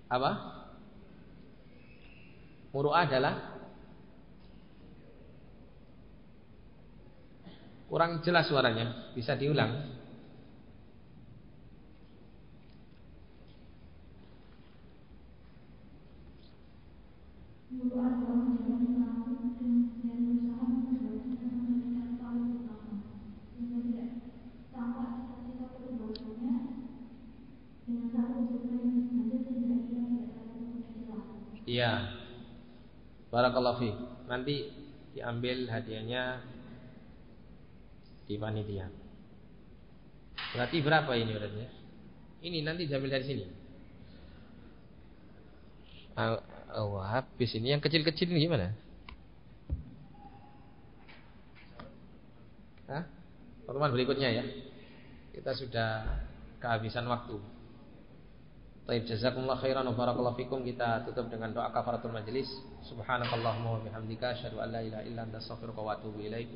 Apa? 0.08 0.32
Muru'ah 2.72 3.04
adalah 3.08 3.36
Kurang 7.88 8.20
jelas 8.24 8.48
suaranya 8.52 9.12
Bisa 9.16 9.36
diulang 9.36 9.98
Iya. 31.78 32.10
Barakallahu 33.30 33.78
fi. 33.78 33.90
Nanti 34.26 34.74
diambil 35.14 35.70
hadiahnya 35.70 36.42
di 38.26 38.34
panitia. 38.42 38.90
Berarti 40.58 40.78
berapa 40.82 41.12
ini 41.14 41.32
berarti? 41.38 41.66
Ini 42.42 42.66
nanti 42.66 42.90
diambil 42.90 43.22
dari 43.22 43.26
sini. 43.30 43.46
Oh, 46.18 46.42
oh 46.74 46.98
habis 47.06 47.54
ini 47.54 47.78
yang 47.78 47.82
kecil-kecil 47.84 48.26
ini 48.34 48.50
gimana? 48.50 48.74
Hah? 52.90 53.06
Pertemuan 53.70 53.94
berikutnya 53.94 54.34
ya. 54.34 54.44
Kita 55.30 55.54
sudah 55.54 55.90
kehabisan 56.58 57.06
waktu. 57.06 57.38
Baik, 58.88 59.04
jazakumullah 59.04 59.60
khairan 59.60 59.84
wa 59.84 59.92
barakallahu 60.00 60.40
fikum. 60.40 60.64
Kita 60.64 61.04
tutup 61.04 61.28
dengan 61.28 61.52
doa 61.52 61.68
kafaratul 61.76 62.16
majlis. 62.16 62.48
Subhanakallahumma 62.88 63.76
wa 63.76 63.84
bihamdika 63.84 64.32
asyhadu 64.32 64.64
an 64.64 64.72
la 64.72 64.80
ilaha 64.80 65.04
illa 65.04 65.28
anta 65.28 65.44
astaghfiruka 65.44 65.84
wa 65.84 66.00
atubu 66.00 66.24
ilaik. 66.24 66.48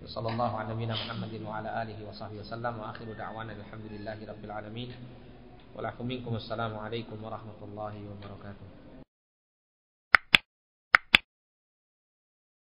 Wassallallahu 0.00 0.64
ala 0.64 0.72
nabiyyina 0.72 0.96
Muhammadin 0.96 1.44
wa 1.44 1.60
ala 1.60 1.84
alihi 1.84 2.00
wa 2.00 2.16
sahbihi 2.16 2.40
wasallam 2.40 2.80
wa 2.80 2.88
akhiru 2.88 3.12
da'wana 3.12 3.52
alhamdulillahi 3.52 4.24
rabbil 4.24 4.52
alamin. 4.56 4.96
Wa 5.76 5.84
lakum 5.84 6.08
minkum 6.08 6.40
assalamu 6.40 6.80
alaikum 6.80 7.20
warahmatullahi 7.20 8.00
wabarakatuh. 8.16 8.73